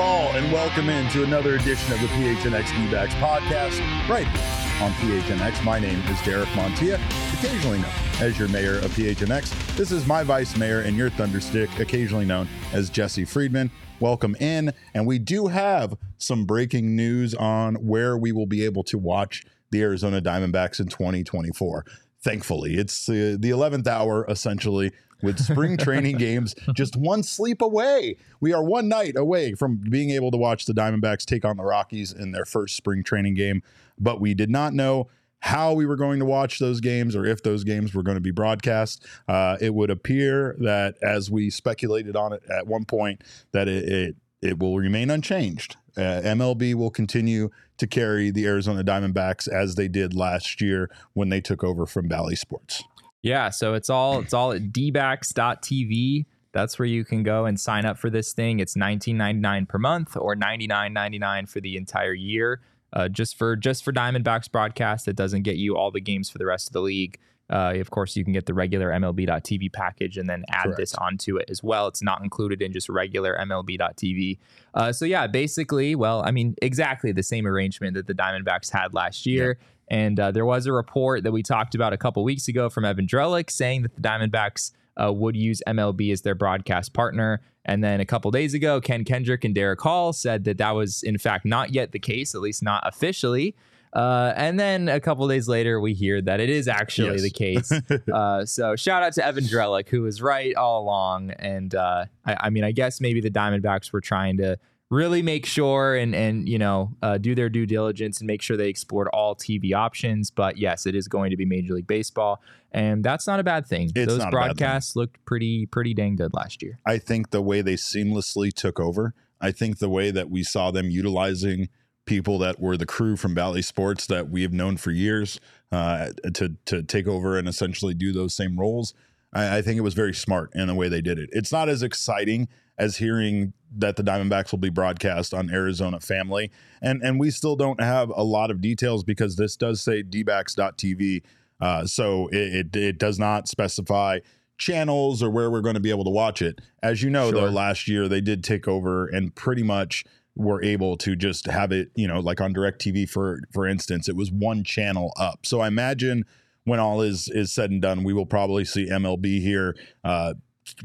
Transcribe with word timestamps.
All, 0.00 0.30
and 0.32 0.50
welcome 0.50 0.88
into 0.88 1.24
another 1.24 1.56
edition 1.56 1.92
of 1.92 2.00
the 2.00 2.06
PHNX 2.06 2.74
D-backs 2.74 3.12
podcast, 3.14 3.78
right 4.08 4.26
here 4.26 4.82
on 4.82 4.92
PHNX. 4.92 5.62
My 5.62 5.78
name 5.78 6.00
is 6.06 6.20
Derek 6.22 6.48
Montilla, 6.50 6.98
occasionally 7.34 7.80
known 7.80 7.92
as 8.18 8.38
your 8.38 8.48
mayor 8.48 8.78
of 8.78 8.90
PHNX. 8.92 9.76
This 9.76 9.92
is 9.92 10.06
my 10.06 10.22
vice 10.22 10.56
mayor 10.56 10.80
and 10.80 10.96
your 10.96 11.10
thunderstick, 11.10 11.78
occasionally 11.78 12.24
known 12.24 12.48
as 12.72 12.88
Jesse 12.88 13.26
Friedman. 13.26 13.70
Welcome 14.00 14.36
in, 14.36 14.72
and 14.94 15.06
we 15.06 15.18
do 15.18 15.48
have 15.48 15.98
some 16.16 16.46
breaking 16.46 16.96
news 16.96 17.34
on 17.34 17.74
where 17.74 18.16
we 18.16 18.32
will 18.32 18.46
be 18.46 18.64
able 18.64 18.84
to 18.84 18.96
watch 18.96 19.44
the 19.70 19.82
Arizona 19.82 20.22
Diamondbacks 20.22 20.80
in 20.80 20.88
2024. 20.88 21.84
Thankfully, 22.22 22.74
it's 22.74 23.08
uh, 23.08 23.36
the 23.38 23.50
11th 23.50 23.86
hour 23.86 24.26
essentially 24.28 24.92
with 25.22 25.38
spring 25.38 25.76
training 25.76 26.16
games 26.18 26.54
just 26.74 26.96
one 26.96 27.22
sleep 27.22 27.62
away. 27.62 28.16
We 28.40 28.52
are 28.52 28.62
one 28.62 28.88
night 28.88 29.16
away 29.16 29.54
from 29.54 29.76
being 29.76 30.10
able 30.10 30.30
to 30.30 30.36
watch 30.36 30.66
the 30.66 30.72
Diamondbacks 30.72 31.24
take 31.24 31.44
on 31.44 31.56
the 31.56 31.64
Rockies 31.64 32.12
in 32.12 32.32
their 32.32 32.44
first 32.44 32.76
spring 32.76 33.02
training 33.02 33.34
game, 33.34 33.62
but 33.98 34.20
we 34.20 34.34
did 34.34 34.50
not 34.50 34.74
know 34.74 35.08
how 35.40 35.72
we 35.72 35.86
were 35.86 35.96
going 35.96 36.18
to 36.18 36.26
watch 36.26 36.58
those 36.58 36.80
games 36.80 37.16
or 37.16 37.24
if 37.24 37.42
those 37.42 37.64
games 37.64 37.94
were 37.94 38.02
going 38.02 38.16
to 38.16 38.20
be 38.20 38.30
broadcast. 38.30 39.06
Uh, 39.26 39.56
it 39.60 39.74
would 39.74 39.90
appear 39.90 40.54
that, 40.60 40.96
as 41.02 41.30
we 41.30 41.48
speculated 41.48 42.14
on 42.14 42.32
it 42.34 42.42
at 42.50 42.66
one 42.66 42.84
point, 42.84 43.22
that 43.52 43.66
it 43.66 43.88
it, 43.88 44.16
it 44.42 44.58
will 44.58 44.76
remain 44.76 45.10
unchanged. 45.10 45.76
Uh, 45.96 46.22
MLB 46.22 46.74
will 46.74 46.90
continue 46.90 47.50
to 47.78 47.86
carry 47.86 48.30
the 48.30 48.46
Arizona 48.46 48.84
Diamondbacks 48.84 49.48
as 49.48 49.74
they 49.74 49.88
did 49.88 50.14
last 50.14 50.60
year 50.60 50.90
when 51.14 51.28
they 51.28 51.40
took 51.40 51.64
over 51.64 51.86
from 51.86 52.08
Bally 52.08 52.36
Sports. 52.36 52.84
Yeah, 53.22 53.50
so 53.50 53.74
it's 53.74 53.90
all 53.90 54.20
it's 54.20 54.32
all 54.32 54.52
at 54.52 54.72
dbacks.tv. 54.72 56.26
That's 56.52 56.78
where 56.78 56.86
you 56.86 57.04
can 57.04 57.22
go 57.22 57.44
and 57.44 57.60
sign 57.60 57.84
up 57.84 57.98
for 57.98 58.10
this 58.10 58.32
thing. 58.32 58.60
It's 58.60 58.76
$19.99 58.76 59.68
per 59.68 59.78
month 59.78 60.16
or 60.16 60.34
$99.99 60.34 61.48
for 61.48 61.60
the 61.60 61.76
entire 61.76 62.14
year. 62.14 62.60
Uh, 62.92 63.08
just 63.08 63.38
for 63.38 63.54
just 63.54 63.84
for 63.84 63.92
Diamondbacks 63.92 64.50
broadcast, 64.50 65.06
it 65.06 65.16
doesn't 65.16 65.42
get 65.42 65.56
you 65.56 65.76
all 65.76 65.90
the 65.90 66.00
games 66.00 66.28
for 66.28 66.38
the 66.38 66.46
rest 66.46 66.68
of 66.68 66.72
the 66.72 66.80
league. 66.80 67.18
Uh, 67.50 67.74
of 67.76 67.90
course, 67.90 68.16
you 68.16 68.22
can 68.22 68.32
get 68.32 68.46
the 68.46 68.54
regular 68.54 68.90
MLB.TV 68.90 69.72
package 69.72 70.16
and 70.16 70.28
then 70.28 70.44
add 70.50 70.64
Correct. 70.64 70.78
this 70.78 70.94
onto 70.94 71.36
it 71.36 71.50
as 71.50 71.62
well. 71.62 71.88
It's 71.88 72.02
not 72.02 72.22
included 72.22 72.62
in 72.62 72.72
just 72.72 72.88
regular 72.88 73.36
MLB.TV. 73.40 74.38
Uh, 74.72 74.92
so 74.92 75.04
yeah, 75.04 75.26
basically, 75.26 75.96
well, 75.96 76.22
I 76.24 76.30
mean, 76.30 76.54
exactly 76.62 77.10
the 77.10 77.24
same 77.24 77.46
arrangement 77.46 77.94
that 77.94 78.06
the 78.06 78.14
Diamondbacks 78.14 78.70
had 78.70 78.94
last 78.94 79.26
year. 79.26 79.58
And 79.88 80.20
uh, 80.20 80.30
there 80.30 80.46
was 80.46 80.66
a 80.66 80.72
report 80.72 81.24
that 81.24 81.32
we 81.32 81.42
talked 81.42 81.74
about 81.74 81.92
a 81.92 81.98
couple 81.98 82.22
weeks 82.22 82.46
ago 82.46 82.70
from 82.70 82.84
Evan 82.84 83.08
Drellich 83.08 83.50
saying 83.50 83.82
that 83.82 83.96
the 83.96 84.00
Diamondbacks 84.00 84.70
uh, 85.02 85.12
would 85.12 85.36
use 85.36 85.60
MLB 85.66 86.12
as 86.12 86.22
their 86.22 86.36
broadcast 86.36 86.92
partner. 86.92 87.40
And 87.64 87.82
then 87.82 88.00
a 88.00 88.06
couple 88.06 88.30
days 88.30 88.54
ago, 88.54 88.80
Ken 88.80 89.04
Kendrick 89.04 89.44
and 89.44 89.54
Derrick 89.54 89.80
Hall 89.80 90.12
said 90.12 90.44
that 90.44 90.58
that 90.58 90.70
was, 90.70 91.02
in 91.02 91.18
fact, 91.18 91.44
not 91.44 91.74
yet 91.74 91.90
the 91.90 91.98
case, 91.98 92.34
at 92.34 92.40
least 92.40 92.62
not 92.62 92.86
officially. 92.86 93.56
Uh, 93.92 94.32
and 94.36 94.58
then 94.58 94.88
a 94.88 95.00
couple 95.00 95.26
days 95.26 95.48
later, 95.48 95.80
we 95.80 95.94
hear 95.94 96.20
that 96.22 96.38
it 96.40 96.48
is 96.48 96.68
actually 96.68 97.20
Yes. 97.20 97.22
the 97.22 97.30
case. 97.30 97.72
uh, 98.12 98.44
so 98.46 98.76
shout 98.76 99.02
out 99.02 99.12
to 99.14 99.24
Evan 99.26 99.44
Drellich, 99.44 99.88
who 99.88 100.02
was 100.02 100.22
right 100.22 100.54
all 100.54 100.82
along. 100.82 101.30
And 101.32 101.74
uh, 101.74 102.04
I, 102.24 102.36
I 102.42 102.50
mean, 102.50 102.62
I 102.64 102.72
guess 102.72 103.00
maybe 103.00 103.20
the 103.20 103.30
Diamondbacks 103.30 103.92
were 103.92 104.00
trying 104.00 104.36
to 104.38 104.58
really 104.90 105.22
make 105.22 105.46
sure 105.46 105.94
and 105.94 106.16
and 106.16 106.48
you 106.48 106.58
know 106.58 106.90
uh, 107.00 107.16
do 107.16 107.32
their 107.36 107.48
due 107.48 107.64
diligence 107.64 108.18
and 108.20 108.26
make 108.26 108.42
sure 108.42 108.56
they 108.56 108.68
explored 108.68 109.08
all 109.12 109.34
TV 109.36 109.72
options. 109.74 110.30
But 110.30 110.56
yes, 110.56 110.86
it 110.86 110.94
is 110.94 111.08
going 111.08 111.30
to 111.30 111.36
be 111.36 111.44
Major 111.44 111.74
League 111.74 111.86
Baseball, 111.86 112.40
and 112.72 113.02
that's 113.04 113.26
not 113.26 113.38
a 113.40 113.44
bad 113.44 113.66
thing. 113.66 113.90
It's 113.94 114.06
Those 114.12 114.18
not 114.18 114.32
a 114.32 114.36
bad 114.36 114.42
thing. 114.48 114.54
broadcasts 114.56 114.94
looked 114.96 115.24
pretty 115.24 115.66
pretty 115.66 115.94
dang 115.94 116.16
good 116.16 116.32
last 116.34 116.62
year. 116.62 116.78
I 116.86 116.98
think 116.98 117.30
the 117.30 117.42
way 117.42 117.60
they 117.60 117.74
seamlessly 117.74 118.52
took 118.52 118.78
over, 118.80 119.14
I 119.40 119.50
think 119.52 119.78
the 119.78 119.88
way 119.88 120.10
that 120.10 120.28
we 120.30 120.42
saw 120.42 120.70
them 120.72 120.90
utilizing 120.90 121.68
people 122.06 122.38
that 122.38 122.60
were 122.60 122.76
the 122.76 122.86
crew 122.86 123.16
from 123.16 123.34
Bally 123.34 123.62
Sports 123.62 124.06
that 124.06 124.28
we 124.30 124.42
have 124.42 124.52
known 124.52 124.76
for 124.76 124.90
years 124.90 125.40
uh, 125.72 126.10
to 126.34 126.56
to 126.66 126.82
take 126.82 127.06
over 127.06 127.38
and 127.38 127.48
essentially 127.48 127.94
do 127.94 128.12
those 128.12 128.34
same 128.34 128.58
roles. 128.58 128.94
I, 129.32 129.58
I 129.58 129.62
think 129.62 129.78
it 129.78 129.82
was 129.82 129.94
very 129.94 130.14
smart 130.14 130.50
in 130.54 130.66
the 130.66 130.74
way 130.74 130.88
they 130.88 131.00
did 131.00 131.18
it. 131.18 131.30
It's 131.32 131.52
not 131.52 131.68
as 131.68 131.82
exciting 131.82 132.48
as 132.78 132.96
hearing 132.96 133.52
that 133.76 133.96
the 133.96 134.02
Diamondbacks 134.02 134.50
will 134.50 134.58
be 134.58 134.70
broadcast 134.70 135.32
on 135.32 135.50
Arizona 135.50 136.00
Family, 136.00 136.50
and 136.82 137.02
and 137.02 137.20
we 137.20 137.30
still 137.30 137.56
don't 137.56 137.80
have 137.80 138.10
a 138.10 138.24
lot 138.24 138.50
of 138.50 138.60
details 138.60 139.04
because 139.04 139.36
this 139.36 139.56
does 139.56 139.80
say 139.80 140.02
dbacks.tv, 140.02 141.22
uh, 141.60 141.86
so 141.86 142.28
it, 142.28 142.74
it 142.74 142.76
it 142.76 142.98
does 142.98 143.18
not 143.18 143.48
specify 143.48 144.18
channels 144.58 145.22
or 145.22 145.30
where 145.30 145.50
we're 145.50 145.62
going 145.62 145.74
to 145.74 145.80
be 145.80 145.90
able 145.90 146.04
to 146.04 146.10
watch 146.10 146.42
it. 146.42 146.60
As 146.82 147.02
you 147.02 147.10
know, 147.10 147.30
though, 147.30 147.46
last 147.46 147.88
year 147.88 148.08
they 148.08 148.20
did 148.20 148.44
take 148.44 148.68
over 148.68 149.06
and 149.06 149.34
pretty 149.34 149.62
much 149.62 150.04
were 150.36 150.62
able 150.62 150.96
to 150.96 151.16
just 151.16 151.46
have 151.46 151.72
it, 151.72 151.90
you 151.94 152.06
know, 152.06 152.20
like 152.20 152.40
on 152.40 152.54
DirecTV 152.54 153.08
for 153.08 153.40
for 153.52 153.66
instance, 153.66 154.08
it 154.08 154.16
was 154.16 154.30
one 154.30 154.64
channel 154.64 155.12
up. 155.18 155.44
So 155.44 155.60
I 155.60 155.68
imagine 155.68 156.24
when 156.64 156.80
all 156.80 157.00
is 157.02 157.28
is 157.28 157.52
said 157.52 157.70
and 157.70 157.82
done, 157.82 158.04
we 158.04 158.12
will 158.12 158.26
probably 158.26 158.64
see 158.64 158.88
MLB 158.88 159.40
here 159.40 159.76
uh, 160.04 160.34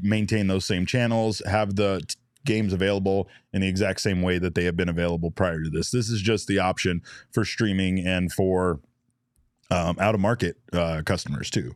maintain 0.02 0.48
those 0.48 0.66
same 0.66 0.86
channels, 0.86 1.42
have 1.46 1.76
the 1.76 2.02
t- 2.08 2.16
games 2.46 2.74
available 2.74 3.28
in 3.54 3.62
the 3.62 3.68
exact 3.68 4.02
same 4.02 4.22
way 4.22 4.38
that 4.38 4.56
they 4.56 4.64
have 4.66 4.78
been 4.78 4.90
available 4.90 5.32
prior 5.32 5.62
to 5.62 5.70
this. 5.70 5.92
This 5.92 6.10
is 6.10 6.22
just 6.22 6.48
the 6.48 6.60
option 6.60 7.02
for 7.32 7.44
streaming 7.44 8.06
and 8.06 8.32
for 8.32 8.80
um, 9.72 9.98
out 10.00 10.16
of 10.16 10.22
market 10.22 10.58
uh, 10.74 11.02
customers 11.06 11.50
too. 11.50 11.74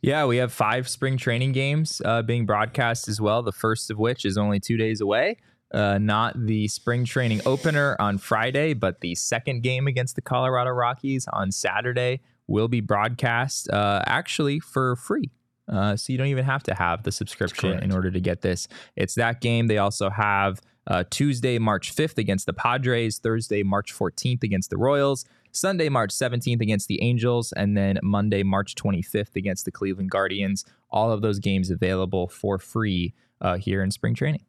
Yeah, 0.00 0.26
we 0.26 0.36
have 0.36 0.52
five 0.52 0.88
spring 0.88 1.16
training 1.16 1.52
games 1.52 2.00
uh, 2.04 2.22
being 2.22 2.46
broadcast 2.46 3.08
as 3.08 3.20
well. 3.20 3.42
The 3.42 3.52
first 3.52 3.90
of 3.90 3.98
which 3.98 4.24
is 4.24 4.36
only 4.38 4.60
two 4.60 4.76
days 4.76 5.00
away. 5.00 5.38
Uh, 5.72 5.98
not 5.98 6.46
the 6.46 6.68
spring 6.68 7.04
training 7.04 7.40
opener 7.44 7.96
on 7.98 8.18
Friday, 8.18 8.72
but 8.72 9.00
the 9.00 9.14
second 9.16 9.62
game 9.62 9.86
against 9.86 10.14
the 10.14 10.22
Colorado 10.22 10.70
Rockies 10.70 11.26
on 11.32 11.50
Saturday 11.50 12.20
will 12.46 12.68
be 12.68 12.80
broadcast 12.80 13.68
uh, 13.70 14.02
actually 14.06 14.60
for 14.60 14.94
free. 14.96 15.30
Uh, 15.68 15.96
so 15.96 16.12
you 16.12 16.18
don't 16.18 16.28
even 16.28 16.44
have 16.44 16.62
to 16.62 16.74
have 16.74 17.02
the 17.02 17.10
subscription 17.10 17.82
in 17.82 17.92
order 17.92 18.10
to 18.10 18.20
get 18.20 18.42
this. 18.42 18.68
It's 18.94 19.16
that 19.16 19.40
game. 19.40 19.66
They 19.66 19.78
also 19.78 20.10
have 20.10 20.60
uh, 20.86 21.04
Tuesday, 21.10 21.58
March 21.58 21.94
5th 21.94 22.18
against 22.18 22.46
the 22.46 22.52
Padres, 22.52 23.18
Thursday, 23.18 23.62
March 23.62 23.92
14th 23.92 24.44
against 24.44 24.70
the 24.70 24.76
Royals, 24.76 25.24
Sunday, 25.50 25.88
March 25.88 26.10
17th 26.10 26.60
against 26.60 26.86
the 26.86 27.02
Angels, 27.02 27.52
and 27.52 27.76
then 27.76 27.98
Monday, 28.02 28.42
March 28.42 28.74
25th 28.76 29.34
against 29.34 29.64
the 29.64 29.72
Cleveland 29.72 30.10
Guardians. 30.10 30.64
All 30.90 31.10
of 31.10 31.22
those 31.22 31.38
games 31.40 31.70
available 31.70 32.28
for 32.28 32.58
free 32.58 33.14
uh, 33.40 33.56
here 33.56 33.82
in 33.82 33.90
spring 33.90 34.14
training. 34.14 34.44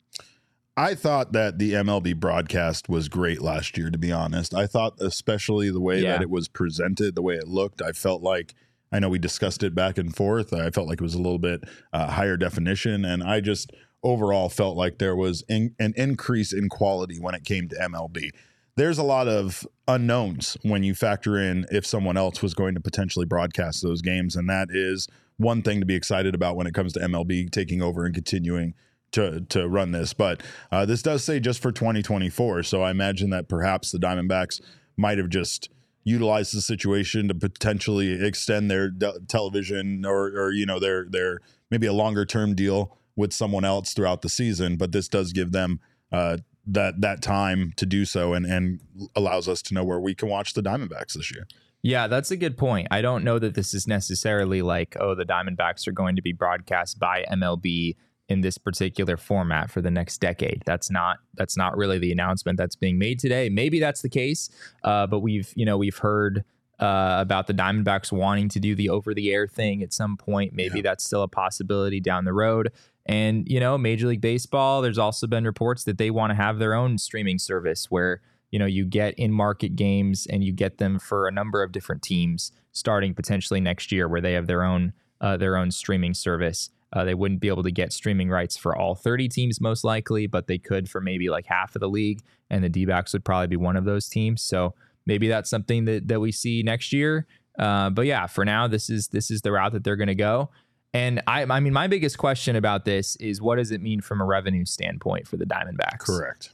I 0.80 0.94
thought 0.94 1.34
that 1.34 1.58
the 1.58 1.74
MLB 1.74 2.20
broadcast 2.20 2.88
was 2.88 3.10
great 3.10 3.42
last 3.42 3.78
year, 3.78 3.90
to 3.90 3.98
be 3.98 4.12
honest. 4.12 4.54
I 4.54 4.68
thought, 4.68 4.94
especially 5.02 5.72
the 5.72 5.82
way 5.82 6.02
Yeah. 6.02 6.14
that 6.14 6.22
it 6.22 6.30
was 6.30 6.48
presented, 6.48 7.16
the 7.16 7.24
way 7.24 7.36
it 7.36 7.48
looked, 7.48 7.82
I 7.82 7.94
felt 7.94 8.22
like, 8.22 8.54
I 8.92 9.00
know 9.00 9.10
we 9.10 9.18
discussed 9.20 9.64
it 9.64 9.74
back 9.74 9.98
and 9.98 10.16
forth. 10.16 10.54
I 10.54 10.70
felt 10.70 10.88
like 10.88 11.02
it 11.02 11.04
was 11.04 11.16
a 11.16 11.22
little 11.22 11.40
bit 11.40 11.62
uh, 11.92 12.12
higher 12.12 12.38
definition. 12.38 13.04
And 13.06 13.24
I 13.24 13.42
just 13.42 13.72
overall 14.04 14.50
felt 14.50 14.78
like 14.78 15.00
there 15.00 15.16
was 15.16 15.44
in, 15.50 15.74
an 15.80 15.94
increase 15.98 16.54
in 16.54 16.70
quality 16.70 17.18
when 17.20 17.34
it 17.34 17.44
came 17.44 17.68
to 17.70 17.76
MLB. 17.76 18.30
there's 18.76 19.00
a 19.00 19.04
lot 19.04 19.28
of 19.28 19.66
unknowns 19.88 20.56
when 20.62 20.84
you 20.84 20.94
factor 20.94 21.36
in 21.36 21.66
if 21.72 21.84
someone 21.84 22.16
else 22.16 22.44
was 22.44 22.54
going 22.54 22.76
to 22.76 22.80
potentially 22.80 23.26
broadcast 23.26 23.82
those 23.82 24.04
games. 24.04 24.36
And 24.36 24.48
that 24.50 24.68
is 24.70 25.08
one 25.38 25.64
thing 25.64 25.80
to 25.80 25.86
be 25.88 25.96
excited 25.96 26.36
about 26.36 26.56
when 26.56 26.68
it 26.68 26.76
comes 26.76 26.94
to 26.94 27.00
MLB 27.00 27.50
taking 27.52 27.82
over 27.82 28.06
and 28.06 28.14
continuing 28.14 28.76
to 29.12 29.42
to 29.42 29.68
run 29.68 29.92
this. 29.92 30.14
But 30.14 30.42
uh, 30.72 30.86
this 30.86 31.02
does 31.02 31.24
say 31.24 31.40
just 31.40 31.62
for 31.62 31.72
2024. 31.72 32.64
So 32.64 32.82
I 32.82 32.92
imagine 32.92 33.30
that 33.32 33.48
perhaps 33.48 33.92
the 33.92 33.98
Diamondbacks 33.98 34.62
might 34.96 35.18
have 35.18 35.30
just 35.30 35.70
utilized 36.04 36.56
the 36.56 36.62
situation 36.62 37.28
to 37.28 37.36
potentially 37.36 38.26
extend 38.26 38.72
their 38.72 38.90
de- 38.90 39.20
television 39.28 40.06
or 40.06 40.28
or 40.28 40.52
you 40.52 40.66
know 40.66 40.80
their 40.80 41.06
their 41.10 41.40
maybe 41.70 41.88
a 41.88 41.94
longer 41.94 42.26
term 42.26 42.56
deal 42.56 42.98
with 43.16 43.34
someone 43.34 43.66
else 43.66 43.94
throughout 43.94 44.22
the 44.22 44.30
season. 44.30 44.78
But 44.78 44.92
this 44.92 45.08
does 45.08 45.34
give 45.34 45.52
them 45.52 45.80
uh, 46.12 46.38
that 46.66 47.02
that 47.02 47.22
time 47.22 47.74
to 47.78 47.86
do 47.86 48.06
so 48.06 48.34
and 48.34 48.46
and 48.46 48.80
allows 49.16 49.48
us 49.48 49.62
to 49.64 49.74
know 49.74 49.84
where 49.84 50.00
we 50.00 50.16
can 50.16 50.30
watch 50.30 50.54
the 50.54 50.62
Diamondbacks 50.62 51.14
this 51.14 51.34
year. 51.34 51.48
Yeah, 51.84 52.08
that's 52.08 52.32
a 52.32 52.38
good 52.38 52.58
point. 52.58 52.88
I 52.90 53.02
don't 53.02 53.24
know 53.24 53.40
that 53.40 53.54
this 53.54 53.74
is 53.74 53.88
necessarily 53.88 54.62
like, 54.62 54.98
oh, 55.00 55.16
the 55.16 55.26
Diamondbacks 55.26 55.88
are 55.88 55.92
going 55.92 56.16
to 56.16 56.22
be 56.22 56.34
broadcast 56.34 57.00
by 57.00 57.24
MLB 57.32 57.96
in 58.30 58.42
this 58.42 58.58
particular 58.58 59.18
format 59.18 59.72
for 59.72 59.82
the 59.82 59.92
next 59.92 60.20
decade. 60.20 60.62
That's 60.66 60.92
not 60.92 61.18
that's 61.36 61.56
not 61.56 61.78
really 61.78 61.98
the 61.98 62.12
announcement 62.12 62.58
that's 62.58 62.76
being 62.76 62.98
made 62.98 63.20
today. 63.20 63.50
Maybe 63.50 63.80
that's 63.80 64.02
the 64.02 64.10
case, 64.10 64.50
uh, 64.84 65.08
but 65.08 65.20
we've 65.20 65.52
you 65.56 65.66
know 65.66 65.78
we've 65.78 65.98
heard 65.98 66.44
uh, 66.80 67.18
about 67.20 67.48
the 67.48 67.54
Diamondbacks 67.54 68.12
wanting 68.12 68.50
to 68.50 68.60
do 68.60 68.76
the 68.76 68.90
over 68.90 69.14
the 69.14 69.32
air 69.32 69.48
thing 69.48 69.82
at 69.82 69.94
some 69.94 70.18
point. 70.18 70.54
Maybe 70.54 70.78
yeah. 70.78 70.84
that's 70.84 71.04
still 71.04 71.24
a 71.24 71.28
possibility 71.28 72.00
down 72.00 72.26
the 72.26 72.34
road. 72.34 72.72
And, 73.08 73.50
you 73.50 73.60
know, 73.60 73.78
Major 73.78 74.08
League 74.08 74.22
Baseball, 74.22 74.82
there's 74.82 74.98
also 74.98 75.28
been 75.28 75.46
reports 75.46 75.86
that 75.86 75.98
they 75.98 76.12
want 76.12 76.32
to 76.32 76.36
have 76.36 76.60
their 76.60 76.74
own 76.74 76.98
streaming 76.98 77.40
service 77.40 77.90
where, 77.90 78.22
you 78.52 78.60
know, 78.60 78.66
you 78.66 78.86
get 78.86 79.14
in 79.16 79.32
market 79.32 79.76
games 79.76 80.28
and 80.28 80.44
you 80.44 80.52
get 80.52 80.78
them 80.78 81.00
for 81.00 81.28
a 81.28 81.32
number 81.32 81.64
of 81.64 81.72
different 81.72 82.02
teams 82.02 82.52
starting 82.74 83.14
potentially 83.14 83.62
next 83.62 83.92
year 83.92 84.08
where 84.08 84.22
they 84.22 84.34
have 84.34 84.48
their 84.48 84.64
own 84.64 84.94
uh, 85.20 85.36
their 85.36 85.58
own 85.58 85.72
streaming 85.72 86.14
service. 86.14 86.70
Uh, 86.94 87.04
they 87.04 87.14
wouldn't 87.14 87.42
be 87.42 87.48
able 87.50 87.64
to 87.64 87.72
get 87.72 87.92
streaming 87.92 88.30
rights 88.30 88.56
for 88.56 88.76
all 88.76 88.96
30 88.96 89.28
teams 89.28 89.60
most 89.60 89.84
likely, 89.84 90.26
but 90.26 90.48
they 90.48 90.58
could 90.58 90.90
for 90.90 91.02
maybe 91.02 91.30
like 91.30 91.46
half 91.46 91.76
of 91.76 91.82
the 91.82 91.90
league. 91.90 92.22
And 92.50 92.64
the 92.64 92.70
D 92.70 92.86
backs 92.86 93.14
would 93.14 93.26
probably 93.26 93.48
be 93.48 93.58
one 93.58 93.76
of 93.76 93.84
those 93.84 94.08
teams. 94.08 94.42
So 94.42 94.74
maybe 95.06 95.28
that's 95.28 95.50
something 95.50 95.86
that, 95.86 96.08
that 96.08 96.22
we 96.22 96.32
see 96.32 96.64
next 96.64 96.94
year. 96.94 97.28
Uh, 97.60 97.90
but 97.90 98.06
yeah, 98.06 98.28
for 98.28 98.46
now, 98.46 98.68
this 98.68 98.90
is 98.90 99.08
this 99.08 99.32
is 99.32 99.42
the 99.42 99.52
route 99.52 99.74
that 99.74 99.84
they're 99.84 99.96
going 99.96 100.08
to 100.08 100.16
go. 100.16 100.50
And 100.94 101.22
I, 101.28 101.44
I 101.44 101.60
mean, 101.60 101.74
my 101.74 101.88
biggest 101.88 102.18
question 102.18 102.56
about 102.56 102.86
this 102.86 103.16
is 103.18 103.42
what 103.42 103.58
does 103.58 103.72
it 103.72 103.82
mean 103.82 104.02
from 104.02 104.22
a 104.22 104.26
revenue 104.26 104.66
standpoint 104.66 105.28
for 105.28 105.38
the 105.38 105.46
Diamondbacks? 105.46 106.00
Correct. 106.00 106.54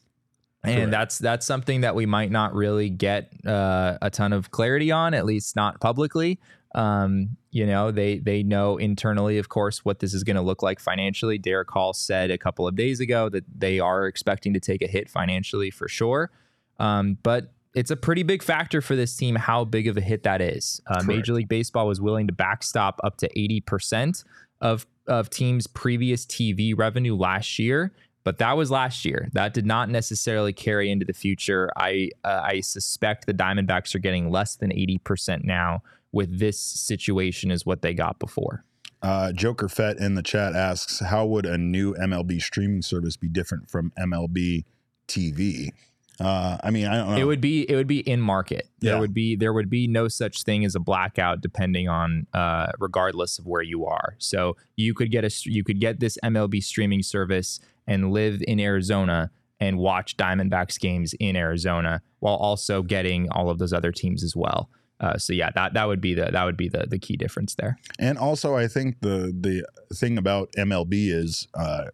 And 0.63 0.75
Correct. 0.75 0.91
that's 0.91 1.17
that's 1.17 1.45
something 1.45 1.81
that 1.81 1.93
we 1.93 2.05
might 2.05 2.31
not 2.31 2.53
really 2.53 2.89
get 2.89 3.33
uh, 3.45 3.97
a 4.01 4.09
ton 4.09 4.31
of 4.33 4.51
clarity 4.51 4.91
on, 4.91 5.13
at 5.13 5.25
least 5.25 5.55
not 5.55 5.81
publicly. 5.81 6.39
Um, 6.75 7.37
you 7.51 7.65
know, 7.65 7.91
they 7.91 8.17
they 8.17 8.41
know 8.41 8.77
internally, 8.77 9.37
of 9.37 9.49
course, 9.49 9.85
what 9.85 9.99
this 9.99 10.13
is 10.13 10.23
going 10.23 10.37
to 10.37 10.41
look 10.41 10.63
like 10.63 10.79
financially. 10.79 11.37
Derrick 11.37 11.69
Hall 11.69 11.93
said 11.93 12.31
a 12.31 12.37
couple 12.37 12.67
of 12.67 12.75
days 12.75 12.99
ago 12.99 13.29
that 13.29 13.43
they 13.55 13.79
are 13.79 14.07
expecting 14.07 14.53
to 14.53 14.59
take 14.59 14.81
a 14.81 14.87
hit 14.87 15.09
financially 15.09 15.69
for 15.69 15.87
sure. 15.87 16.31
Um, 16.79 17.17
but 17.21 17.53
it's 17.75 17.91
a 17.91 17.95
pretty 17.95 18.23
big 18.23 18.43
factor 18.43 18.81
for 18.81 18.95
this 18.95 19.15
team 19.15 19.35
how 19.35 19.65
big 19.65 19.87
of 19.87 19.97
a 19.97 20.01
hit 20.01 20.23
that 20.23 20.41
is. 20.41 20.81
Uh, 20.87 21.03
Major 21.03 21.33
League 21.33 21.49
Baseball 21.49 21.87
was 21.87 21.99
willing 21.99 22.27
to 22.27 22.33
backstop 22.33 22.99
up 23.03 23.17
to 23.17 23.29
80% 23.29 24.23
of, 24.61 24.85
of 25.07 25.29
teams' 25.29 25.65
previous 25.67 26.25
TV 26.25 26.77
revenue 26.77 27.15
last 27.15 27.57
year, 27.57 27.91
but 28.23 28.37
that 28.37 28.55
was 28.57 28.69
last 28.69 29.05
year. 29.05 29.29
That 29.33 29.53
did 29.53 29.65
not 29.65 29.89
necessarily 29.89 30.53
carry 30.53 30.91
into 30.91 31.05
the 31.05 31.13
future. 31.13 31.71
I, 31.75 32.11
uh, 32.23 32.41
I 32.43 32.59
suspect 32.61 33.25
the 33.25 33.33
Diamondbacks 33.33 33.95
are 33.95 33.99
getting 33.99 34.29
less 34.29 34.55
than 34.55 34.69
80% 34.69 35.43
now 35.43 35.81
with 36.13 36.39
this 36.39 36.59
situation, 36.59 37.51
is 37.51 37.65
what 37.65 37.81
they 37.81 37.93
got 37.93 38.19
before. 38.19 38.63
Uh, 39.01 39.33
Joker 39.33 39.67
Fett 39.67 39.97
in 39.97 40.15
the 40.15 40.23
chat 40.23 40.55
asks, 40.55 40.99
"How 40.99 41.25
would 41.25 41.45
a 41.45 41.57
new 41.57 41.93
MLB 41.95 42.39
streaming 42.39 42.81
service 42.81 43.17
be 43.17 43.27
different 43.27 43.69
from 43.69 43.91
MLB 43.97 44.63
TV?" 45.09 45.71
Uh, 46.19 46.57
I 46.63 46.69
mean, 46.69 46.85
I 46.85 46.97
don't 46.97 47.11
know. 47.11 47.17
It 47.17 47.25
would 47.25 47.41
be 47.41 47.69
it 47.69 47.75
would 47.75 47.87
be 47.87 47.99
in 47.99 48.21
market. 48.21 48.69
There 48.79 48.99
would 48.99 49.13
be 49.13 49.35
there 49.35 49.51
would 49.51 49.69
be 49.69 49.87
no 49.87 50.07
such 50.07 50.43
thing 50.43 50.63
as 50.63 50.75
a 50.75 50.79
blackout, 50.79 51.41
depending 51.41 51.89
on 51.89 52.27
uh, 52.33 52.71
regardless 52.79 53.39
of 53.39 53.45
where 53.45 53.61
you 53.61 53.85
are. 53.85 54.15
So 54.19 54.55
you 54.75 54.93
could 54.93 55.11
get 55.11 55.25
a 55.25 55.31
you 55.43 55.63
could 55.63 55.79
get 55.79 55.99
this 55.99 56.17
MLB 56.23 56.63
streaming 56.63 57.01
service 57.01 57.59
and 57.87 58.11
live 58.11 58.41
in 58.47 58.59
Arizona 58.59 59.31
and 59.59 59.77
watch 59.77 60.15
Diamondbacks 60.15 60.79
games 60.79 61.13
in 61.19 61.35
Arizona 61.35 62.01
while 62.19 62.35
also 62.35 62.83
getting 62.83 63.29
all 63.31 63.49
of 63.49 63.57
those 63.57 63.73
other 63.73 63.91
teams 63.91 64.23
as 64.23 64.35
well. 64.35 64.69
Uh, 65.03 65.17
so 65.17 65.33
yeah, 65.33 65.49
that 65.53 65.73
that 65.73 65.87
would 65.87 65.99
be 65.99 66.13
the 66.13 66.29
that 66.31 66.45
would 66.45 66.55
be 66.55 66.69
the 66.69 66.85
the 66.87 66.97
key 66.97 67.17
difference 67.17 67.55
there. 67.55 67.77
And 67.99 68.17
also, 68.17 68.55
I 68.55 68.67
think 68.67 69.01
the 69.01 69.33
the 69.37 69.65
thing 69.93 70.17
about 70.17 70.51
MLB 70.57 71.11
is 71.11 71.47
uh, 71.53 71.85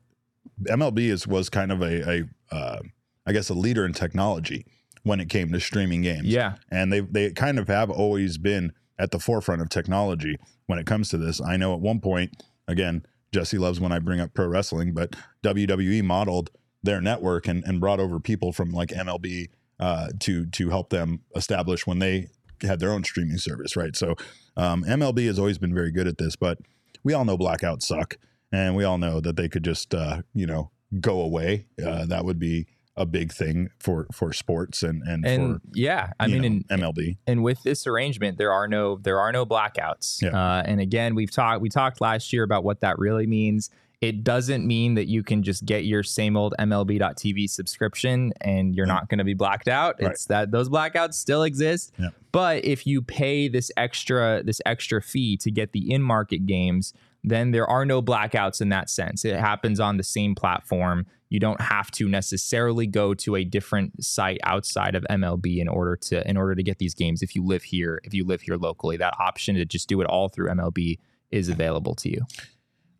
MLB 0.67 0.99
is 1.09 1.25
was 1.25 1.49
kind 1.49 1.71
of 1.71 1.81
a, 1.81 2.09
a 2.09 2.55
uh, 2.55 2.79
I 3.25 3.31
guess, 3.31 3.49
a 3.49 3.53
leader 3.53 3.85
in 3.85 3.93
technology 3.93 4.65
when 5.03 5.19
it 5.19 5.29
came 5.29 5.51
to 5.51 5.59
streaming 5.59 6.01
games. 6.01 6.25
Yeah. 6.25 6.55
And 6.71 6.91
they 6.91 7.01
they 7.01 7.31
kind 7.31 7.59
of 7.59 7.67
have 7.67 7.89
always 7.89 8.37
been 8.37 8.73
at 8.97 9.11
the 9.11 9.19
forefront 9.19 9.61
of 9.61 9.69
technology 9.69 10.37
when 10.67 10.79
it 10.79 10.85
comes 10.85 11.09
to 11.09 11.17
this. 11.17 11.41
I 11.41 11.57
know 11.57 11.73
at 11.73 11.79
one 11.79 11.99
point, 11.99 12.43
again, 12.67 13.05
Jesse 13.31 13.57
loves 13.57 13.79
when 13.79 13.91
I 13.91 13.99
bring 13.99 14.19
up 14.19 14.33
pro 14.33 14.47
wrestling, 14.47 14.93
but 14.93 15.15
WWE 15.43 16.03
modeled 16.03 16.49
their 16.83 17.01
network 17.01 17.47
and, 17.47 17.63
and 17.65 17.79
brought 17.79 17.99
over 17.99 18.19
people 18.19 18.51
from 18.51 18.71
like 18.71 18.89
MLB 18.89 19.49
uh, 19.79 20.09
to 20.19 20.45
to 20.47 20.69
help 20.69 20.89
them 20.89 21.21
establish 21.35 21.87
when 21.87 21.99
they 21.99 22.27
had 22.63 22.79
their 22.79 22.91
own 22.91 23.03
streaming 23.03 23.37
service, 23.37 23.75
right? 23.75 23.95
So 23.95 24.15
um, 24.57 24.83
MLB 24.83 25.25
has 25.27 25.39
always 25.39 25.57
been 25.57 25.73
very 25.73 25.91
good 25.91 26.07
at 26.07 26.17
this, 26.17 26.35
but 26.35 26.59
we 27.03 27.13
all 27.13 27.25
know 27.25 27.37
blackouts 27.37 27.83
suck, 27.83 28.17
and 28.51 28.75
we 28.75 28.83
all 28.83 28.97
know 28.97 29.19
that 29.21 29.35
they 29.35 29.49
could 29.49 29.63
just 29.63 29.93
uh, 29.93 30.21
you 30.33 30.45
know 30.45 30.71
go 30.99 31.21
away. 31.21 31.67
Uh, 31.83 32.05
that 32.05 32.25
would 32.25 32.39
be 32.39 32.67
a 32.99 33.05
big 33.05 33.31
thing 33.31 33.69
for 33.79 34.07
for 34.11 34.33
sports 34.33 34.83
and 34.83 35.01
and, 35.03 35.25
and 35.25 35.55
for, 35.55 35.61
yeah, 35.73 36.11
I 36.19 36.27
mean 36.27 36.41
know, 36.41 36.47
in 36.47 36.63
MLB. 36.81 37.17
And 37.25 37.43
with 37.43 37.63
this 37.63 37.87
arrangement, 37.87 38.37
there 38.37 38.51
are 38.51 38.67
no 38.67 38.97
there 38.97 39.19
are 39.19 39.31
no 39.31 39.45
blackouts. 39.45 40.21
Yeah. 40.21 40.29
Uh, 40.29 40.63
and 40.65 40.81
again, 40.81 41.15
we've 41.15 41.31
talked 41.31 41.61
we 41.61 41.69
talked 41.69 42.01
last 42.01 42.33
year 42.33 42.43
about 42.43 42.63
what 42.63 42.81
that 42.81 42.99
really 42.99 43.25
means. 43.25 43.69
It 44.01 44.23
doesn't 44.23 44.65
mean 44.65 44.93
that 44.93 45.07
you 45.07 45.23
can 45.23 45.43
just 45.43 45.65
get 45.65 45.83
your 45.83 46.03
same 46.03 46.37
old 46.37 46.55
MLB.TV 46.57 47.49
subscription 47.49 48.31
and 48.39 48.73
you're 48.73 48.87
yeah. 48.87 48.93
not 48.93 49.09
going 49.09 49.17
to 49.17 49.25
be 49.25 49.33
blacked 49.33 49.67
out. 49.67 49.97
Right. 50.01 50.11
It's 50.11 50.25
that 50.25 50.51
those 50.51 50.69
blackouts 50.69 51.15
still 51.15 51.43
exist. 51.43 51.91
Yeah. 51.97 52.09
But 52.31 52.63
if 52.63 52.87
you 52.87 53.01
pay 53.01 53.49
this 53.49 53.71
extra 53.75 54.41
this 54.43 54.61
extra 54.65 55.01
fee 55.01 55.35
to 55.37 55.51
get 55.51 55.73
the 55.73 55.91
in 55.91 56.01
market 56.01 56.45
games, 56.45 56.93
then 57.25 57.51
there 57.51 57.67
are 57.67 57.85
no 57.85 58.01
blackouts 58.01 58.61
in 58.61 58.69
that 58.69 58.89
sense. 58.89 59.25
It 59.25 59.37
happens 59.37 59.81
on 59.81 59.97
the 59.97 60.03
same 60.03 60.33
platform. 60.33 61.05
You 61.27 61.41
don't 61.41 61.59
have 61.59 61.91
to 61.91 62.07
necessarily 62.07 62.87
go 62.87 63.13
to 63.15 63.35
a 63.35 63.43
different 63.43 64.03
site 64.03 64.39
outside 64.43 64.95
of 64.95 65.05
MLB 65.09 65.59
in 65.59 65.67
order 65.67 65.97
to 65.97 66.27
in 66.27 66.37
order 66.37 66.55
to 66.55 66.63
get 66.63 66.77
these 66.77 66.93
games 66.93 67.21
if 67.21 67.35
you 67.35 67.45
live 67.45 67.63
here, 67.63 67.99
if 68.05 68.13
you 68.13 68.25
live 68.25 68.41
here 68.41 68.55
locally. 68.55 68.95
That 68.95 69.15
option 69.19 69.55
to 69.55 69.65
just 69.65 69.89
do 69.89 69.99
it 69.99 70.07
all 70.07 70.29
through 70.29 70.47
MLB 70.47 70.99
is 71.31 71.49
available 71.49 71.95
to 71.95 72.09
you. 72.09 72.21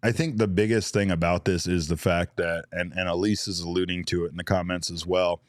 I 0.01 0.11
think 0.11 0.37
the 0.37 0.47
biggest 0.47 0.93
thing 0.93 1.11
about 1.11 1.45
this 1.45 1.67
is 1.67 1.87
the 1.87 1.97
fact 1.97 2.37
that 2.37 2.65
and, 2.71 2.93
and 2.93 3.09
Elise 3.09 3.47
is 3.47 3.59
alluding 3.59 4.05
to 4.05 4.25
it 4.25 4.31
in 4.31 4.37
the 4.37 4.43
comments 4.43 4.89
as 4.89 5.05
well, 5.05 5.41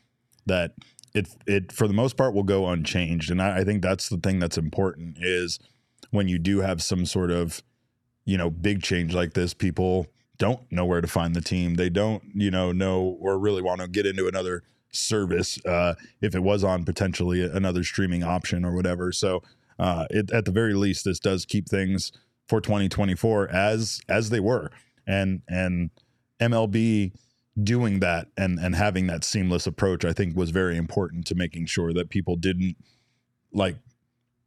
that 0.47 0.73
it 1.15 1.29
it 1.47 1.73
for 1.73 1.87
the 1.87 1.95
most 1.95 2.17
part 2.17 2.35
will 2.35 2.43
go 2.43 2.69
unchanged. 2.69 3.31
And 3.31 3.41
I, 3.41 3.59
I 3.59 3.65
think 3.65 3.83
that's 3.83 4.09
the 4.09 4.19
thing 4.19 4.39
that's 4.39 4.59
important 4.59 5.19
is 5.21 5.59
when 6.11 6.29
you 6.29 6.39
do 6.39 6.61
have 6.61 6.83
some 6.83 7.07
sort 7.07 7.31
of 7.31 7.63
you 8.25 8.37
know, 8.37 8.49
big 8.49 8.81
change 8.83 9.13
like 9.15 9.33
this, 9.35 9.55
people 9.55 10.07
don't 10.39 10.61
know 10.71 10.85
where 10.85 11.01
to 11.01 11.09
find 11.09 11.35
the 11.35 11.41
team. 11.41 11.75
They 11.75 11.91
don't, 11.91 12.23
you 12.33 12.51
know, 12.51 12.73
know 12.73 13.19
or 13.21 13.39
really 13.39 13.61
want 13.61 13.81
to 13.81 13.89
get 13.89 14.07
into 14.07 14.29
another 14.29 14.63
service 14.93 15.59
uh, 15.67 15.95
if 16.21 16.35
it 16.35 16.41
was 16.41 16.65
on 16.65 16.85
potentially 16.85 17.43
another 17.43 17.83
streaming 17.83 18.23
option 18.23 18.65
or 18.65 18.73
whatever. 18.73 19.11
So, 19.11 19.43
uh, 19.81 20.07
it, 20.11 20.31
at 20.31 20.45
the 20.45 20.51
very 20.51 20.75
least, 20.75 21.05
this 21.05 21.19
does 21.19 21.45
keep 21.45 21.69
things 21.69 22.13
for 22.51 22.61
2024 22.61 23.49
as 23.49 24.01
as 24.09 24.29
they 24.31 24.41
were, 24.41 24.71
and 25.07 25.41
and 25.49 25.91
MLB 26.41 27.13
doing 27.63 28.01
that 28.01 28.27
and 28.37 28.59
and 28.59 28.75
having 28.75 29.07
that 29.07 29.25
seamless 29.25 29.67
approach, 29.67 30.05
I 30.05 30.13
think, 30.13 30.37
was 30.37 30.51
very 30.51 30.77
important 30.77 31.27
to 31.29 31.35
making 31.35 31.67
sure 31.67 31.93
that 31.95 32.11
people 32.11 32.35
didn't 32.35 32.77
like 33.53 33.77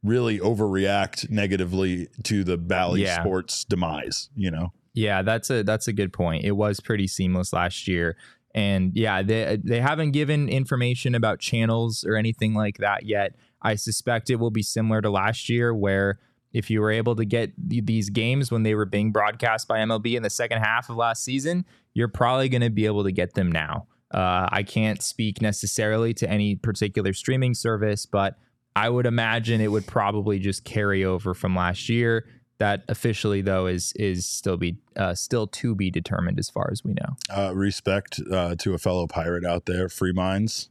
really 0.02 0.38
overreact 0.38 1.30
negatively 1.30 2.08
to 2.24 2.44
the 2.44 2.58
Bally 2.58 3.02
yeah. 3.02 3.20
Sports 3.20 3.64
demise, 3.64 4.28
you 4.36 4.50
know? 4.50 4.72
Yeah, 4.92 5.22
that's 5.22 5.48
a 5.48 5.64
that's 5.64 5.88
a 5.88 5.92
good 5.92 6.12
point. 6.12 6.44
It 6.44 6.52
was 6.52 6.80
pretty 6.80 7.08
seamless 7.08 7.52
last 7.54 7.88
year. 7.88 8.16
And 8.54 8.92
yeah, 8.94 9.22
they 9.22 9.58
they 9.64 9.80
haven't 9.80 10.12
given 10.12 10.48
information 10.48 11.14
about 11.14 11.40
channels 11.40 12.04
or 12.04 12.16
anything 12.16 12.54
like 12.54 12.76
that 12.78 13.06
yet. 13.06 13.34
I 13.62 13.76
suspect 13.76 14.28
it 14.28 14.36
will 14.36 14.50
be 14.50 14.62
similar 14.62 15.00
to 15.00 15.10
last 15.10 15.48
year 15.48 15.74
where 15.74 16.18
if 16.54 16.70
you 16.70 16.80
were 16.80 16.92
able 16.92 17.16
to 17.16 17.24
get 17.24 17.52
these 17.58 18.08
games 18.08 18.50
when 18.50 18.62
they 18.62 18.74
were 18.74 18.86
being 18.86 19.10
broadcast 19.10 19.66
by 19.68 19.80
MLB 19.80 20.14
in 20.14 20.22
the 20.22 20.30
second 20.30 20.62
half 20.62 20.88
of 20.88 20.96
last 20.96 21.24
season, 21.24 21.66
you're 21.92 22.08
probably 22.08 22.48
going 22.48 22.62
to 22.62 22.70
be 22.70 22.86
able 22.86 23.02
to 23.04 23.12
get 23.12 23.34
them 23.34 23.50
now. 23.50 23.88
Uh, 24.12 24.48
I 24.50 24.62
can't 24.62 25.02
speak 25.02 25.42
necessarily 25.42 26.14
to 26.14 26.30
any 26.30 26.54
particular 26.54 27.12
streaming 27.12 27.54
service, 27.54 28.06
but 28.06 28.38
I 28.76 28.88
would 28.88 29.06
imagine 29.06 29.60
it 29.60 29.72
would 29.72 29.86
probably 29.86 30.38
just 30.38 30.64
carry 30.64 31.04
over 31.04 31.34
from 31.34 31.56
last 31.56 31.88
year. 31.88 32.26
That 32.58 32.84
officially 32.88 33.42
though 33.42 33.66
is 33.66 33.92
is 33.96 34.26
still 34.26 34.56
be 34.56 34.78
uh, 34.96 35.14
still 35.14 35.48
to 35.48 35.74
be 35.74 35.90
determined 35.90 36.38
as 36.38 36.48
far 36.48 36.68
as 36.70 36.84
we 36.84 36.92
know. 36.94 37.16
Uh, 37.28 37.52
respect 37.52 38.20
uh, 38.30 38.54
to 38.60 38.74
a 38.74 38.78
fellow 38.78 39.08
pirate 39.08 39.44
out 39.44 39.66
there, 39.66 39.88
free 39.88 40.12
minds. 40.12 40.70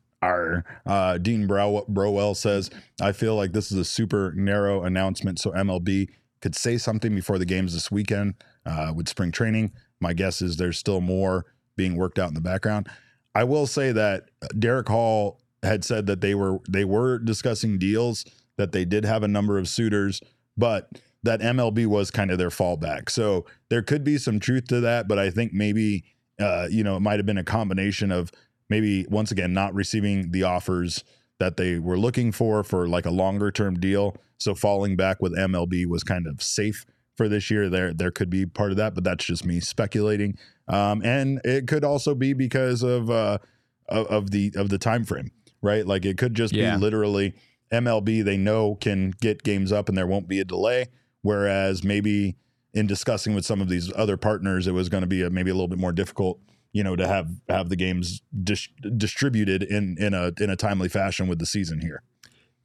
Uh, 0.86 1.18
Dean 1.18 1.48
Brow- 1.48 1.86
Browell 1.88 2.36
says, 2.36 2.70
"I 3.02 3.12
feel 3.12 3.36
like 3.36 3.54
this 3.54 3.72
is 3.72 3.78
a 3.78 3.86
super 3.86 4.34
narrow 4.36 4.84
announcement, 4.84 5.40
so 5.40 5.52
MLB 5.52 6.10
could 6.42 6.56
say 6.56 6.78
something 6.78 7.16
before 7.16 7.38
the 7.38 7.46
games 7.46 7.74
this 7.74 7.90
weekend 7.90 8.36
uh, 8.66 8.92
with 8.96 9.08
spring 9.08 9.32
training. 9.32 9.72
My 10.00 10.14
guess 10.14 10.42
is 10.42 10.58
there's 10.58 10.78
still 10.78 11.02
more 11.02 11.46
being 11.76 11.96
worked 11.96 12.20
out 12.20 12.28
in 12.28 12.34
the 12.34 12.42
background. 12.42 12.90
I 13.34 13.46
will 13.46 13.66
say 13.66 13.92
that 13.94 14.26
Derrick 14.60 14.90
Hall 14.90 15.40
had 15.64 15.84
said 15.84 16.06
that 16.08 16.22
they 16.22 16.36
were 16.36 16.60
they 16.70 16.86
were 16.86 17.18
discussing 17.20 17.78
deals, 17.80 18.26
that 18.58 18.72
they 18.74 18.86
did 18.86 19.06
have 19.06 19.24
a 19.24 19.28
number 19.28 19.58
of 19.58 19.68
suitors, 19.68 20.22
but 20.58 20.90
that 21.24 21.40
MLB 21.40 21.86
was 21.88 22.12
kind 22.12 22.30
of 22.32 22.38
their 22.38 22.50
fallback. 22.50 23.10
So 23.10 23.46
there 23.70 23.82
could 23.82 24.04
be 24.04 24.18
some 24.18 24.40
truth 24.40 24.68
to 24.68 24.82
that, 24.82 25.08
but 25.08 25.18
I 25.18 25.30
think 25.30 25.54
maybe 25.54 26.04
uh, 26.40 26.68
you 26.70 26.84
know 26.84 26.98
it 26.98 27.02
might 27.02 27.18
have 27.20 27.26
been 27.26 27.38
a 27.38 27.44
combination 27.44 28.12
of 28.12 28.32
maybe 28.70 29.06
once 29.10 29.32
again 29.32 29.54
not 29.54 29.74
receiving 29.74 30.32
the 30.32 30.44
offers 30.44 31.04
that 31.40 31.58
they 31.58 31.80
were 31.80 31.98
looking 31.98 32.32
for 32.32 32.64
for 32.64 32.88
like 32.88 33.06
a 33.06 33.12
longer 33.12 33.52
term 33.52 33.80
deal. 33.80 34.16
So 34.38 34.54
falling 34.56 34.96
back 34.96 35.22
with 35.22 35.36
MLB 35.38 35.86
was 35.86 36.04
kind 36.04 36.28
of 36.28 36.42
safe 36.42 36.86
for 37.16 37.28
this 37.30 37.50
year. 37.52 37.70
There 37.70 37.94
there 37.94 38.12
could 38.12 38.30
be 38.30 38.46
part 38.46 38.72
of 38.72 38.78
that, 38.78 38.94
but 38.96 39.04
that's 39.04 39.26
just 39.26 39.46
me 39.46 39.60
speculating. 39.60 40.38
Um, 40.68 41.02
and 41.04 41.42
it 41.44 41.68
could 41.68 41.84
also 41.84 42.16
be 42.16 42.34
because 42.34 42.84
of 42.84 43.10
uh, 43.10 43.40
of, 43.90 44.08
of 44.08 44.32
the 44.32 44.54
of 44.56 44.70
the 44.70 44.78
time 44.78 45.04
frame, 45.06 45.32
right? 45.62 45.86
Like 45.86 46.06
it 46.06 46.18
could 46.18 46.34
just 46.36 46.54
Yeah. 46.54 46.76
be 46.76 46.82
literally 46.82 47.34
MLB. 47.72 48.24
They 48.24 48.38
know 48.38 48.76
can 48.76 49.12
get 49.22 49.44
games 49.44 49.72
up, 49.72 49.90
and 49.90 49.98
there 49.98 50.08
won't 50.08 50.28
be 50.28 50.40
a 50.40 50.46
delay. 50.46 50.88
Whereas 51.22 51.84
maybe 51.84 52.36
in 52.74 52.88
discussing 52.88 53.34
with 53.36 53.46
some 53.46 53.62
of 53.62 53.70
these 53.70 53.92
other 53.96 54.18
partners, 54.18 54.68
it 54.68 54.72
was 54.74 54.90
going 54.90 55.02
to 55.02 55.08
be 55.08 55.22
a, 55.22 55.30
maybe 55.30 55.50
a 55.52 55.54
little 55.54 55.68
bit 55.68 55.80
more 55.80 55.92
difficult, 55.92 56.40
you 56.74 56.84
know, 56.84 56.96
to 56.98 57.08
have 57.08 57.30
have 57.48 57.70
the 57.70 57.76
games 57.78 58.22
dis- 58.44 58.68
distributed 58.98 59.64
in 59.64 59.96
in 60.00 60.14
a 60.14 60.32
in 60.42 60.50
a 60.50 60.56
timely 60.58 60.90
fashion 60.90 61.28
with 61.28 61.40
the 61.40 61.46
season 61.46 61.80
here. 61.80 62.04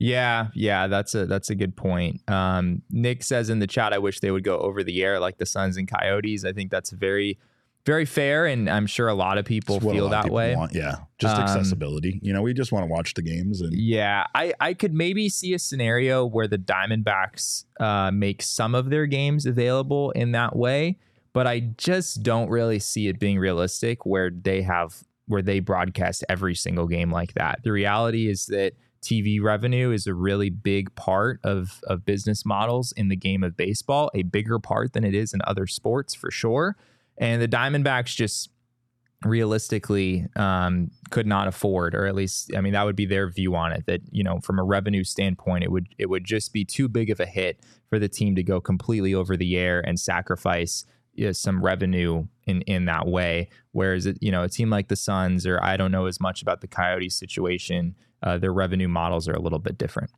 Yeah, 0.01 0.49
yeah, 0.55 0.87
that's 0.87 1.15
a 1.15 1.27
that's 1.27 1.51
a 1.51 1.55
good 1.55 1.77
point. 1.77 2.21
Um, 2.31 2.83
Nick 2.91 3.23
says 3.23 3.51
in 3.51 3.59
the 3.59 3.67
chat, 3.67 3.93
I 3.93 3.99
wish 3.99 4.21
they 4.21 4.31
would 4.31 4.45
go 4.45 4.59
over 4.59 4.83
the 4.85 5.03
air 5.03 5.19
like 5.21 5.39
the 5.39 5.47
Suns 5.47 5.77
and 5.77 5.91
Coyotes. 5.91 6.45
I 6.45 6.53
think 6.53 6.71
that's 6.71 6.91
very, 6.91 7.37
very 7.85 8.05
fair, 8.05 8.47
and 8.47 8.71
I'm 8.71 8.87
sure 8.87 9.09
a 9.09 9.15
lot 9.15 9.39
of 9.39 9.45
people 9.45 9.77
It's 9.77 9.85
what 9.85 9.93
a 9.93 9.95
feel 9.97 10.05
lot 10.05 10.11
that 10.13 10.23
people 10.25 10.37
way. 10.37 10.55
want. 10.55 10.73
Yeah, 10.73 10.99
just 11.19 11.35
Um, 11.37 11.43
accessibility. 11.43 12.21
You 12.23 12.33
know, 12.33 12.43
we 12.43 12.55
just 12.55 12.71
want 12.71 12.85
to 12.85 12.87
watch 12.93 13.15
the 13.15 13.23
games 13.23 13.61
and 13.61 13.73
Yeah, 13.75 14.25
I, 14.37 14.55
I 14.61 14.73
could 14.75 14.95
maybe 14.95 15.29
see 15.29 15.53
a 15.53 15.59
scenario 15.59 16.25
where 16.25 16.47
the 16.47 16.59
Diamondbacks 16.59 17.65
uh, 17.81 18.13
make 18.13 18.41
some 18.43 18.77
of 18.77 18.91
their 18.91 19.07
games 19.07 19.47
available 19.47 20.13
in 20.13 20.31
that 20.31 20.55
way, 20.55 20.97
but 21.33 21.47
I 21.47 21.61
just 21.77 22.23
don't 22.23 22.49
really 22.49 22.79
see 22.79 23.09
it 23.09 23.19
being 23.19 23.39
realistic 23.39 24.07
where 24.07 24.31
they 24.31 24.63
have 24.63 25.03
where 25.27 25.43
they 25.43 25.61
broadcast 25.61 26.25
every 26.29 26.55
single 26.55 26.87
game 26.87 27.13
like 27.13 27.35
that. 27.35 27.61
The 27.63 27.73
reality 27.73 28.31
is 28.31 28.47
that 28.47 28.73
TV 29.03 29.41
revenue 29.41 29.93
is 29.93 30.07
a 30.07 30.15
really 30.15 30.51
big 30.51 30.95
part 30.95 31.41
of 31.45 31.81
of 31.85 32.05
business 32.05 32.45
models 32.45 32.93
in 32.97 33.09
the 33.09 33.17
game 33.17 33.45
of 33.45 33.57
baseball, 33.57 34.11
a 34.15 34.23
bigger 34.23 34.59
part 34.59 34.93
than 34.93 35.05
it 35.05 35.15
is 35.15 35.33
in 35.33 35.41
other 35.47 35.67
sports 35.67 36.15
for 36.15 36.31
sure. 36.31 36.77
And 37.17 37.43
the 37.43 37.49
Diamondbacks 37.49 38.15
just 38.15 38.51
realistically 39.25 40.27
um, 40.37 40.91
could 41.11 41.27
not 41.27 41.49
afford, 41.49 41.95
or 41.95 42.07
at 42.07 42.15
least, 42.15 42.53
I 42.57 42.61
mean, 42.61 42.73
that 42.73 42.85
would 42.85 42.97
be 42.97 43.07
their 43.07 43.29
view 43.29 43.55
on 43.57 43.73
it. 43.73 43.87
That 43.87 44.01
you 44.11 44.23
know, 44.23 44.41
from 44.41 44.59
a 44.59 44.65
revenue 44.65 45.05
standpoint, 45.05 45.65
it 45.65 45.71
would 45.71 45.89
it 45.99 46.09
would 46.09 46.25
just 46.25 46.53
be 46.53 46.65
too 46.65 46.89
big 46.89 47.11
of 47.11 47.21
a 47.21 47.27
hit 47.27 47.61
for 47.89 47.99
the 47.99 48.09
team 48.09 48.37
to 48.37 48.43
go 48.43 48.61
completely 48.61 49.15
over 49.15 49.37
the 49.37 49.57
air 49.57 49.81
and 49.81 49.99
sacrifice 49.99 50.85
you 51.19 51.27
know, 51.27 51.33
some 51.33 51.63
revenue 51.63 52.27
in 52.47 52.63
in 52.63 52.85
that 52.87 53.07
way. 53.07 53.49
Whereas, 53.73 54.07
it, 54.07 54.19
you 54.21 54.31
know, 54.31 54.43
a 54.45 54.49
team 54.49 54.71
like 54.71 54.89
the 54.89 54.97
Suns, 54.97 55.47
or 55.47 55.63
I 55.63 55.77
don't 55.77 55.91
know 55.93 56.07
as 56.07 56.21
much 56.21 56.43
about 56.43 56.61
the 56.61 56.69
Coyotes 56.69 57.15
situation, 57.15 57.95
uh, 58.23 58.39
their 58.39 58.53
revenue 58.53 58.89
models 58.89 59.29
are 59.29 59.35
a 59.35 59.41
little 59.41 59.59
bit 59.59 59.77
different. 59.79 60.11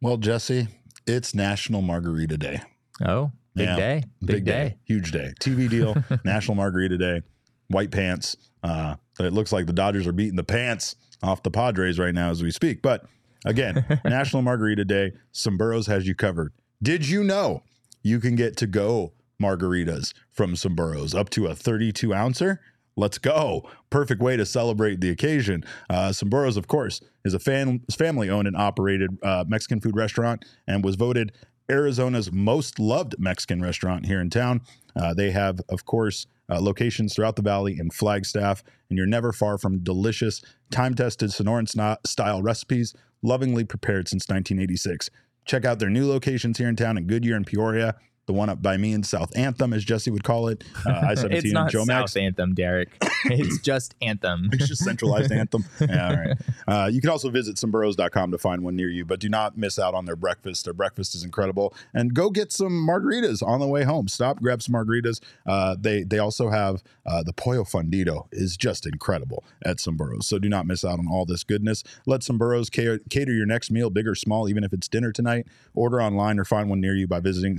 Well, 0.00 0.16
Jesse, 0.16 0.68
it's 1.06 1.34
National 1.34 1.82
Margarita 1.82 2.36
Day. 2.36 2.60
Oh, 3.04 3.32
big 3.54 3.66
Yeah. 3.68 3.76
day, 3.76 4.04
big, 4.24 4.44
day. 4.44 4.76
huge 4.84 5.10
day. 5.10 5.32
TV 5.40 5.68
deal, 5.68 5.96
National 6.24 6.54
Margarita 6.54 6.98
Day, 6.98 7.22
white 7.68 7.90
pants. 7.90 8.36
Uh, 8.62 8.96
it 9.18 9.32
looks 9.32 9.52
like 9.52 9.66
the 9.66 9.72
Dodgers 9.72 10.06
are 10.06 10.12
beating 10.12 10.36
the 10.36 10.44
pants 10.44 10.96
off 11.22 11.42
the 11.42 11.50
Padres 11.50 11.98
right 11.98 12.14
now 12.14 12.30
as 12.30 12.42
we 12.42 12.50
speak. 12.50 12.82
But 12.82 13.04
again, 13.44 13.84
National 14.04 14.42
Margarita 14.42 14.84
Day, 14.84 15.12
Someburros 15.32 15.86
has 15.86 16.06
you 16.06 16.14
covered. 16.14 16.52
Did 16.82 17.08
you 17.08 17.24
know 17.24 17.62
you 18.02 18.20
can 18.20 18.36
get 18.36 18.56
to 18.58 18.66
go 18.68 19.12
margaritas 19.40 20.12
from 20.30 20.54
Someburros 20.54 21.18
up 21.18 21.30
to 21.30 21.46
a 21.46 21.54
32 21.54 22.12
ouncer? 22.14 22.60
Let's 22.96 23.18
go. 23.18 23.68
Perfect 23.90 24.20
way 24.20 24.36
to 24.36 24.44
celebrate 24.44 25.00
the 25.00 25.10
occasion. 25.10 25.64
Uh, 25.88 26.08
Someburros, 26.08 26.56
of 26.56 26.66
course, 26.66 27.00
is 27.24 27.32
a 27.32 27.38
fan, 27.38 27.80
family 27.96 28.28
owned 28.28 28.48
and 28.48 28.56
operated 28.56 29.18
uh, 29.22 29.44
Mexican 29.46 29.80
food 29.80 29.96
restaurant 29.96 30.44
and 30.66 30.84
was 30.84 30.96
voted 30.96 31.32
Arizona's 31.70 32.32
most 32.32 32.78
loved 32.78 33.14
Mexican 33.18 33.60
restaurant 33.60 34.06
here 34.06 34.20
in 34.20 34.30
town. 34.30 34.62
Uh, 34.96 35.14
they 35.14 35.30
have, 35.30 35.60
of 35.68 35.84
course, 35.84 36.26
uh, 36.50 36.60
locations 36.60 37.14
throughout 37.14 37.36
the 37.36 37.42
valley 37.42 37.78
in 37.78 37.90
Flagstaff, 37.90 38.64
and 38.88 38.96
you're 38.96 39.06
never 39.06 39.32
far 39.32 39.58
from 39.58 39.80
delicious, 39.80 40.42
time 40.70 40.94
tested 40.94 41.30
Sonoran 41.30 41.68
style 42.06 42.42
recipes, 42.42 42.94
lovingly 43.22 43.64
prepared 43.64 44.08
since 44.08 44.28
1986. 44.28 45.10
Check 45.44 45.64
out 45.64 45.78
their 45.78 45.90
new 45.90 46.08
locations 46.08 46.58
here 46.58 46.68
in 46.68 46.76
town 46.76 46.98
in 46.98 47.06
Goodyear 47.06 47.36
and 47.36 47.46
Peoria. 47.46 47.96
The 48.28 48.34
one 48.34 48.50
up 48.50 48.60
by 48.60 48.76
me 48.76 48.92
in 48.92 49.04
South 49.04 49.34
Anthem, 49.38 49.72
as 49.72 49.82
Jesse 49.82 50.10
would 50.10 50.22
call 50.22 50.48
it. 50.48 50.62
Uh, 50.84 51.00
I 51.08 51.14
17 51.14 51.38
It's 51.38 51.56
and 51.56 51.70
Joe 51.70 51.78
South 51.78 51.86
Max. 51.88 52.14
Anthem, 52.14 52.52
Derek. 52.52 52.90
it's 53.24 53.58
just 53.62 53.94
Anthem. 54.02 54.50
It's 54.52 54.68
just 54.68 54.84
centralized 54.84 55.32
anthem. 55.32 55.64
Yeah, 55.80 56.08
all 56.08 56.16
right. 56.16 56.36
Uh, 56.66 56.90
you 56.92 57.00
can 57.00 57.08
also 57.08 57.30
visit 57.30 57.56
someburros.com 57.56 58.30
to 58.32 58.36
find 58.36 58.62
one 58.62 58.76
near 58.76 58.90
you, 58.90 59.06
but 59.06 59.18
do 59.18 59.30
not 59.30 59.56
miss 59.56 59.78
out 59.78 59.94
on 59.94 60.04
their 60.04 60.16
breakfast. 60.16 60.66
Their 60.66 60.74
breakfast 60.74 61.14
is 61.14 61.24
incredible. 61.24 61.72
And 61.94 62.12
go 62.12 62.28
get 62.28 62.52
some 62.52 62.86
margaritas 62.86 63.42
on 63.42 63.60
the 63.60 63.66
way 63.66 63.84
home. 63.84 64.08
Stop, 64.08 64.40
grab 64.42 64.60
some 64.60 64.74
margaritas. 64.74 65.20
Uh, 65.46 65.76
they 65.80 66.02
they 66.02 66.18
also 66.18 66.50
have 66.50 66.82
uh, 67.06 67.22
the 67.22 67.32
pollo 67.32 67.64
fundido 67.64 68.26
is 68.30 68.58
just 68.58 68.84
incredible 68.86 69.42
at 69.64 69.78
Someburros. 69.78 70.24
So 70.24 70.38
do 70.38 70.50
not 70.50 70.66
miss 70.66 70.84
out 70.84 70.98
on 70.98 71.06
all 71.08 71.24
this 71.24 71.44
goodness. 71.44 71.82
Let 72.04 72.20
Someburros 72.20 72.70
cater, 72.70 73.00
cater 73.08 73.32
your 73.32 73.46
next 73.46 73.70
meal, 73.70 73.88
big 73.88 74.06
or 74.06 74.14
small, 74.14 74.50
even 74.50 74.64
if 74.64 74.74
it's 74.74 74.88
dinner 74.88 75.12
tonight. 75.12 75.46
Order 75.74 76.02
online 76.02 76.38
or 76.38 76.44
find 76.44 76.68
one 76.68 76.80
near 76.80 76.94
you 76.94 77.06
by 77.06 77.20
visiting 77.20 77.58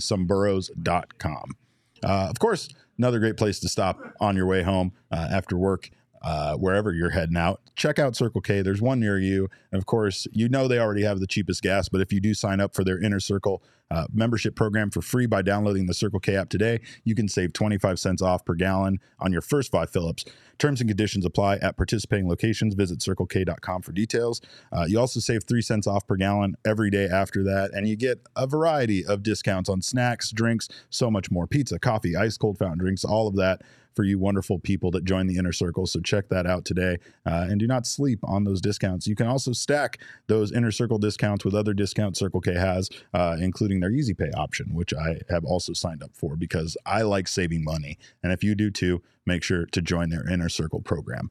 Uh, 2.03 2.27
of 2.29 2.39
course, 2.39 2.69
another 2.97 3.19
great 3.19 3.37
place 3.37 3.59
to 3.59 3.69
stop 3.69 3.99
on 4.19 4.35
your 4.35 4.45
way 4.45 4.63
home 4.63 4.91
uh, 5.11 5.27
after 5.31 5.57
work, 5.57 5.89
uh, 6.21 6.55
wherever 6.55 6.93
you're 6.93 7.11
heading 7.11 7.37
out. 7.37 7.61
Check 7.75 7.99
out 7.99 8.15
Circle 8.15 8.41
K. 8.41 8.61
There's 8.61 8.81
one 8.81 8.99
near 8.99 9.17
you. 9.17 9.49
And 9.71 9.79
of 9.79 9.85
course, 9.85 10.27
you 10.31 10.49
know 10.49 10.67
they 10.67 10.79
already 10.79 11.03
have 11.03 11.19
the 11.19 11.27
cheapest 11.27 11.61
gas, 11.61 11.89
but 11.89 12.01
if 12.01 12.11
you 12.11 12.19
do 12.19 12.33
sign 12.33 12.59
up 12.59 12.73
for 12.73 12.83
their 12.83 13.01
Inner 13.01 13.19
Circle 13.19 13.63
uh, 13.91 14.05
membership 14.13 14.55
program 14.55 14.91
for 14.91 15.01
free 15.01 15.25
by 15.25 15.41
downloading 15.41 15.87
the 15.87 15.93
Circle 15.93 16.19
K 16.19 16.35
app 16.35 16.49
today, 16.49 16.79
you 17.03 17.15
can 17.15 17.27
save 17.27 17.53
25 17.53 17.99
cents 17.99 18.21
off 18.21 18.45
per 18.45 18.53
gallon 18.53 18.99
on 19.19 19.31
your 19.31 19.41
first 19.41 19.71
five 19.71 19.89
fill-ups. 19.89 20.25
Terms 20.59 20.81
and 20.81 20.89
conditions 20.89 21.25
apply 21.25 21.55
at 21.55 21.77
participating 21.77 22.27
locations. 22.27 22.73
Visit 22.75 22.99
circlek.com 22.99 23.81
for 23.81 23.91
details. 23.93 24.41
Uh, 24.71 24.85
you 24.87 24.99
also 24.99 25.19
save 25.19 25.45
three 25.45 25.61
cents 25.61 25.87
off 25.87 26.05
per 26.05 26.17
gallon 26.17 26.55
every 26.65 26.89
day 26.89 27.05
after 27.05 27.43
that, 27.43 27.71
and 27.73 27.87
you 27.87 27.95
get 27.95 28.19
a 28.35 28.45
variety 28.45 29.05
of 29.05 29.23
discounts 29.23 29.69
on 29.69 29.81
snacks, 29.81 30.31
drinks, 30.31 30.67
so 30.89 31.09
much 31.09 31.31
more 31.31 31.47
pizza, 31.47 31.79
coffee, 31.79 32.15
ice 32.15 32.37
cold 32.37 32.57
fountain 32.57 32.79
drinks, 32.79 33.05
all 33.05 33.27
of 33.27 33.35
that 33.37 33.61
for 33.99 34.05
you 34.05 34.17
wonderful 34.17 34.57
people 34.57 34.91
that 34.91 35.03
join 35.03 35.27
the 35.27 35.35
inner 35.35 35.51
circle. 35.51 35.85
So 35.85 35.99
check 35.99 36.29
that 36.29 36.47
out 36.47 36.63
today 36.63 36.99
uh, 37.25 37.47
and 37.49 37.59
do 37.59 37.67
not 37.67 37.85
sleep 37.85 38.19
on 38.23 38.45
those 38.45 38.61
discounts. 38.61 39.07
You 39.07 39.13
can 39.13 39.27
also 39.27 39.51
stack 39.51 39.99
those 40.27 40.53
inner 40.53 40.71
circle 40.71 40.97
discounts 40.97 41.43
with 41.43 41.53
other 41.53 41.73
discounts 41.73 42.17
Circle 42.17 42.39
K 42.39 42.53
has, 42.53 42.89
uh, 43.13 43.35
including 43.41 43.81
their 43.81 43.91
Easy 43.91 44.13
Pay 44.13 44.31
option, 44.37 44.73
which 44.73 44.93
I 44.93 45.19
have 45.29 45.43
also 45.43 45.73
signed 45.73 46.01
up 46.01 46.11
for 46.13 46.37
because 46.37 46.77
I 46.85 47.01
like 47.01 47.27
saving 47.27 47.61
money. 47.61 47.97
And 48.23 48.31
if 48.31 48.41
you 48.41 48.55
do 48.55 48.71
too, 48.71 49.01
make 49.25 49.43
sure 49.43 49.65
to 49.65 49.81
join 49.81 50.11
their 50.11 50.25
inner 50.29 50.47
circle 50.47 50.79
program. 50.79 51.29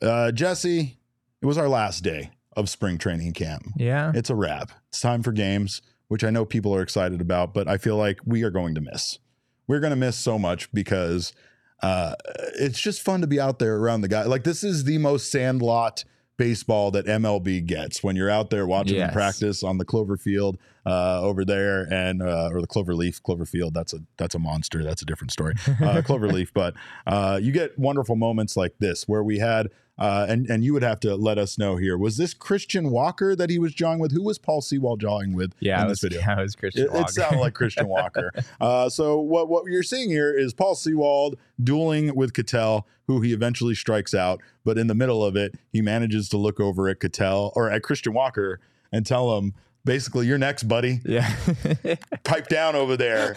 Uh, 0.00 0.30
Jesse, 0.30 0.98
it 1.42 1.46
was 1.46 1.58
our 1.58 1.68
last 1.68 2.04
day 2.04 2.30
of 2.56 2.68
spring 2.68 2.98
training 2.98 3.32
camp. 3.32 3.64
Yeah. 3.76 4.12
It's 4.14 4.30
a 4.30 4.36
wrap. 4.36 4.70
It's 4.90 5.00
time 5.00 5.24
for 5.24 5.32
games, 5.32 5.82
which 6.06 6.22
I 6.22 6.30
know 6.30 6.44
people 6.44 6.72
are 6.76 6.82
excited 6.82 7.20
about, 7.20 7.54
but 7.54 7.66
I 7.66 7.76
feel 7.76 7.96
like 7.96 8.20
we 8.24 8.44
are 8.44 8.50
going 8.50 8.76
to 8.76 8.80
miss. 8.80 9.18
We're 9.66 9.80
going 9.80 9.90
to 9.90 9.96
miss 9.96 10.16
so 10.16 10.38
much 10.38 10.72
because 10.72 11.34
uh, 11.80 12.14
it's 12.58 12.80
just 12.80 13.02
fun 13.02 13.20
to 13.20 13.26
be 13.26 13.40
out 13.40 13.58
there 13.58 13.76
around 13.76 14.00
the 14.00 14.08
guy. 14.08 14.24
Like 14.24 14.44
this 14.44 14.64
is 14.64 14.84
the 14.84 14.98
most 14.98 15.30
sandlot 15.30 16.04
baseball 16.36 16.92
that 16.92 17.04
MLB 17.06 17.66
gets 17.66 18.02
when 18.02 18.16
you're 18.16 18.30
out 18.30 18.48
there 18.50 18.66
watching 18.66 18.98
them 18.98 19.12
practice 19.12 19.62
on 19.62 19.76
the 19.76 19.84
Clover 19.84 20.16
Field 20.16 20.56
uh, 20.86 21.20
over 21.20 21.44
there, 21.44 21.92
and 21.92 22.22
uh, 22.22 22.50
or 22.52 22.60
the 22.60 22.66
Clover 22.66 22.94
Leaf, 22.94 23.22
Clover 23.22 23.44
Field. 23.44 23.74
That's 23.74 23.92
a 23.92 23.98
that's 24.16 24.34
a 24.34 24.38
monster. 24.38 24.82
That's 24.82 25.02
a 25.02 25.04
different 25.04 25.32
story. 25.32 25.54
Uh, 25.82 26.00
Clover 26.02 26.28
Leaf, 26.32 26.52
but 26.54 26.74
uh, 27.06 27.38
you 27.42 27.52
get 27.52 27.78
wonderful 27.78 28.16
moments 28.16 28.56
like 28.56 28.74
this 28.78 29.06
where 29.06 29.22
we 29.22 29.38
had. 29.38 29.68
Uh, 29.98 30.26
and 30.28 30.48
and 30.48 30.62
you 30.62 30.72
would 30.72 30.82
have 30.84 31.00
to 31.00 31.16
let 31.16 31.38
us 31.38 31.58
know 31.58 31.76
here. 31.76 31.98
Was 31.98 32.16
this 32.16 32.32
Christian 32.34 32.90
Walker 32.90 33.34
that 33.34 33.50
he 33.50 33.58
was 33.58 33.74
jawing 33.74 33.98
with? 33.98 34.12
Who 34.12 34.22
was 34.22 34.38
Paul 34.38 34.60
Sewald 34.60 35.00
jawing 35.00 35.34
with 35.34 35.54
Yeah, 35.60 35.82
in 35.82 35.88
this 35.88 36.02
was, 36.02 36.12
video? 36.12 36.20
yeah, 36.26 36.38
it 36.38 36.42
was 36.42 36.54
Christian 36.54 36.84
It, 36.84 36.92
Walker. 36.92 37.04
it 37.08 37.10
sounded 37.10 37.40
like 37.40 37.54
Christian 37.54 37.88
Walker. 37.98 38.30
Uh, 38.60 38.88
so 38.88 39.18
what 39.18 39.48
what 39.48 39.64
you're 39.66 39.82
seeing 39.82 40.08
here 40.10 40.32
is 40.36 40.54
Paul 40.54 40.74
Sewald 40.76 41.36
dueling 41.62 42.14
with 42.14 42.32
Ketel, 42.32 42.86
who 43.08 43.20
he 43.22 43.32
eventually 43.32 43.74
strikes 43.74 44.14
out. 44.14 44.40
But 44.64 44.78
in 44.78 44.86
the 44.86 44.94
middle 44.94 45.24
of 45.24 45.34
it, 45.34 45.56
he 45.72 45.82
manages 45.82 46.28
to 46.28 46.36
look 46.36 46.60
over 46.60 46.88
at 46.88 47.00
Ketel 47.00 47.52
or 47.56 47.68
at 47.70 47.82
Christian 47.82 48.12
Walker 48.14 48.60
and 48.92 49.04
tell 49.04 49.36
him. 49.38 49.54
Basically, 49.84 50.26
you're 50.26 50.36
next, 50.38 50.64
buddy. 50.64 51.00
yeah. 51.06 51.34
Pipe 52.24 52.48
down 52.48 52.76
over 52.76 52.94
there. 52.94 53.34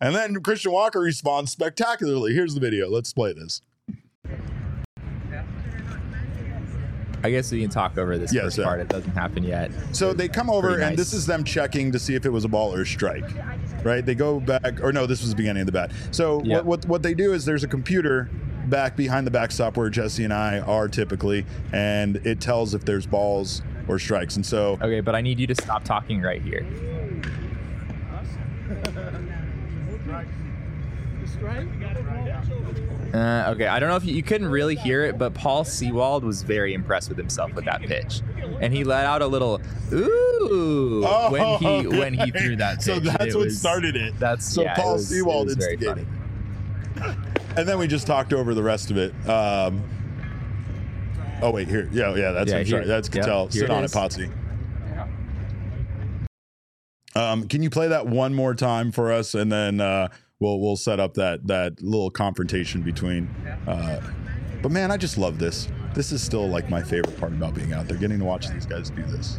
and 0.00 0.14
then 0.14 0.40
Christian 0.40 0.70
Walker 0.70 1.00
responds 1.00 1.50
spectacularly. 1.50 2.32
Here's 2.32 2.54
the 2.54 2.60
video. 2.60 2.88
Let's 2.88 3.12
play 3.12 3.32
this. 3.32 3.60
I 7.22 7.30
guess 7.30 7.52
we 7.52 7.60
can 7.60 7.70
talk 7.70 7.98
over 7.98 8.16
this 8.18 8.32
Yes, 8.32 8.44
first 8.44 8.58
yeah. 8.58 8.64
part. 8.64 8.80
It 8.80 8.88
doesn't 8.88 9.12
happen 9.12 9.44
yet. 9.44 9.70
So 9.92 10.12
they 10.12 10.28
come 10.28 10.50
over, 10.50 10.68
Pretty 10.68 10.84
and 10.84 10.96
this 10.96 11.12
is 11.12 11.26
them 11.26 11.44
checking 11.44 11.92
to 11.92 11.98
see 11.98 12.14
if 12.14 12.24
it 12.24 12.30
was 12.30 12.44
a 12.44 12.48
ball 12.48 12.74
or 12.74 12.82
a 12.82 12.86
strike, 12.86 13.24
right? 13.84 14.04
They 14.04 14.14
go 14.14 14.40
back, 14.40 14.82
or 14.82 14.92
no, 14.92 15.06
this 15.06 15.20
was 15.20 15.30
the 15.30 15.36
beginning 15.36 15.62
of 15.62 15.66
the 15.66 15.72
bat. 15.72 15.92
So 16.10 16.42
Yep. 16.44 16.64
what, 16.64 16.66
what 16.66 16.86
what 16.86 17.02
they 17.02 17.14
do 17.14 17.32
is 17.32 17.44
there's 17.44 17.64
a 17.64 17.68
computer 17.68 18.28
back 18.66 18.96
behind 18.96 19.26
the 19.26 19.30
backstop 19.30 19.76
where 19.76 19.90
Jesse 19.90 20.24
and 20.24 20.32
I 20.32 20.60
are 20.60 20.88
typically, 20.88 21.44
and 21.72 22.16
it 22.26 22.40
tells 22.40 22.74
if 22.74 22.84
there's 22.84 23.06
balls 23.06 23.62
or 23.88 23.98
strikes. 23.98 24.36
And 24.36 24.46
so 24.46 24.78
Okay, 24.80 25.00
but 25.00 25.14
I 25.14 25.20
need 25.20 25.38
you 25.40 25.46
to 25.48 25.54
stop 25.54 25.84
talking 25.84 26.22
right 26.22 26.40
here. 26.42 26.64
Uh, 33.12 33.44
okay, 33.54 33.66
I 33.66 33.80
don't 33.80 33.88
know 33.88 33.96
if 33.96 34.04
you, 34.04 34.14
you 34.14 34.22
couldn't 34.22 34.48
really 34.48 34.76
hear 34.76 35.04
it, 35.04 35.18
but 35.18 35.34
Paul 35.34 35.64
Sewald 35.64 36.22
was 36.22 36.42
very 36.42 36.74
impressed 36.74 37.08
with 37.08 37.18
himself 37.18 37.52
with 37.54 37.64
that 37.64 37.82
pitch, 37.82 38.22
and 38.60 38.72
he 38.72 38.84
let 38.84 39.04
out 39.04 39.20
a 39.20 39.26
little 39.26 39.60
ooh 39.92 41.02
when 41.30 41.58
he 41.58 41.86
when 41.88 42.14
he 42.14 42.30
threw 42.30 42.54
that. 42.56 42.78
Pitch. 42.78 42.88
Oh, 42.90 42.94
So 42.94 43.00
that's 43.00 43.24
It 43.26 43.36
what 43.36 43.44
was- 43.46 43.58
started 43.58 43.96
it. 43.96 44.16
That's 44.18 44.46
So 44.52 44.62
yeah, 44.62 44.74
Paul 44.76 44.92
was- 44.94 45.08
Sewald 45.08 45.48
instigated. 45.50 46.06
and 47.56 47.68
then 47.68 47.78
we 47.78 47.88
just 47.88 48.06
talked 48.06 48.32
over 48.32 48.54
the 48.54 48.62
rest 48.62 48.90
of 48.92 48.96
it. 48.96 49.12
Um, 49.28 49.82
oh 51.42 51.50
wait, 51.50 51.66
here, 51.66 51.88
yeah, 51.92 52.14
yeah, 52.14 52.30
that's 52.30 52.50
Yeah, 52.52 52.58
I'm 52.58 52.66
sorry, 52.66 52.82
here- 52.82 52.86
that's 52.88 53.08
yep, 53.12 53.24
Ketel. 53.24 53.42
here 53.48 53.50
Sit 53.52 53.62
it 53.64 53.70
on 53.70 53.82
it. 53.84 53.90
Potsy. 53.90 54.30
Um, 57.16 57.48
can 57.48 57.60
you 57.62 57.70
play 57.70 57.88
that 57.88 58.06
one 58.06 58.34
more 58.34 58.54
time 58.54 58.92
for 58.92 59.10
us, 59.10 59.34
and 59.34 59.50
then 59.50 59.80
uh, 59.80 60.08
we'll 60.40 60.58
we'll 60.58 60.76
set 60.76 60.98
up 60.98 61.14
that 61.14 61.46
that 61.46 61.80
little 61.82 62.10
confrontation 62.10 62.82
between. 62.82 63.28
Uh, 63.66 64.00
but 64.62 64.72
man, 64.72 64.90
I 64.90 64.96
just 64.96 65.16
love 65.16 65.38
this. 65.38 65.68
This 65.94 66.12
is 66.12 66.22
still 66.22 66.48
like 66.48 66.68
my 66.68 66.82
favorite 66.82 67.18
part 67.18 67.32
about 67.32 67.54
being 67.54 67.72
out 67.72 67.86
there, 67.88 67.96
getting 67.96 68.18
to 68.18 68.24
watch 68.24 68.48
these 68.48 68.66
guys 68.66 68.90
do 68.90 69.02
this. 69.04 69.38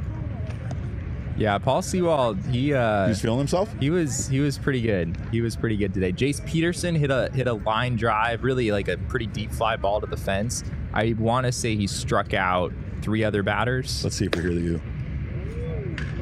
Yeah, 1.37 1.57
Paul 1.57 1.81
Sewald, 1.81 2.45
he 2.47 2.73
uh, 2.73 3.07
He's 3.07 3.21
feeling 3.21 3.39
himself. 3.39 3.73
He 3.79 3.89
was 3.89 4.27
he 4.27 4.39
was 4.39 4.57
pretty 4.57 4.81
good. 4.81 5.17
He 5.31 5.41
was 5.41 5.55
pretty 5.55 5.77
good 5.77 5.93
today. 5.93 6.11
Jace 6.11 6.45
Peterson 6.45 6.93
hit 6.93 7.09
a 7.09 7.31
hit 7.33 7.47
a 7.47 7.53
line 7.53 7.95
drive, 7.95 8.43
really 8.43 8.71
like 8.71 8.87
a 8.87 8.97
pretty 8.97 9.27
deep 9.27 9.51
fly 9.51 9.75
ball 9.75 10.01
to 10.01 10.07
the 10.07 10.17
fence. 10.17 10.63
I 10.93 11.15
want 11.17 11.45
to 11.45 11.51
say 11.51 11.75
he 11.75 11.87
struck 11.87 12.33
out 12.33 12.73
three 13.01 13.23
other 13.23 13.43
batters. 13.43 14.03
Let's 14.03 14.17
see 14.17 14.25
if 14.25 14.35
we 14.35 14.41
hear 14.41 14.53
the 14.53 14.61
you. 14.61 14.81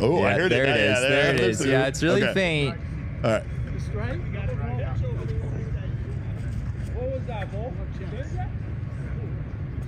Oh, 0.01 0.19
yeah, 0.19 0.27
I 0.27 0.33
heard 0.33 0.51
there 0.51 0.63
it. 0.63 0.69
it 0.69 0.79
is. 0.79 1.01
yeah, 1.01 1.09
there 1.09 1.33
it 1.33 1.37
there's 1.37 1.61
is. 1.61 1.67
Yeah, 1.67 1.87
it's 1.87 2.03
really 2.03 2.23
okay. 2.23 2.33
faint. 2.33 2.77
All 3.23 3.31
right. 3.31 3.43
What 6.93 7.11
was 7.11 7.23
that, 7.27 7.51
Bull? 7.51 7.73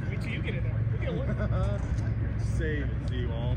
Wait 0.10 0.22
till 0.22 0.32
you 0.32 0.42
get 0.42 0.56
in 0.56 0.64
there. 0.64 0.76
We 0.92 1.06
get 1.06 1.14
a. 1.62 1.82
Save 2.58 2.88
Z-Wall. 3.10 3.56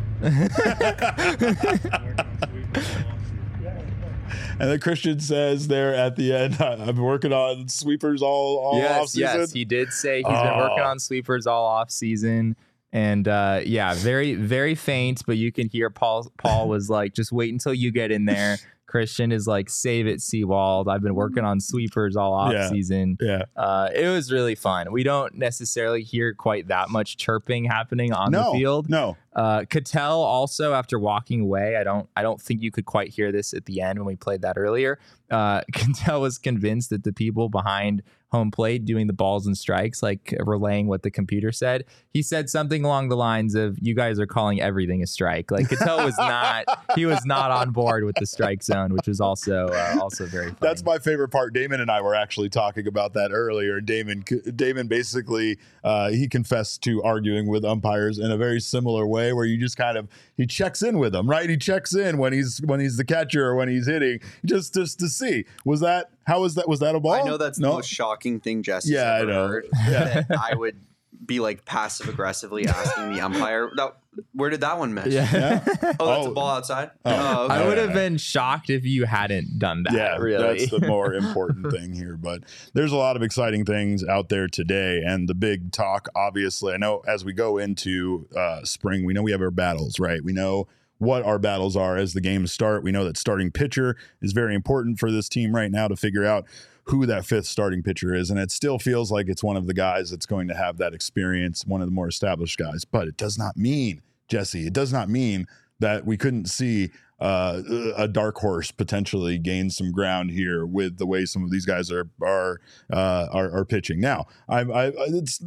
And 4.59 4.71
then 4.71 4.79
Christian 4.81 5.19
says 5.21 5.69
there 5.69 5.95
at 5.95 6.17
the 6.17 6.33
end, 6.33 6.61
I've 6.61 6.87
been 6.87 7.03
working 7.03 7.33
on 7.33 7.69
sweepers 7.69 8.23
all, 8.23 8.59
all 8.59 8.77
off 8.77 8.83
yes, 8.83 9.13
season. 9.13 9.41
yes, 9.41 9.53
he 9.53 9.65
did 9.65 9.93
say 9.93 10.19
he's 10.19 10.27
been 10.27 10.57
working 10.59 10.81
Oh. 10.85 10.91
on 10.91 10.99
sweepers 11.01 11.47
all 11.47 11.65
off 11.67 11.91
season. 11.91 12.57
And 12.93 13.27
uh, 13.27 13.61
yeah, 13.65 13.95
very 13.95 14.35
very 14.35 14.77
faint, 14.77 15.23
but 15.27 15.37
you 15.37 15.51
can 15.51 15.69
hear 15.69 15.91
Paul. 15.91 16.31
Paul 16.39 16.69
was 16.69 16.89
like, 16.89 17.13
"Just 17.13 17.33
wait 17.33 17.53
until 17.53 17.75
you 17.75 17.91
get 17.91 18.13
in 18.13 18.25
there." 18.25 18.59
Christian 18.95 19.33
is 19.33 19.49
like, 19.49 19.69
"Save 19.71 20.07
it, 20.07 20.23
Sewald. 20.23 20.89
I've 20.89 21.03
been 21.03 21.17
working 21.17 21.43
on 21.45 21.59
sweepers 21.59 22.15
all 22.15 22.33
off 22.33 22.53
Yeah. 22.53 22.69
season." 22.69 23.19
yeah. 23.21 23.43
Uh, 23.57 23.89
it 23.93 24.07
was 24.07 24.31
really 24.31 24.55
fun. 24.55 24.93
We 24.93 25.03
don't 25.03 25.35
necessarily 25.35 26.05
hear 26.05 26.33
quite 26.33 26.69
that 26.69 26.91
much 26.91 27.17
chirping 27.17 27.65
happening 27.65 28.13
on 28.13 28.31
no, 28.31 28.53
the 28.53 28.59
field. 28.59 28.89
No. 28.89 29.17
Uh, 29.35 29.65
Ketel 29.69 30.23
also, 30.23 30.75
after 30.75 30.97
walking 30.97 31.41
away, 31.41 31.75
I 31.75 31.83
don't, 31.83 32.09
I 32.15 32.23
don't 32.23 32.41
think 32.41 32.63
you 32.63 32.71
could 32.71 32.87
quite 32.87 33.09
hear 33.09 33.33
this 33.33 33.53
at 33.53 33.65
the 33.65 33.81
end 33.81 33.99
when 33.99 34.07
we 34.07 34.15
played 34.15 34.43
that 34.43 34.57
earlier. 34.57 35.01
Uh, 35.29 35.63
Ketel 35.73 36.21
was 36.21 36.39
convinced 36.39 36.91
that 36.91 37.03
the 37.03 37.13
people 37.13 37.49
behind 37.49 38.05
home 38.35 38.51
plate 38.51 38.85
doing 38.85 39.07
the 39.07 39.13
balls 39.13 39.47
and 39.47 39.57
strikes, 39.57 40.03
like 40.03 40.35
relaying 40.41 40.89
what 40.89 41.03
the 41.03 41.11
computer 41.11 41.53
said, 41.53 41.85
he 42.13 42.21
said 42.21 42.51
something 42.51 42.85
along 42.85 43.09
the 43.09 43.17
lines 43.17 43.55
of, 43.55 43.79
"You 43.81 43.95
guys 43.95 44.19
are 44.19 44.27
calling 44.27 44.61
everything 44.61 45.03
a 45.03 45.07
strike." 45.07 45.51
Like 45.51 45.69
Ketel 45.69 46.05
was 46.05 46.19
not, 46.19 46.65
he 46.97 47.07
was 47.07 47.25
not 47.25 47.51
on 47.51 47.71
board 47.71 48.05
with 48.05 48.17
the 48.17 48.27
strike 48.27 48.63
zone, 48.63 48.93
which 48.93 49.07
was 49.07 49.21
also, 49.21 49.69
uh, 49.69 49.99
also 50.01 50.27
very. 50.27 50.47
Funny. 50.47 50.59
That's 50.61 50.85
my 50.85 50.99
favorite 50.99 51.29
part. 51.29 51.55
Damon 51.55 51.81
and 51.81 51.91
I 51.91 52.01
were 52.01 52.15
actually 52.15 52.49
talking 52.49 52.87
about 52.89 53.13
that 53.15 53.31
earlier. 53.33 53.81
Damon, 53.81 54.25
Damon 54.57 54.89
basically, 54.89 55.59
uh, 55.85 56.11
he 56.11 56.29
confessed 56.29 56.83
to 56.83 57.03
arguing 57.03 57.47
with 57.47 57.65
umpires 57.65 58.19
in 58.19 58.31
a 58.31 58.37
very 58.37 58.61
similar 58.61 59.07
way, 59.07 59.33
where 59.33 59.45
you 59.45 59.59
just 59.59 59.77
kind 59.77 59.97
of 59.97 60.09
he 60.37 60.47
checks 60.47 60.83
in 60.83 60.99
with 60.99 61.13
them, 61.13 61.31
right? 61.31 61.49
He 61.49 61.57
checks 61.57 61.95
in 61.95 62.19
when 62.19 62.33
he's 62.33 62.61
when 62.65 62.81
he's 62.81 62.97
the 62.97 63.05
catcher 63.05 63.47
or 63.47 63.55
when 63.55 63.69
he's 63.69 63.87
hitting, 63.87 64.21
just 64.45 64.75
just 64.75 64.99
to 64.99 65.09
see 65.09 65.45
was 65.65 65.81
that 65.81 66.11
how 66.27 66.41
was 66.41 66.55
that 66.55 66.69
was 66.69 66.81
that 66.81 66.95
a 66.95 67.01
ball? 67.01 67.13
I 67.13 67.23
know 67.23 67.37
that's 67.37 67.59
no. 67.59 67.69
the 67.69 67.75
most 67.75 67.89
shocking 67.89 68.24
thing 68.41 68.63
Jesse's 68.63 68.91
Yeah, 68.91 69.15
I 69.15 69.25
know. 69.25 69.61
Yeah. 69.89 70.23
That 70.29 70.39
I 70.41 70.55
would 70.55 70.77
be 71.25 71.41
like 71.41 71.65
passive 71.65 72.09
aggressively 72.09 72.67
asking 72.67 73.15
the 73.15 73.21
umpire, 73.21 73.71
that, 73.77 73.97
where 74.35 74.51
did 74.51 74.61
that 74.61 74.79
one 74.79 74.93
miss? 74.93 75.07
yeah. 75.07 75.29
Yeah. 75.33 75.65
Oh, 75.99 76.07
that's 76.07 76.27
Oh. 76.27 76.31
a 76.31 76.35
ball 76.35 76.49
outside. 76.51 76.91
Oh. 77.05 77.11
Oh, 77.13 77.45
okay. 77.45 77.55
I 77.55 77.67
would 77.67 77.79
yeah. 77.79 77.85
have 77.85 77.95
been 77.95 78.19
shocked 78.19 78.69
if 78.69 78.85
you 78.85 79.05
hadn't 79.07 79.59
done 79.59 79.85
that. 79.85 79.93
yeah, 79.95 80.17
really. 80.19 80.59
that's 80.59 80.71
the 80.71 80.81
more 80.87 81.15
important 81.15 81.71
thing 81.71 81.95
here. 81.95 82.17
But 82.17 82.43
there's 82.75 82.93
a 82.93 82.97
lot 82.97 83.17
of 83.17 83.23
exciting 83.23 83.65
things 83.65 84.05
out 84.05 84.29
there 84.29 84.47
today, 84.49 85.03
and 85.07 85.29
the 85.29 85.35
big 85.35 85.73
talk, 85.73 86.09
obviously. 86.15 86.75
I 86.75 86.77
know 86.77 87.03
as 87.07 87.25
we 87.25 87.33
go 87.33 87.57
into 87.59 88.29
uh, 88.37 88.63
spring, 88.65 89.05
we 89.07 89.15
know 89.15 89.23
we 89.23 89.33
have 89.33 89.41
our 89.41 89.51
battles, 89.51 89.99
right? 89.99 90.23
We 90.23 90.33
know 90.33 90.69
what 90.99 91.25
our 91.25 91.39
battles 91.39 91.77
are 91.77 91.97
as 91.97 92.13
the 92.13 92.21
games 92.21 92.53
start. 92.53 92.83
We 92.85 92.93
know 92.93 93.05
that 93.05 93.17
starting 93.17 93.51
pitcher 93.51 93.97
is 94.23 94.33
very 94.33 94.55
important 94.55 94.99
for 94.99 95.11
this 95.11 95.29
team 95.29 95.55
right 95.55 95.71
now 95.71 95.89
to 95.89 95.97
figure 95.97 96.25
out 96.25 96.45
who 96.85 97.07
that 97.07 97.25
fifth 97.25 97.47
starting 97.47 97.83
pitcher 97.83 98.15
is, 98.15 98.31
and 98.31 98.39
it 98.39 98.51
still 98.51 98.79
feels 98.79 99.11
like 99.11 99.29
it's 99.29 99.43
one 99.43 99.57
of 99.57 99.67
the 99.67 99.75
guys 99.75 100.11
that's 100.11 100.27
going 100.27 100.49
to 100.49 100.55
have 100.55 100.77
that 100.79 100.95
experience, 100.95 101.65
one 101.67 101.81
of 101.81 101.87
the 101.87 101.95
more 101.95 102.09
established 102.09 102.59
guys. 102.59 102.85
But 102.85 103.09
it 103.09 103.17
does 103.17 103.39
not 103.39 103.57
mean 103.57 104.03
Jesse. 104.29 104.67
It 104.67 104.73
does 104.73 104.93
not 104.93 105.09
mean 105.09 105.47
that 105.81 106.07
we 106.07 106.17
couldn't 106.17 106.47
see 106.47 106.91
uh, 107.21 107.63
a 107.97 108.09
dark 108.09 108.37
horse 108.37 108.71
potentially 108.71 109.39
gain 109.39 109.71
some 109.71 109.93
ground 109.93 110.31
here 110.31 110.67
with 110.67 110.99
the 110.99 111.07
way 111.07 111.25
some 111.25 111.43
of 111.43 111.51
these 111.51 111.65
guys 111.65 111.91
are 111.91 112.09
are 112.23 112.61
uh, 112.93 113.29
are, 113.33 113.51
are 113.57 113.65
pitching. 113.65 114.01
Now, 114.01 114.27
I, 114.49 114.61
I 114.61 114.93
it's 114.97 115.43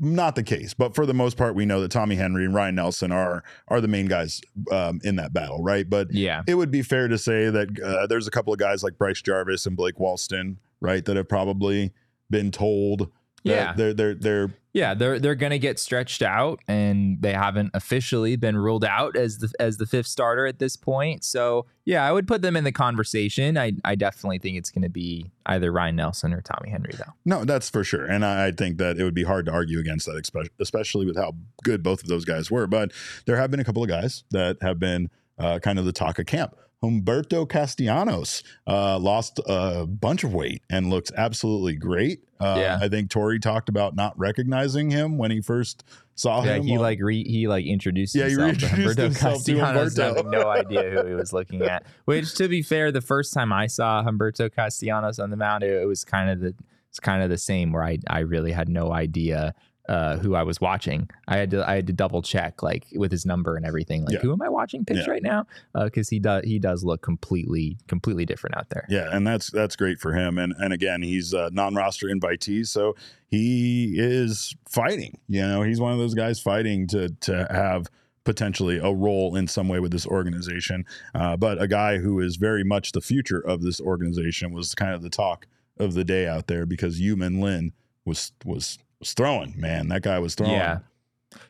not 0.00 0.34
the 0.34 0.42
case, 0.42 0.74
but 0.74 0.94
for 0.94 1.06
the 1.06 1.14
most 1.14 1.36
part, 1.36 1.54
we 1.54 1.64
know 1.64 1.80
that 1.80 1.90
Tommy 1.90 2.16
Henry 2.16 2.44
and 2.44 2.54
Ryan 2.54 2.74
Nelson 2.74 3.12
are 3.12 3.44
are 3.68 3.80
the 3.80 3.88
main 3.88 4.06
guys 4.06 4.40
um, 4.70 5.00
in 5.04 5.16
that 5.16 5.32
battle, 5.32 5.62
right? 5.62 5.88
But 5.88 6.12
yeah. 6.12 6.42
it 6.46 6.54
would 6.54 6.70
be 6.70 6.82
fair 6.82 7.08
to 7.08 7.18
say 7.18 7.50
that 7.50 7.80
uh, 7.80 8.06
there's 8.06 8.26
a 8.26 8.30
couple 8.30 8.52
of 8.52 8.58
guys 8.58 8.82
like 8.82 8.98
Bryce 8.98 9.22
Jarvis 9.22 9.66
and 9.66 9.76
Blake 9.76 9.96
Walston, 9.96 10.56
right, 10.80 11.04
that 11.04 11.16
have 11.16 11.28
probably 11.28 11.92
been 12.30 12.50
told 12.50 13.10
that 13.44 13.50
Yeah. 13.52 13.72
they're 13.74 13.94
they're 13.94 14.14
they're 14.14 14.50
Yeah, 14.72 14.92
they're 14.94 15.18
they're 15.20 15.36
gonna 15.36 15.58
get 15.58 15.78
stretched 15.78 16.20
out, 16.20 16.58
and 16.66 17.22
they 17.22 17.32
haven't 17.32 17.70
officially 17.74 18.34
been 18.36 18.56
ruled 18.56 18.84
out 18.84 19.16
as 19.16 19.38
the 19.38 19.48
as 19.60 19.76
the 19.76 19.86
fifth 19.86 20.08
starter 20.08 20.46
at 20.46 20.58
this 20.58 20.76
point. 20.76 21.22
So 21.24 21.66
yeah, 21.84 22.04
I 22.04 22.10
would 22.12 22.26
put 22.26 22.42
them 22.42 22.56
in 22.56 22.64
the 22.64 22.72
conversation. 22.72 23.56
I 23.56 23.72
I 23.84 23.94
definitely 23.94 24.38
think 24.40 24.58
it's 24.58 24.70
gonna 24.70 24.88
be 24.88 25.30
either 25.46 25.70
Ryan 25.70 25.96
Nelson 25.96 26.32
or 26.34 26.40
Tommy 26.42 26.70
Henry 26.70 26.92
though. 26.98 27.12
No, 27.24 27.44
that's 27.44 27.70
for 27.70 27.84
sure. 27.84 28.04
And 28.04 28.24
I, 28.24 28.48
I 28.48 28.50
think 28.50 28.78
that 28.78 28.98
it 28.98 29.04
would 29.04 29.14
be 29.14 29.22
hard 29.24 29.46
to 29.46 29.52
argue 29.52 29.78
against 29.78 30.06
that, 30.06 30.48
especially 30.58 31.06
with 31.06 31.16
how 31.16 31.34
good 31.62 31.82
both 31.84 32.02
of 32.02 32.08
those 32.08 32.24
guys 32.24 32.50
were. 32.50 32.66
But 32.66 32.90
there 33.26 33.36
have 33.36 33.50
been 33.52 33.60
a 33.60 33.64
couple 33.64 33.82
of 33.84 33.88
guys 33.88 34.24
that 34.32 34.56
have 34.60 34.80
been 34.80 35.08
uh, 35.38 35.58
kind 35.60 35.78
of 35.78 35.84
the 35.84 35.92
talk 35.92 36.18
of 36.18 36.26
camp. 36.26 36.56
Humberto 36.84 37.48
Castellanos 37.48 38.42
uh, 38.66 38.98
lost 38.98 39.40
a 39.46 39.86
bunch 39.86 40.24
of 40.24 40.32
weight 40.34 40.62
and 40.70 40.90
looks 40.90 41.10
absolutely 41.16 41.74
great. 41.74 42.20
Uh, 42.38 42.56
Yeah. 42.58 42.78
I 42.80 42.88
think 42.88 43.10
Torey 43.10 43.40
talked 43.40 43.68
about 43.68 43.96
not 43.96 44.18
recognizing 44.18 44.90
him 44.90 45.16
when 45.18 45.30
he 45.30 45.40
first 45.40 45.84
saw 46.14 46.44
Yeah, 46.44 46.56
him. 46.56 46.64
he 46.64 46.72
on- 46.76 46.82
like 46.82 46.98
re, 47.00 47.24
he 47.24 47.48
like 47.48 47.64
introduced 47.64 48.14
Yeah, 48.14 48.24
he 48.28 48.32
himself 48.32 48.58
to 48.58 48.66
Humberto 48.66 49.02
himself 49.02 49.44
to 49.44 49.52
Humberto. 49.54 50.30
no 50.30 50.48
idea 50.48 50.90
who 50.90 51.06
he 51.08 51.14
was 51.14 51.32
looking 51.32 51.62
at. 51.62 51.84
Which, 52.04 52.34
to 52.34 52.48
be 52.48 52.62
fair, 52.62 52.92
the 52.92 53.00
first 53.00 53.32
time 53.32 53.52
I 53.52 53.66
saw 53.66 54.02
Humberto 54.04 54.52
Castellanos 54.54 55.18
on 55.18 55.30
the 55.30 55.36
mound, 55.36 55.62
it, 55.64 55.82
it 55.82 55.86
was 55.86 56.04
kind 56.04 56.30
of 56.30 56.40
the 56.40 56.54
it's 56.90 57.00
kind 57.00 57.22
of 57.22 57.28
the 57.30 57.36
same 57.38 57.72
where 57.72 57.82
I 57.84 57.98
I 58.08 58.20
really 58.20 58.52
had 58.52 58.68
no 58.68 58.92
idea 58.92 59.54
uh, 59.88 60.16
who 60.18 60.34
I 60.34 60.42
was 60.42 60.60
watching. 60.60 61.08
I 61.28 61.36
had 61.36 61.50
to 61.52 61.68
I 61.68 61.74
had 61.76 61.86
to 61.86 61.92
double 61.92 62.22
check 62.22 62.62
like 62.62 62.86
with 62.94 63.12
his 63.12 63.24
number 63.24 63.56
and 63.56 63.64
everything. 63.64 64.04
Like, 64.04 64.14
Yeah. 64.14 64.20
who 64.20 64.32
am 64.32 64.42
I 64.42 64.48
watching 64.48 64.84
pitch 64.84 64.98
Yeah. 65.06 65.10
right 65.10 65.22
now? 65.22 65.46
Because 65.74 66.08
he 66.08 66.18
does 66.18 66.44
he 66.44 66.58
does 66.58 66.82
look 66.84 67.02
completely 67.02 67.78
completely 67.86 68.24
different 68.26 68.56
out 68.56 68.68
there. 68.70 68.84
Yeah, 68.88 69.08
and 69.12 69.26
that's 69.26 69.50
that's 69.50 69.76
great 69.76 69.98
for 69.98 70.12
him. 70.12 70.38
And 70.38 70.54
and 70.58 70.72
again, 70.72 71.02
he's 71.02 71.32
a 71.32 71.50
non-roster 71.52 72.08
invitee, 72.08 72.66
so 72.66 72.96
he 73.28 73.94
is 73.98 74.54
fighting. 74.68 75.18
You 75.28 75.42
know, 75.42 75.62
he's 75.62 75.80
one 75.80 75.92
of 75.92 75.98
those 75.98 76.14
guys 76.14 76.40
fighting 76.40 76.86
to 76.88 77.08
to 77.20 77.46
have 77.50 77.86
potentially 78.24 78.78
a 78.78 78.92
role 78.92 79.36
in 79.36 79.46
some 79.46 79.68
way 79.68 79.78
with 79.78 79.92
this 79.92 80.04
organization. 80.06 80.84
Uh, 81.14 81.36
but 81.36 81.62
a 81.62 81.68
guy 81.68 81.98
who 81.98 82.18
is 82.18 82.34
very 82.34 82.64
much 82.64 82.90
the 82.90 83.00
future 83.00 83.38
of 83.38 83.62
this 83.62 83.80
organization 83.80 84.52
was 84.52 84.74
kind 84.74 84.94
of 84.94 85.02
the 85.02 85.10
talk 85.10 85.46
of 85.78 85.94
the 85.94 86.02
day 86.02 86.26
out 86.26 86.48
there 86.48 86.66
because 86.66 87.00
Yumin 87.00 87.40
Lin 87.40 87.72
was 88.04 88.32
was 88.44 88.78
was 89.06 89.14
throwing. 89.14 89.54
Man, 89.56 89.88
that 89.88 90.02
guy 90.02 90.18
was 90.18 90.34
throwing. 90.34 90.52
Yeah. 90.52 90.78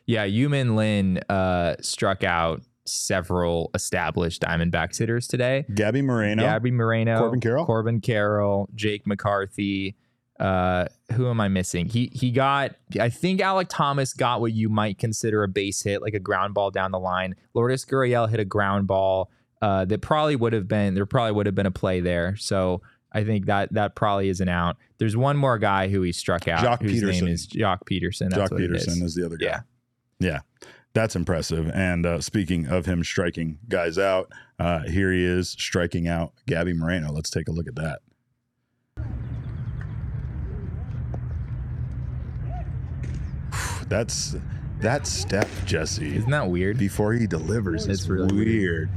Yeah, 0.05 0.27
Yumin 0.27 0.75
Lin 0.75 1.19
uh, 1.29 1.75
struck 1.81 2.23
out 2.23 2.61
several 2.85 3.71
established 3.73 4.41
Diamondbacks 4.41 4.97
hitters 4.99 5.27
today. 5.27 5.65
Gabby 5.73 6.01
Moreno. 6.01 6.43
Gabby 6.43 6.71
Moreno, 6.71 7.19
Corbin 7.19 7.39
Carroll? 7.39 7.65
Corbin 7.65 8.01
Carroll, 8.01 8.69
Jake 8.75 9.07
McCarthy. 9.07 9.95
Uh, 10.39 10.85
who 11.13 11.29
am 11.29 11.41
I 11.41 11.47
missing? 11.47 11.87
He 11.87 12.11
he 12.13 12.31
got. 12.31 12.75
I 12.99 13.09
think 13.09 13.39
Alek 13.41 13.67
Thomas 13.69 14.13
got 14.13 14.39
what 14.39 14.53
you 14.53 14.69
might 14.69 14.99
consider 14.99 15.43
a 15.43 15.47
base 15.47 15.81
hit, 15.81 16.01
like 16.01 16.13
a 16.13 16.19
ground 16.19 16.53
ball 16.53 16.69
down 16.69 16.91
the 16.91 16.99
line. 16.99 17.35
Lourdes 17.53 17.85
Gurriel 17.85 18.29
hit 18.29 18.39
a 18.39 18.45
ground 18.45 18.87
ball 18.87 19.31
uh, 19.61 19.85
that 19.85 20.01
probably 20.01 20.35
would 20.35 20.53
have 20.53 20.67
been 20.67 20.93
there. 20.93 21.05
Probably 21.05 21.31
would 21.31 21.47
have 21.47 21.55
been 21.55 21.65
a 21.65 21.71
play 21.71 22.01
there. 22.01 22.35
So 22.35 22.81
I 23.17 23.23
think 23.23 23.47
that 23.47 23.73
that 23.73 23.95
probably 23.95 24.29
isn't 24.29 24.47
out. 24.47 24.77
There's 24.99 25.17
one 25.17 25.37
more 25.37 25.57
guy 25.57 25.87
who 25.87 26.03
he 26.03 26.11
struck 26.11 26.47
out. 26.47 26.63
Joc 26.63 26.83
whose 26.83 27.01
Pederson. 27.01 27.21
name 27.23 27.27
is 27.29 27.47
Joc 27.47 27.79
Pederson. 27.89 28.29
That's 28.29 28.49
Joc 28.49 28.51
what 28.51 28.61
Pederson 28.61 28.87
is. 28.89 29.01
is 29.01 29.15
the 29.15 29.25
other 29.25 29.37
guy. 29.37 29.45
Yeah. 29.47 29.59
Yeah. 30.19 30.39
That's 30.93 31.15
impressive. 31.15 31.69
And 31.73 32.05
uh, 32.05 32.21
speaking 32.21 32.67
of 32.67 32.85
him 32.85 33.03
striking 33.03 33.57
guys 33.69 33.97
out, 33.97 34.31
uh, 34.59 34.83
here 34.83 35.11
he 35.11 35.23
is 35.25 35.49
striking 35.49 36.07
out 36.07 36.33
Gabby 36.45 36.73
Moreno. 36.73 37.11
Let's 37.11 37.31
take 37.31 37.47
a 37.47 37.51
look 37.51 37.67
at 37.67 37.75
that. 37.75 37.99
That's 43.87 44.35
that 44.81 45.07
step, 45.07 45.47
Jesse, 45.65 46.17
Isn't 46.17 46.29
that 46.29 46.49
weird? 46.49 46.77
before 46.77 47.13
he 47.13 47.25
delivers. 47.25 47.87
It's 47.87 48.07
really 48.07 48.33
weird. 48.33 48.47
weird. 48.47 48.89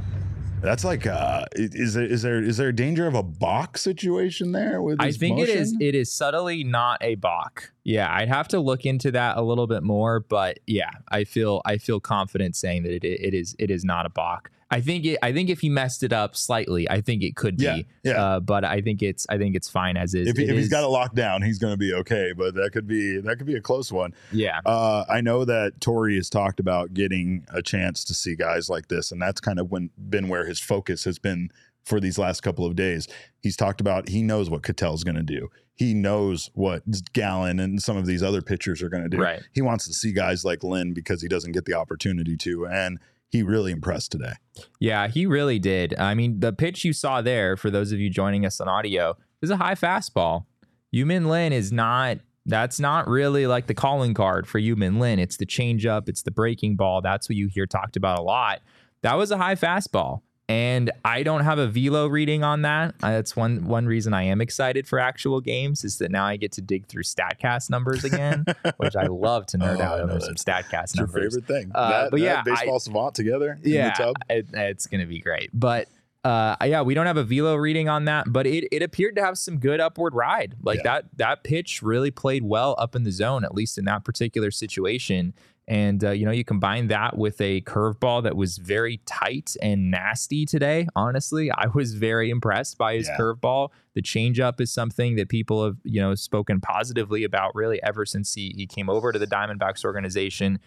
That's 0.61 0.83
like, 0.83 1.07
uh, 1.07 1.45
is 1.53 1.95
there 1.95 2.05
is 2.05 2.21
there 2.21 2.41
is 2.41 2.57
there 2.57 2.67
a 2.69 2.75
danger 2.75 3.07
of 3.07 3.15
a 3.15 3.23
balk 3.23 3.79
situation 3.79 4.51
there 4.51 4.81
with? 4.81 5.01
I 5.01 5.11
think 5.11 5.39
it 5.39 5.49
is. 5.49 5.73
motion? 5.73 5.87
It 5.87 5.95
is 5.95 6.11
subtly 6.11 6.63
not 6.63 6.99
a 7.01 7.15
balk. 7.15 7.73
Yeah, 7.83 8.13
I'd 8.13 8.27
have 8.27 8.47
to 8.49 8.59
look 8.59 8.85
into 8.85 9.11
that 9.11 9.37
a 9.37 9.41
little 9.41 9.65
bit 9.65 9.81
more, 9.81 10.19
but 10.19 10.59
yeah, 10.67 10.91
I 11.09 11.23
feel 11.23 11.61
I 11.65 11.77
feel 11.77 11.99
confident 11.99 12.55
saying 12.55 12.83
that 12.83 12.91
it 12.91 13.03
it 13.03 13.33
is 13.33 13.55
it 13.57 13.71
is 13.71 13.83
not 13.83 14.05
a 14.05 14.09
balk. 14.09 14.51
I 14.71 14.81
think 14.81 15.05
it. 15.05 15.19
I 15.21 15.33
think 15.33 15.49
if 15.49 15.59
he 15.59 15.69
messed 15.69 16.01
it 16.01 16.13
up 16.13 16.35
slightly, 16.35 16.89
I 16.89 17.01
think 17.01 17.21
it 17.23 17.35
could 17.35 17.57
be. 17.57 17.63
Yeah, 17.65 17.81
yeah. 18.03 18.11
Uh, 18.23 18.39
but 18.39 18.63
I 18.63 18.81
think 18.81 19.03
it's 19.03 19.27
I 19.29 19.37
think 19.37 19.55
it's 19.55 19.69
fine 19.69 19.97
as 19.97 20.13
is. 20.15 20.27
if, 20.29 20.37
he, 20.37 20.43
It 20.43 20.49
if 20.49 20.55
he's 20.55 20.65
is- 20.65 20.71
got 20.71 20.83
it 20.83 20.87
locked 20.87 21.15
down, 21.15 21.41
he's 21.41 21.59
going 21.59 21.73
to 21.73 21.77
be 21.77 21.93
okay. 21.93 22.33
But 22.35 22.55
that 22.55 22.71
could 22.71 22.87
be 22.87 23.19
that 23.19 23.37
could 23.37 23.47
be 23.47 23.55
a 23.55 23.61
close 23.61 23.91
one. 23.91 24.13
yeah, 24.31 24.59
Uh, 24.65 25.03
I 25.09 25.21
know 25.21 25.43
that 25.45 25.79
Torey 25.79 26.15
has 26.15 26.29
talked 26.29 26.59
about 26.59 26.93
getting 26.93 27.45
a 27.53 27.61
chance 27.61 28.03
to 28.05 28.13
see 28.13 28.35
guys 28.35 28.69
like 28.69 28.87
this, 28.87 29.11
and 29.11 29.21
that's 29.21 29.41
kind 29.41 29.59
of 29.59 29.69
when 29.71 29.89
been 29.97 30.29
where 30.29 30.45
his 30.45 30.59
focus 30.59 31.03
has 31.03 31.19
been 31.19 31.49
for 31.83 31.99
these 31.99 32.17
last 32.17 32.41
couple 32.41 32.65
of 32.65 32.75
days. 32.75 33.07
He's 33.41 33.57
talked 33.57 33.81
about 33.81 34.09
he 34.09 34.21
knows 34.23 34.49
what 34.49 34.61
Ketel's 34.61 35.03
going 35.03 35.15
to 35.15 35.23
do. 35.23 35.49
He 35.73 35.95
knows 35.95 36.51
what 36.53 36.83
Gallen 37.11 37.59
and 37.59 37.81
some 37.81 37.97
of 37.97 38.05
these 38.05 38.21
other 38.21 38.43
pitchers 38.43 38.83
are 38.83 38.89
going 38.89 39.01
to 39.01 39.09
do. 39.09 39.17
Right. 39.17 39.41
He 39.51 39.61
wants 39.63 39.87
to 39.87 39.93
see 39.93 40.13
guys 40.13 40.45
like 40.45 40.63
Lin 40.63 40.93
because 40.93 41.23
he 41.23 41.27
doesn't 41.27 41.53
get 41.53 41.65
the 41.65 41.73
opportunity 41.73 42.37
to, 42.37 42.67
and 42.67 42.99
he 43.31 43.43
really 43.43 43.71
impressed 43.71 44.11
today. 44.11 44.33
yeah, 44.79 45.07
he 45.07 45.25
really 45.25 45.57
did. 45.57 45.97
I 45.97 46.13
mean, 46.13 46.39
the 46.41 46.51
pitch 46.53 46.83
you 46.83 46.93
saw 46.93 47.21
there, 47.21 47.55
for 47.55 47.69
those 47.69 47.91
of 47.91 47.99
you 47.99 48.09
joining 48.09 48.45
us 48.45 48.59
on 48.59 48.67
audio, 48.67 49.17
is 49.41 49.49
a 49.49 49.57
high 49.57 49.75
fastball. 49.75 50.45
Yumin 50.93 51.27
Lin 51.27 51.53
is 51.53 51.71
not. 51.71 52.17
That's 52.45 52.79
not 52.79 53.07
really 53.07 53.47
like 53.47 53.67
the 53.67 53.73
calling 53.73 54.13
card 54.13 54.47
for 54.47 54.59
Yumin 54.59 54.99
Lin. 54.99 55.19
It's 55.19 55.37
the 55.37 55.45
changeup. 55.45 56.09
It's 56.09 56.23
the 56.23 56.31
breaking 56.31 56.75
ball. 56.75 57.01
That's 57.01 57.29
what 57.29 57.35
you 57.35 57.47
hear 57.47 57.67
talked 57.67 57.95
about 57.95 58.19
a 58.19 58.23
lot. 58.23 58.61
That 59.03 59.15
was 59.15 59.31
a 59.31 59.37
high 59.37 59.55
fastball. 59.55 60.21
And 60.51 60.91
I 61.05 61.23
don't 61.23 61.41
have 61.45 61.59
a 61.59 61.67
velo 61.67 62.07
reading 62.07 62.43
on 62.43 62.63
that. 62.63 62.93
Uh, 63.01 63.11
that's 63.11 63.37
one 63.37 63.63
one 63.65 63.85
reason 63.85 64.13
I 64.13 64.23
am 64.23 64.41
excited 64.41 64.85
for 64.85 64.99
actual 64.99 65.39
games 65.39 65.85
is 65.85 65.97
that 65.99 66.11
now 66.11 66.25
I 66.25 66.35
get 66.35 66.51
to 66.53 66.61
dig 66.61 66.87
through 66.87 67.03
Statcast 67.03 67.69
numbers 67.69 68.03
again, 68.03 68.43
which 68.77 68.97
I 68.97 69.05
love 69.07 69.45
to 69.47 69.57
nerd 69.57 69.79
Oh, 69.79 69.83
out 69.83 69.99
over 70.01 70.19
some 70.19 70.35
Statcast 70.35 70.83
It's 70.83 70.95
your 70.97 71.07
favorite 71.07 71.45
thing. 71.47 71.71
Uh, 71.73 71.89
that, 71.89 72.11
but 72.11 72.19
that 72.19 72.25
yeah, 72.25 72.41
baseball 72.43 72.81
savant 72.81 73.15
together 73.15 73.57
in 73.63 73.71
yeah, 73.71 73.93
the 73.97 74.03
tub. 74.03 74.15
it- 74.29 74.47
it's 74.53 74.87
gonna 74.87 75.05
be 75.05 75.19
great. 75.21 75.49
But 75.53 75.87
uh, 76.25 76.55
yeah, 76.65 76.81
we 76.81 76.93
don't 76.95 77.07
have 77.07 77.17
a 77.17 77.23
velo 77.23 77.55
reading 77.55 77.87
on 77.89 78.05
that, 78.05 78.25
but 78.27 78.45
it, 78.45 78.67
it 78.71 78.83
appeared 78.83 79.15
to 79.15 79.23
have 79.23 79.37
some 79.37 79.57
good 79.57 79.79
upward 79.79 80.13
ride. 80.13 80.55
Like 80.61 80.79
Yeah. 80.79 80.83
that 80.99 81.05
that 81.15 81.43
pitch 81.43 81.81
really 81.81 82.11
played 82.11 82.43
well 82.43 82.75
up 82.77 82.93
in 82.95 83.03
the 83.03 83.11
zone, 83.11 83.45
at 83.45 83.55
least 83.55 83.77
in 83.77 83.85
that 83.85 84.03
particular 84.03 84.51
situation. 84.51 85.33
And 85.67 86.03
uh, 86.03 86.09
you 86.11 86.25
know, 86.25 86.31
you 86.31 86.43
combine 86.43 86.87
that 86.87 87.17
with 87.17 87.39
a 87.39 87.61
curveball 87.61 88.23
that 88.23 88.35
was 88.35 88.57
very 88.57 88.97
tight 89.05 89.55
and 89.61 89.89
nasty 89.91 90.45
today. 90.45 90.87
Honestly, 90.95 91.49
I 91.51 91.67
was 91.67 91.93
very 91.93 92.29
impressed 92.29 92.77
by 92.77 92.95
his 92.95 93.07
Yeah. 93.07 93.17
curveball. 93.17 93.69
The 93.93 94.01
changeup 94.01 94.59
is 94.59 94.71
something 94.71 95.15
that 95.15 95.29
people 95.29 95.63
have 95.63 95.77
you 95.83 96.01
know 96.01 96.15
spoken 96.15 96.59
positively 96.59 97.23
about 97.23 97.55
really 97.55 97.81
ever 97.83 98.05
since 98.05 98.33
he 98.33 98.53
he 98.55 98.65
came 98.67 98.89
over 98.89 99.11
to 99.11 99.19
the 99.19 99.27
Diamondbacks 99.27 99.85
organization. 99.85 100.59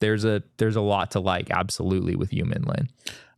There's 0.00 0.24
a 0.24 0.42
there's 0.56 0.76
a 0.76 0.80
lot 0.80 1.10
to 1.12 1.20
like 1.20 1.50
absolutely 1.50 2.16
with 2.16 2.30
Yumin 2.30 2.66
Lin. 2.66 2.88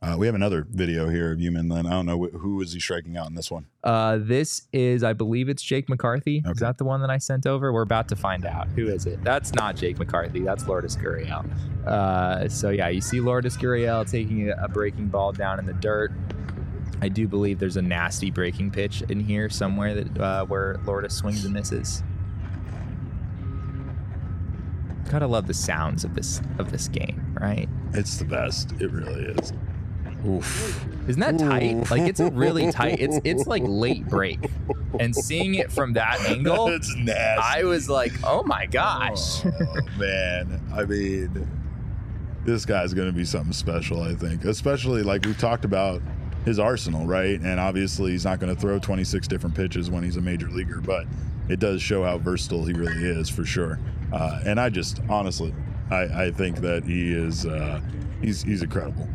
Uh, 0.02 0.16
we 0.18 0.26
have 0.26 0.34
another 0.34 0.66
video 0.68 1.08
here 1.08 1.30
of 1.30 1.38
Yumin 1.38 1.70
Lin. 1.70 1.86
I 1.86 1.90
don't 1.90 2.06
know 2.06 2.26
wh- 2.26 2.36
who 2.36 2.60
is 2.60 2.72
he 2.72 2.80
striking 2.80 3.16
out 3.16 3.28
in 3.28 3.36
this 3.36 3.52
one. 3.52 3.66
Uh, 3.84 4.18
this 4.20 4.62
is, 4.72 5.04
I 5.04 5.12
believe 5.12 5.48
it's 5.48 5.62
Jake 5.62 5.88
McCarthy. 5.88 6.42
Okay. 6.44 6.50
Is 6.50 6.58
that 6.58 6.78
the 6.78 6.84
one 6.84 7.00
that 7.02 7.10
I 7.10 7.18
sent 7.18 7.46
over? 7.46 7.72
We're 7.72 7.82
about 7.82 8.08
to 8.08 8.16
find 8.16 8.44
out. 8.44 8.66
Who 8.70 8.88
is 8.88 9.06
it? 9.06 9.22
That's 9.22 9.54
not 9.54 9.76
Jake 9.76 10.00
McCarthy. 10.00 10.40
That's 10.40 10.66
Lourdes 10.66 10.96
Gurriel. 10.96 11.48
Uh, 11.86 12.48
so 12.48 12.70
yeah, 12.70 12.88
you 12.88 13.00
see 13.00 13.20
Lourdes 13.20 13.56
Gurriel 13.56 14.08
taking 14.10 14.50
a, 14.50 14.56
a 14.64 14.68
breaking 14.68 15.06
ball 15.06 15.30
down 15.30 15.60
in 15.60 15.66
the 15.66 15.72
dirt. 15.74 16.10
I 17.00 17.08
do 17.08 17.28
believe 17.28 17.60
there's 17.60 17.76
a 17.76 17.82
nasty 17.82 18.32
breaking 18.32 18.72
pitch 18.72 19.02
in 19.02 19.20
here 19.20 19.48
somewhere 19.50 19.94
that 19.94 20.20
uh, 20.20 20.44
where 20.46 20.80
Lourdes 20.84 21.14
swings 21.14 21.44
and 21.44 21.54
misses. 21.54 22.02
Gotta 25.08 25.28
love 25.28 25.46
the 25.46 25.54
sounds 25.54 26.02
of 26.04 26.16
this 26.16 26.40
of 26.58 26.72
this 26.72 26.88
game, 26.88 27.36
right? 27.40 27.68
It's 27.92 28.16
the 28.16 28.24
best. 28.24 28.72
It 28.80 28.90
really 28.90 29.26
is. 29.26 29.52
Oof. 30.26 30.86
Isn't 31.08 31.20
that 31.20 31.38
tight? 31.38 31.90
Like 31.90 32.02
it's 32.02 32.20
really 32.20 32.70
tight. 32.72 33.00
It's 33.00 33.18
it's 33.24 33.46
like 33.46 33.62
late 33.66 34.06
break, 34.08 34.38
and 35.00 35.14
seeing 35.14 35.56
it 35.56 35.72
from 35.72 35.94
that 35.94 36.20
angle, 36.20 36.68
it's 36.68 36.94
nasty. 36.96 37.60
I 37.60 37.64
was 37.64 37.88
like, 37.88 38.12
oh 38.24 38.42
my 38.44 38.66
gosh. 38.66 39.44
Oh, 39.44 39.50
man, 39.98 40.60
I 40.72 40.84
mean, 40.84 41.48
this 42.44 42.64
guy's 42.64 42.94
going 42.94 43.08
to 43.08 43.12
be 43.12 43.24
something 43.24 43.52
special, 43.52 44.02
I 44.02 44.14
think. 44.14 44.44
Especially 44.44 45.02
like 45.02 45.24
we've 45.24 45.38
talked 45.38 45.64
about 45.64 46.00
his 46.44 46.58
arsenal, 46.58 47.06
right? 47.06 47.40
And 47.40 47.58
obviously, 47.58 48.12
he's 48.12 48.24
not 48.24 48.38
going 48.38 48.54
to 48.54 48.60
throw 48.60 48.78
26 48.78 49.26
different 49.28 49.56
pitches 49.56 49.90
when 49.90 50.02
he's 50.04 50.16
a 50.16 50.20
major 50.20 50.48
leaguer, 50.48 50.80
but 50.80 51.06
it 51.48 51.58
does 51.58 51.82
show 51.82 52.04
how 52.04 52.18
versatile 52.18 52.64
he 52.64 52.72
really 52.72 53.04
is 53.04 53.28
for 53.28 53.44
sure. 53.44 53.78
Uh, 54.12 54.40
and 54.44 54.60
I 54.60 54.68
just 54.68 55.00
honestly, 55.08 55.54
I, 55.90 56.26
I 56.26 56.30
think 56.30 56.58
that 56.58 56.84
he 56.84 57.12
is 57.12 57.46
uh, 57.46 57.80
he's 58.20 58.42
he's 58.42 58.62
incredible. 58.62 59.08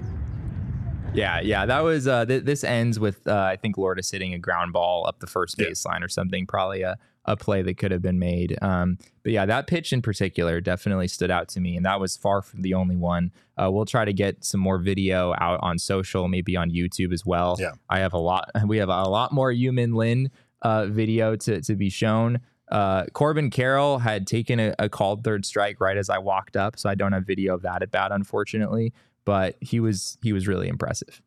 Yeah, 1.14 1.40
yeah, 1.40 1.66
that 1.66 1.84
was. 1.84 2.08
Uh, 2.08 2.26
th- 2.26 2.44
this 2.44 2.64
ends 2.64 3.00
with 3.00 3.26
uh, 3.28 3.36
I 3.36 3.56
think 3.56 3.78
Lourdes 3.78 4.12
hitting 4.12 4.34
a 4.34 4.40
ground 4.40 4.74
ball 4.74 5.06
up 5.08 5.20
the 5.20 5.28
first 5.28 5.56
Yeah. 5.58 5.68
baseline 5.68 6.04
or 6.04 6.10
something. 6.10 6.46
Probably 6.46 6.84
a, 6.84 6.98
a 7.26 7.36
play 7.36 7.62
that 7.64 7.78
could 7.78 7.92
have 7.92 8.02
been 8.04 8.20
made. 8.20 8.58
Um, 8.62 8.98
but 9.24 9.32
yeah, 9.32 9.46
that 9.48 9.66
pitch 9.68 9.92
in 9.94 10.02
particular 10.04 10.62
definitely 10.62 11.08
stood 11.08 11.32
out 11.32 11.48
to 11.50 11.60
me, 11.60 11.76
and 11.76 11.86
that 11.86 12.00
was 12.00 12.16
far 12.16 12.42
from 12.44 12.62
the 12.62 12.74
only 12.76 12.96
one. 12.96 13.32
Uh, 13.58 13.72
we'll 13.72 13.86
try 13.86 14.06
to 14.06 14.14
get 14.14 14.46
some 14.46 14.60
more 14.60 14.78
video 14.78 15.34
out 15.40 15.60
on 15.64 15.80
social, 15.80 16.28
maybe 16.28 16.56
on 16.56 16.70
YouTube 16.70 17.12
as 17.14 17.26
well. 17.26 17.56
Yeah. 17.60 17.72
I 17.90 18.00
have 18.00 18.14
a 18.14 18.20
lot. 18.20 18.52
We 18.68 18.78
have 18.78 18.90
a 18.90 19.04
lot 19.04 19.32
more 19.32 19.52
Yumin 19.52 19.96
Lin 19.96 20.30
uh, 20.62 20.86
video 20.88 21.36
to 21.38 21.62
to 21.62 21.76
be 21.76 21.90
shown. 21.90 22.42
Uh, 22.70 23.06
Corbin 23.14 23.50
Carroll 23.50 23.98
had 24.00 24.28
taken 24.28 24.60
a, 24.60 24.76
a 24.78 24.90
called 24.90 25.24
third 25.24 25.46
strike 25.46 25.80
right 25.80 25.96
as 25.96 26.10
I 26.10 26.18
walked 26.18 26.58
up, 26.58 26.78
so 26.78 26.90
I 26.90 26.96
don't 26.96 27.14
have 27.14 27.26
video 27.26 27.54
of 27.56 27.62
that 27.62 27.82
at 27.82 27.92
bat, 27.92 28.12
unfortunately. 28.12 28.92
But 29.28 29.58
he 29.60 29.82
was 29.82 30.18
he 30.24 30.32
was 30.32 30.48
really 30.48 30.70
impressive. 30.70 31.22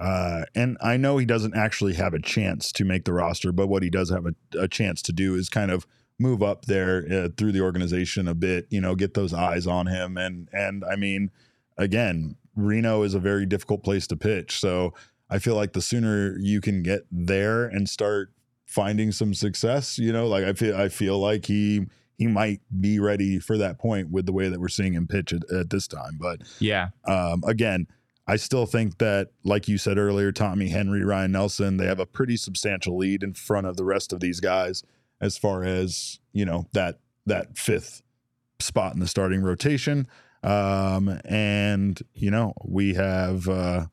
Uh, 0.00 0.42
and 0.56 0.76
I 0.82 0.96
know 0.96 1.18
he 1.18 1.24
doesn't 1.24 1.54
actually 1.56 1.94
have 1.94 2.12
a 2.12 2.20
chance 2.20 2.72
to 2.72 2.84
make 2.84 3.04
the 3.04 3.12
roster, 3.12 3.52
but 3.52 3.68
what 3.68 3.84
he 3.84 3.90
does 3.90 4.10
have 4.10 4.26
a, 4.26 4.34
a 4.58 4.66
chance 4.66 5.00
to 5.02 5.12
do 5.12 5.36
is 5.36 5.48
kind 5.48 5.70
of 5.70 5.86
move 6.18 6.42
up 6.42 6.64
there 6.64 7.06
uh, 7.08 7.28
through 7.36 7.52
the 7.52 7.60
organization 7.60 8.26
a 8.26 8.34
bit. 8.34 8.66
You 8.70 8.80
know, 8.80 8.96
get 8.96 9.14
those 9.14 9.32
eyes 9.32 9.68
on 9.68 9.86
him, 9.86 10.16
and 10.16 10.48
and 10.52 10.84
I 10.84 10.96
mean, 10.96 11.30
again, 11.78 12.34
Reno 12.56 13.04
is 13.04 13.14
a 13.14 13.20
very 13.20 13.46
difficult 13.46 13.84
place 13.84 14.08
to 14.08 14.16
pitch, 14.16 14.58
so 14.58 14.92
I 15.30 15.38
feel 15.38 15.54
like 15.54 15.74
the 15.74 15.80
sooner 15.80 16.36
you 16.40 16.60
can 16.60 16.82
get 16.82 17.06
there 17.08 17.66
and 17.66 17.88
start 17.88 18.32
finding 18.66 19.12
some 19.12 19.32
success, 19.32 19.96
you 19.96 20.12
know, 20.12 20.26
like 20.26 20.42
I 20.42 20.54
feel 20.54 20.76
I 20.76 20.88
feel 20.88 21.20
like 21.20 21.46
he 21.46 21.86
he 22.16 22.26
might 22.26 22.60
be 22.80 22.98
ready 22.98 23.38
for 23.38 23.58
that 23.58 23.78
point 23.78 24.10
with 24.10 24.26
the 24.26 24.32
way 24.32 24.48
that 24.48 24.60
we're 24.60 24.68
seeing 24.68 24.94
him 24.94 25.06
pitch 25.06 25.32
at, 25.32 25.42
at 25.52 25.70
this 25.70 25.88
time. 25.88 26.18
But 26.20 26.42
Yeah, 26.60 26.90
um, 27.06 27.42
again, 27.46 27.86
I 28.26 28.36
still 28.36 28.66
think 28.66 28.98
that, 28.98 29.28
like 29.44 29.68
you 29.68 29.76
said 29.76 29.98
earlier, 29.98 30.32
Tommy 30.32 30.68
Henry, 30.68 31.04
Ryan 31.04 31.32
Nelson, 31.32 31.76
they 31.76 31.86
have 31.86 32.00
a 32.00 32.06
pretty 32.06 32.36
substantial 32.36 32.96
lead 32.96 33.22
in 33.22 33.34
front 33.34 33.66
of 33.66 33.76
the 33.76 33.84
rest 33.84 34.12
of 34.12 34.20
these 34.20 34.40
guys 34.40 34.82
as 35.20 35.36
far 35.38 35.64
as 35.64 36.18
you 36.32 36.44
know 36.44 36.66
that 36.72 37.00
that 37.26 37.56
fifth 37.58 38.02
spot 38.60 38.94
in 38.94 39.00
the 39.00 39.06
starting 39.06 39.42
rotation. 39.42 40.06
Um, 40.42 41.20
and 41.24 42.00
you 42.14 42.30
know 42.30 42.54
we 42.64 42.94
have 42.94 43.48
uh, 43.48 43.86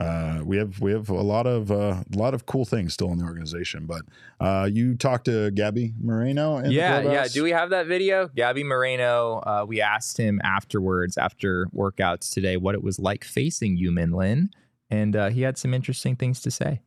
uh, 0.00 0.40
we 0.44 0.56
have 0.56 0.80
we 0.80 0.92
have 0.92 1.10
a 1.10 1.14
lot 1.20 1.46
of 1.46 1.70
uh, 1.70 2.02
a 2.12 2.16
lot 2.16 2.32
of 2.32 2.46
cool 2.46 2.64
things 2.64 2.94
still 2.94 3.12
in 3.12 3.18
the 3.18 3.24
organization. 3.24 3.84
But 3.84 4.02
uh, 4.40 4.68
you 4.72 4.96
talked 4.96 5.26
to 5.26 5.50
Gabby 5.50 5.92
Moreno. 6.00 6.56
In 6.56 6.64
the 6.64 6.72
yeah, 6.72 7.02
yeah. 7.02 7.28
Do 7.28 7.42
we 7.42 7.50
have 7.50 7.70
that 7.70 7.86
video? 7.86 8.28
Gabby 8.34 8.64
Moreno. 8.64 9.42
Uh, 9.44 9.66
we 9.68 9.82
asked 9.82 10.16
him 10.16 10.40
afterwards, 10.42 11.18
after 11.18 11.66
workouts 11.66 12.32
today, 12.32 12.56
what 12.56 12.74
it 12.74 12.82
was 12.82 12.98
like 12.98 13.24
facing 13.24 13.78
Yumin 13.78 14.14
Lin, 14.14 14.50
and 14.90 15.14
uh, 15.14 15.28
he 15.28 15.42
had 15.42 15.58
some 15.58 15.74
interesting 15.74 16.16
things 16.16 16.40
to 16.40 16.50
say. 16.50 16.80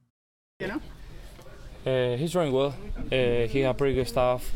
You 0.59 0.81
Uh, 1.85 2.17
he's 2.17 2.31
doing 2.31 2.51
well. 2.51 2.73
Uh, 3.11 3.47
he 3.47 3.59
had 3.59 3.77
pretty 3.77 3.93
good 3.93 4.07
stuff. 4.07 4.51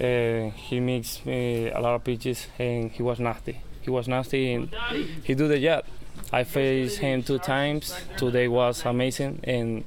Uh, 0.00 0.50
he 0.50 0.80
makes 0.80 1.20
uh, 1.26 1.30
a 1.30 1.80
lot 1.80 1.94
of 1.94 2.02
pitches, 2.02 2.46
and 2.58 2.90
he 2.90 3.02
was 3.02 3.20
nasty. 3.20 3.60
He 3.82 3.90
was 3.90 4.08
nasty, 4.08 4.54
and 4.54 4.74
he 5.22 5.34
do 5.34 5.46
the 5.46 5.60
job. 5.60 5.84
I 6.32 6.44
faced 6.44 6.98
him 6.98 7.22
two 7.22 7.38
times. 7.38 7.94
Today 8.16 8.48
was 8.48 8.84
amazing, 8.84 9.40
and 9.44 9.84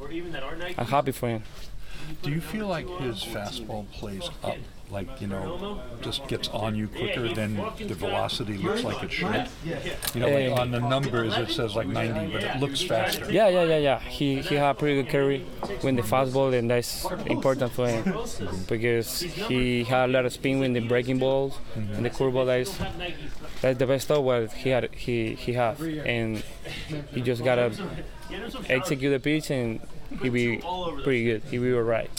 I'm 0.78 0.86
happy 0.86 1.12
for 1.12 1.30
him. 1.30 1.44
Do 2.22 2.32
you 2.32 2.42
feel 2.42 2.68
like 2.68 2.88
his 3.00 3.24
fastball 3.24 3.90
plays 3.92 4.30
up, 4.44 4.58
like 4.90 5.22
you 5.22 5.28
know, 5.28 5.80
just 6.02 6.28
gets 6.28 6.48
on 6.50 6.76
you 6.76 6.88
quicker 6.88 7.34
than 7.34 7.56
the 7.78 7.94
velocity 7.94 8.58
looks 8.58 8.84
like 8.84 9.04
it 9.04 9.12
should? 9.12 9.48
You 10.14 10.22
know, 10.22 10.30
like 10.30 10.60
on 10.60 10.72
the 10.72 10.80
numbers 10.80 11.38
it 11.38 11.50
says 11.50 11.76
like 11.76 11.88
90, 11.88 12.32
but 12.32 12.44
it 12.44 12.60
looks 12.60 12.82
faster. 12.82 13.32
Yeah, 13.32 13.50
yeah, 13.50 13.64
yeah, 13.64 13.78
yeah. 13.78 14.00
He 14.00 14.42
he 14.42 14.56
had 14.56 14.72
a 14.72 14.74
pretty 14.74 15.02
good 15.02 15.12
carry 15.12 15.46
with 15.84 15.96
the 15.96 16.02
fastball, 16.02 16.58
and 16.58 16.70
that's 16.70 17.06
important 17.26 17.72
for 17.74 17.88
him 17.88 18.04
because 18.68 19.22
he 19.22 19.84
had 19.84 20.10
a 20.10 20.14
lot 20.14 20.26
of 20.26 20.34
spin 20.34 20.60
with 20.60 20.74
the 20.74 20.82
breaking 20.82 21.20
balls 21.20 21.58
and 21.76 22.06
the 22.06 22.10
curveball. 22.10 22.46
That's 22.46 22.78
that's 23.62 23.80
the 23.80 23.88
best 23.88 24.06
stuff 24.06 24.24
what 24.24 24.54
he 24.54 24.70
had 24.70 24.94
he 24.94 25.36
he 25.36 25.54
had, 25.54 25.80
and 25.80 26.44
he 27.12 27.22
just 27.22 27.44
gotta 27.44 27.72
execute 28.70 29.12
the 29.12 29.20
pitch 29.20 29.50
and 29.52 29.80
he'd 30.22 30.34
be 30.34 30.58
pretty 31.04 31.24
good. 31.26 31.44
He'd 31.44 31.60
be 31.60 31.74
alright. 31.74 32.10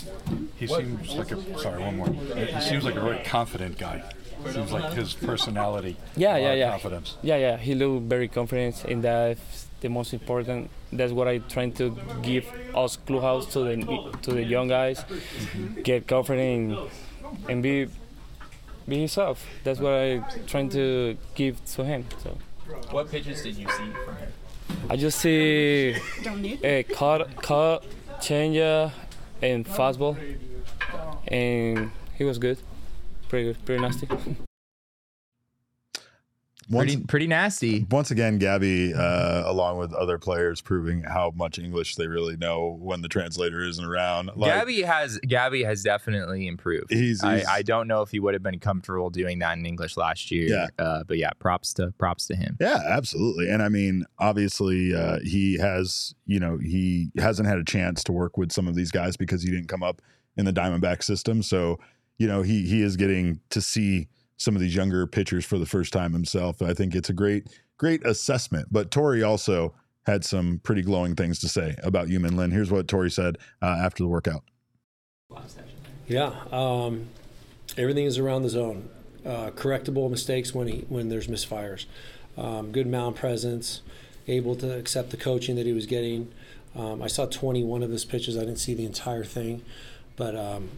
He 0.56 0.66
seems 0.66 1.14
like 1.14 1.30
a 1.30 1.58
sorry, 1.58 1.82
one 1.82 1.96
more. 1.96 2.08
He 2.08 2.60
seems 2.60 2.84
like 2.84 2.96
a 2.96 3.00
very 3.00 3.22
confident 3.24 3.78
guy. 3.78 4.02
Seems 4.50 4.72
like 4.72 4.92
his 4.92 5.14
personality. 5.14 5.96
Yeah, 6.16 6.30
a 6.30 6.32
lot 6.32 6.40
yeah, 6.40 6.52
of 6.52 6.58
yeah. 6.58 6.70
Confidence. 6.70 7.16
Yeah, 7.22 7.36
yeah. 7.36 7.56
He 7.56 7.74
look 7.74 8.02
very 8.04 8.28
confident, 8.28 8.84
and 8.84 9.02
that's 9.02 9.66
the 9.80 9.88
most 9.88 10.12
important. 10.12 10.70
That's 10.92 11.12
what 11.12 11.28
I 11.28 11.38
trying 11.38 11.72
to 11.74 11.96
give 12.22 12.46
us 12.74 12.96
clubhouse 12.96 13.46
to 13.52 13.60
the 13.60 13.76
to 14.22 14.32
the 14.32 14.44
young 14.44 14.68
guys. 14.68 15.00
Mm-hmm. 15.00 15.82
Get 15.82 16.06
confident 16.06 16.72
and, 16.72 17.50
and 17.50 17.62
be 17.62 17.88
be 18.86 18.98
himself. 18.98 19.46
That's 19.64 19.80
what 19.80 19.92
I 19.92 20.18
trying 20.46 20.70
to 20.70 21.16
give 21.34 21.64
to 21.74 21.84
him. 21.84 22.06
So 22.22 22.38
What 22.90 23.10
pitches 23.10 23.42
did 23.42 23.56
you 23.56 23.68
see 23.68 23.90
from 24.04 24.16
him? 24.16 24.32
I 24.90 24.96
just 24.96 25.18
see 25.18 25.96
a 26.62 26.82
cut, 26.84 27.42
cut, 27.42 27.84
changer, 28.20 28.92
and 29.42 29.66
fastball, 29.66 30.16
and 31.26 31.90
he 32.16 32.24
was 32.24 32.38
good. 32.38 32.58
Pretty 33.28 33.52
good, 33.52 33.64
pretty 33.64 33.82
nasty. 33.82 34.08
Once, 36.70 36.92
Pretty 36.92 37.06
pretty 37.06 37.26
nasty. 37.26 37.86
once 37.90 38.10
again, 38.10 38.36
Gabby, 38.38 38.92
uh, 38.92 39.42
along 39.46 39.78
with 39.78 39.92
other 39.94 40.18
players, 40.18 40.60
proving 40.60 41.02
how 41.02 41.32
much 41.34 41.58
English 41.58 41.96
they 41.96 42.06
really 42.06 42.36
know 42.36 42.76
when 42.80 43.00
the 43.00 43.08
translator 43.08 43.62
isn't 43.62 43.84
around. 43.84 44.30
Like, 44.36 44.52
Gabby 44.52 44.82
has 44.82 45.18
Gabby 45.26 45.62
has 45.64 45.82
definitely 45.82 46.46
improved. 46.46 46.92
He's- 46.92 47.24
I, 47.24 47.42
I 47.48 47.62
don't 47.62 47.88
know 47.88 48.02
if 48.02 48.10
he 48.10 48.20
would 48.20 48.34
have 48.34 48.42
been 48.42 48.58
comfortable 48.58 49.08
doing 49.08 49.38
that 49.38 49.56
in 49.56 49.64
English 49.64 49.96
last 49.96 50.30
year. 50.30 50.48
Yeah. 50.48 50.66
Uh, 50.78 51.04
but 51.04 51.16
yeah, 51.16 51.30
props 51.38 51.72
to 51.74 51.92
props 51.98 52.26
to 52.26 52.36
him. 52.36 52.56
Yeah, 52.60 52.82
absolutely. 52.86 53.48
And 53.50 53.62
I 53.62 53.70
mean, 53.70 54.04
obviously, 54.18 54.94
uh, 54.94 55.20
he 55.24 55.56
has, 55.58 56.14
you 56.26 56.38
know, 56.38 56.58
he 56.58 57.10
hasn't 57.16 57.48
had 57.48 57.58
a 57.58 57.64
chance 57.64 58.04
to 58.04 58.12
work 58.12 58.36
with 58.36 58.52
some 58.52 58.68
of 58.68 58.74
these 58.74 58.90
guys 58.90 59.16
because 59.16 59.42
he 59.42 59.50
didn't 59.50 59.68
come 59.68 59.82
up 59.82 60.02
in 60.36 60.44
the 60.44 60.52
Diamondback 60.52 61.02
system. 61.02 61.42
So, 61.42 61.78
you 62.18 62.26
know, 62.28 62.42
he 62.42 62.66
he 62.66 62.82
is 62.82 62.96
getting 62.96 63.40
to 63.50 63.60
see 63.62 64.08
some 64.38 64.54
of 64.54 64.62
these 64.62 64.74
younger 64.74 65.06
pitchers 65.06 65.44
for 65.44 65.58
the 65.58 65.66
first 65.66 65.92
time 65.92 66.12
himself. 66.12 66.62
I 66.62 66.72
think 66.72 66.94
it's 66.94 67.10
a 67.10 67.12
great, 67.12 67.48
great 67.76 68.04
assessment. 68.06 68.68
But 68.70 68.90
Torey 68.90 69.26
also 69.26 69.74
had 70.06 70.24
some 70.24 70.60
pretty 70.62 70.80
glowing 70.80 71.14
things 71.14 71.38
to 71.40 71.48
say 71.48 71.76
about 71.82 72.08
Yumin 72.08 72.36
Lin. 72.36 72.50
Here's 72.50 72.70
what 72.70 72.86
Torey 72.86 73.12
said 73.12 73.36
uh, 73.60 73.66
after 73.66 74.02
the 74.02 74.08
workout. 74.08 74.42
Yeah, 76.06 76.32
um, 76.50 77.08
everything 77.76 78.06
is 78.06 78.16
around 78.16 78.42
the 78.42 78.48
zone. 78.48 78.88
Uh, 79.26 79.50
correctable 79.50 80.10
mistakes 80.10 80.54
when 80.54 80.68
he 80.68 80.86
when 80.88 81.10
there's 81.10 81.26
misfires. 81.26 81.84
Um, 82.38 82.72
good 82.72 82.86
mound 82.86 83.16
presence, 83.16 83.82
able 84.26 84.54
to 84.56 84.78
accept 84.78 85.10
the 85.10 85.16
coaching 85.16 85.56
that 85.56 85.66
he 85.66 85.72
was 85.72 85.84
getting. 85.84 86.32
Um, 86.74 87.02
I 87.02 87.08
saw 87.08 87.26
21 87.26 87.82
of 87.82 87.90
his 87.90 88.04
pitches. 88.04 88.36
I 88.36 88.40
didn't 88.40 88.58
see 88.60 88.74
the 88.74 88.86
entire 88.86 89.24
thing, 89.24 89.62
but 90.16 90.36
um, 90.36 90.70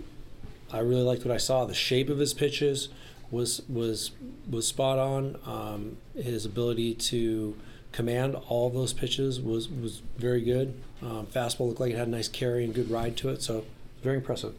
I 0.73 0.79
really 0.79 1.03
liked 1.03 1.25
what 1.25 1.35
I 1.35 1.37
saw. 1.37 1.67
The 1.67 1.75
shape 1.75 2.09
of 2.09 2.19
his 2.19 2.33
pitches 2.33 2.89
was 3.31 3.63
was 3.69 4.11
was 4.49 4.67
spot 4.67 4.99
on. 4.99 5.39
Um, 5.47 5.97
his 6.15 6.45
ability 6.45 6.95
to 6.95 7.57
command 7.93 8.35
all 8.49 8.71
those 8.71 8.93
pitches 8.93 9.41
was 9.41 9.69
was 9.69 10.03
very 10.17 10.43
good. 10.43 10.75
Um, 11.03 11.27
fastball 11.27 11.69
looked 11.69 11.81
like 11.81 11.93
it 11.93 11.99
had 11.99 12.09
a 12.09 12.11
nice 12.11 12.29
carry 12.29 12.65
and 12.65 12.75
good 12.75 12.91
ride 12.91 13.17
to 13.19 13.29
it, 13.31 13.43
so 13.43 13.65
very 14.03 14.17
impressive. 14.17 14.55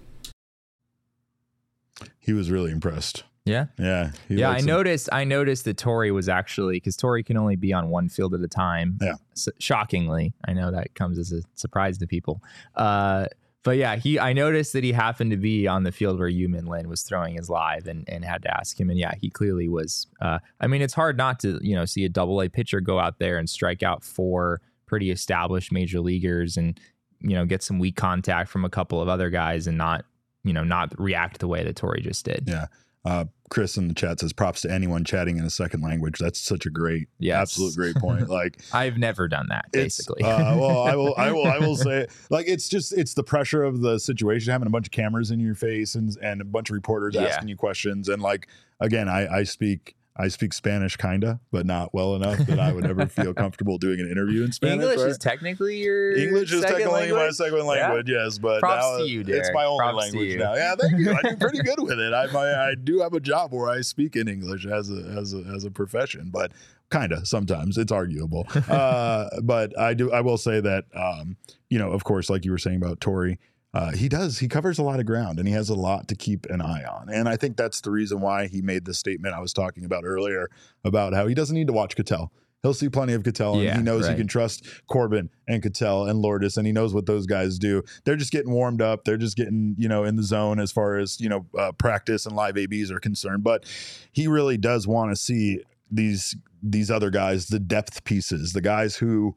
He 2.20 2.34
was 2.34 2.50
really 2.50 2.72
impressed. 2.72 3.24
Yeah. 3.46 3.66
Yeah. 3.80 4.12
yeah, 4.30 4.50
I 4.50 4.52
likes 4.52 4.62
him. 4.62 4.68
noticed. 4.68 5.10
I 5.12 5.24
noticed 5.24 5.66
that 5.66 5.78
Torey 5.78 6.14
was 6.14 6.30
actually 6.30 6.76
because 6.76 6.96
Torey 6.96 7.26
can 7.26 7.38
only 7.38 7.56
be 7.56 7.74
on 7.74 7.90
one 7.90 8.08
field 8.08 8.36
at 8.36 8.42
a 8.42 8.48
time. 8.48 9.00
Yeah. 9.02 9.14
S- 9.36 9.50
shockingly, 9.60 10.34
I 10.46 10.54
know 10.54 10.72
that 10.72 10.94
comes 10.94 11.18
as 11.18 11.32
a 11.32 11.42
surprise 11.56 11.98
to 12.00 12.08
people. 12.08 12.42
Uh, 12.76 13.26
but 13.64 13.78
yeah, 13.78 13.96
he. 13.96 14.20
I 14.20 14.34
noticed 14.34 14.74
that 14.74 14.84
he 14.84 14.92
happened 14.92 15.32
to 15.32 15.38
be 15.38 15.68
on 15.68 15.84
the 15.84 15.92
field 15.92 16.20
where 16.20 16.30
Yumin 16.30 16.68
Lin 16.68 16.90
was 16.90 17.04
throwing 17.04 17.36
his 17.36 17.50
live, 17.50 17.86
and 17.88 18.08
and 18.10 18.26
had 18.26 18.42
to 18.44 18.58
ask 18.58 18.80
him. 18.80 18.90
And 18.90 18.98
yeah, 18.98 19.14
he 19.20 19.30
clearly 19.30 19.68
was. 19.68 20.08
Uh, 20.20 20.40
I 20.60 20.68
mean, 20.68 20.82
it's 20.82 20.94
hard 20.94 21.18
not 21.18 21.40
to 21.42 21.60
you 21.62 21.76
know 21.76 21.86
see 21.86 22.04
a 22.04 22.10
double 22.10 22.42
A 22.42 22.50
pitcher 22.50 22.82
go 22.82 23.00
out 23.00 23.20
there 23.20 23.38
and 23.38 23.50
strike 23.50 23.84
out 23.84 24.04
four 24.04 24.62
pretty 24.88 25.12
established 25.12 25.72
major 25.72 26.00
leaguers, 26.00 26.58
and 26.58 26.80
you 27.20 27.36
know 27.36 27.46
get 27.46 27.62
some 27.62 27.78
weak 27.78 27.96
contact 27.96 28.50
from 28.50 28.66
a 28.66 28.70
couple 28.70 29.00
of 29.00 29.08
other 29.08 29.30
guys, 29.30 29.68
and 29.68 29.78
not 29.78 30.06
you 30.44 30.54
know 30.54 30.64
not 30.64 31.00
react 31.00 31.40
the 31.40 31.48
way 31.48 31.64
that 31.64 31.76
Torey 31.76 32.02
just 32.02 32.26
did. 32.26 32.46
Yeah. 32.48 32.66
Uh, 33.04 33.26
Chris 33.50 33.76
in 33.78 33.88
the 33.88 33.94
chat 33.94 34.20
says 34.20 34.32
props 34.32 34.62
to 34.62 34.72
anyone 34.72 35.04
chatting 35.04 35.38
in 35.38 35.44
a 35.44 35.50
second 35.50 35.82
language. 35.82 36.20
That's 36.20 36.40
such 36.40 36.66
a 36.66 36.70
great, 36.70 37.10
Yes. 37.20 37.42
absolute 37.42 37.76
great 37.76 37.96
point. 37.96 38.30
Like 38.30 38.62
I've 38.74 38.98
never 38.98 39.28
done 39.28 39.48
that. 39.50 39.66
Basically, 39.72 40.24
uh, 40.24 40.56
well, 40.56 40.84
I 40.84 40.96
will, 40.96 41.16
I 41.18 41.32
will, 41.32 41.46
I 41.48 41.58
will 41.60 41.76
say, 41.88 42.08
like 42.30 42.48
it's 42.48 42.70
just 42.70 42.94
it's 42.94 43.14
the 43.16 43.24
pressure 43.24 43.64
of 43.64 43.82
the 43.82 44.00
situation, 44.00 44.52
having 44.52 44.68
a 44.68 44.72
bunch 44.72 44.88
of 44.88 44.92
cameras 44.92 45.32
in 45.32 45.40
your 45.40 45.56
face 45.56 45.96
and 45.96 46.16
and 46.22 46.40
a 46.42 46.46
bunch 46.46 46.70
of 46.70 46.76
reporters 46.76 47.16
Yeah. 47.16 47.24
asking 47.24 47.50
you 47.50 47.58
questions, 47.58 48.08
and 48.08 48.22
like 48.22 48.48
again, 48.80 49.10
I 49.10 49.40
I 49.40 49.44
speak. 49.44 49.96
I 50.16 50.28
speak 50.28 50.54
Spanish, 50.54 50.98
kinda, 50.98 51.40
but 51.52 51.66
not 51.66 51.94
well 51.94 52.16
enough 52.16 52.38
that 52.40 52.60
I 52.60 52.74
would 52.74 52.86
ever 52.86 53.08
feel 53.08 53.34
comfortable 53.36 53.78
doing 53.78 54.00
an 54.02 54.12
interview 54.12 54.44
in 54.44 54.52
Spanish. 54.52 54.84
English 54.84 55.00
right? 55.00 55.10
is 55.10 55.18
technically 55.18 55.78
your 55.78 56.12
English 56.14 56.52
is 56.52 56.62
second 56.62 56.78
technically 56.80 57.12
my 57.12 57.16
language? 57.16 57.36
second 57.36 57.58
Yeah. 57.58 57.64
language, 57.64 58.10
yes, 58.10 58.38
but 58.38 58.60
Props 58.60 59.00
now 59.00 59.06
you, 59.06 59.24
it's 59.26 59.50
my 59.54 59.66
only 59.66 59.80
Props 59.80 59.98
language 59.98 60.38
now. 60.38 60.54
Yeah, 60.56 60.76
thank 60.76 61.00
you. 61.00 61.12
I 61.14 61.22
do 61.22 61.38
pretty 61.38 61.62
good 61.64 61.80
with 61.80 62.00
it. 62.00 62.14
I, 62.14 62.28
my, 62.32 62.54
I 62.54 62.76
do 62.76 63.00
have 63.00 63.14
a 63.14 63.22
job 63.22 63.54
where 63.54 63.70
I 63.70 63.82
speak 63.82 64.16
in 64.16 64.28
English 64.28 64.66
as 64.66 64.90
a 64.92 65.02
as 65.18 65.34
a 65.34 65.44
as 65.56 65.64
a 65.64 65.72
profession, 65.72 66.30
but 66.32 66.52
kind 66.90 67.14
of 67.14 67.26
sometimes 67.28 67.78
it's 67.78 67.92
arguable. 67.92 68.46
uh, 68.70 69.30
but 69.42 69.78
I 69.80 69.94
do. 69.94 70.12
I 70.12 70.22
will 70.22 70.38
say 70.38 70.60
that 70.60 70.86
um, 70.94 71.38
you 71.70 71.80
know, 71.80 71.92
of 71.92 72.04
course, 72.04 72.30
like 72.30 72.44
you 72.44 72.52
were 72.52 72.58
saying 72.58 72.78
about 72.78 73.00
Torey. 73.00 73.38
Uh, 73.74 73.92
he 73.92 74.10
does. 74.10 74.40
He 74.40 74.48
covers 74.48 74.80
a 74.80 74.84
lot 74.84 75.00
of 75.00 75.06
ground, 75.06 75.40
and 75.40 75.48
he 75.48 75.54
has 75.54 75.70
a 75.70 75.76
lot 75.76 76.08
to 76.10 76.16
keep 76.16 76.46
an 76.48 76.62
eye 76.62 76.84
on. 76.84 77.10
And 77.10 77.30
I 77.30 77.38
think 77.38 77.56
that's 77.56 77.80
the 77.82 77.92
reason 77.92 78.20
why 78.20 78.48
he 78.48 78.62
made 78.62 78.86
the 78.86 78.94
statement 78.94 79.34
I 79.34 79.40
was 79.40 79.54
talking 79.54 79.86
about 79.86 80.04
earlier 80.06 80.50
about 80.84 81.14
how 81.14 81.26
he 81.28 81.34
doesn't 81.34 81.56
need 81.56 81.68
to 81.68 81.74
watch 81.74 81.96
Ketel. 81.96 82.34
He'll 82.64 82.74
see 82.76 82.90
plenty 82.90 83.14
of 83.14 83.24
Ketel, 83.24 83.56
and 83.56 83.64
Yeah, 83.64 83.78
he 83.78 83.82
knows 83.82 84.08
he 84.08 84.14
can 84.16 84.28
trust 84.28 84.68
Corbin 84.88 85.30
and 85.48 85.64
Ketel 85.64 86.06
and 86.06 86.20
Lourdes, 86.20 86.58
and 86.58 86.68
he 86.68 86.74
knows 86.74 86.94
what 86.94 87.08
those 87.08 87.26
guys 87.26 87.58
do. 87.58 87.82
They're 88.04 88.18
just 88.18 88.32
getting 88.32 88.52
warmed 88.52 88.82
up. 88.82 89.04
They're 89.06 89.18
just 89.18 89.36
getting 89.36 89.76
you 89.80 89.88
know 89.88 90.04
in 90.04 90.16
the 90.16 90.24
zone 90.24 90.60
as 90.60 90.72
far 90.72 90.98
as 90.98 91.20
you 91.20 91.30
know 91.30 91.46
uh, 91.58 91.72
practice 91.72 92.26
and 92.26 92.36
live 92.36 92.58
ABs 92.58 92.92
are 92.92 93.00
concerned. 93.00 93.44
But 93.44 93.66
he 94.12 94.28
really 94.28 94.58
does 94.58 94.86
want 94.86 95.12
to 95.12 95.16
see 95.16 95.64
these 95.90 96.36
these 96.62 96.92
other 96.92 97.10
guys, 97.10 97.48
the 97.48 97.60
depth 97.60 98.04
pieces, 98.04 98.54
the 98.54 98.62
guys 98.62 98.98
who 98.98 99.36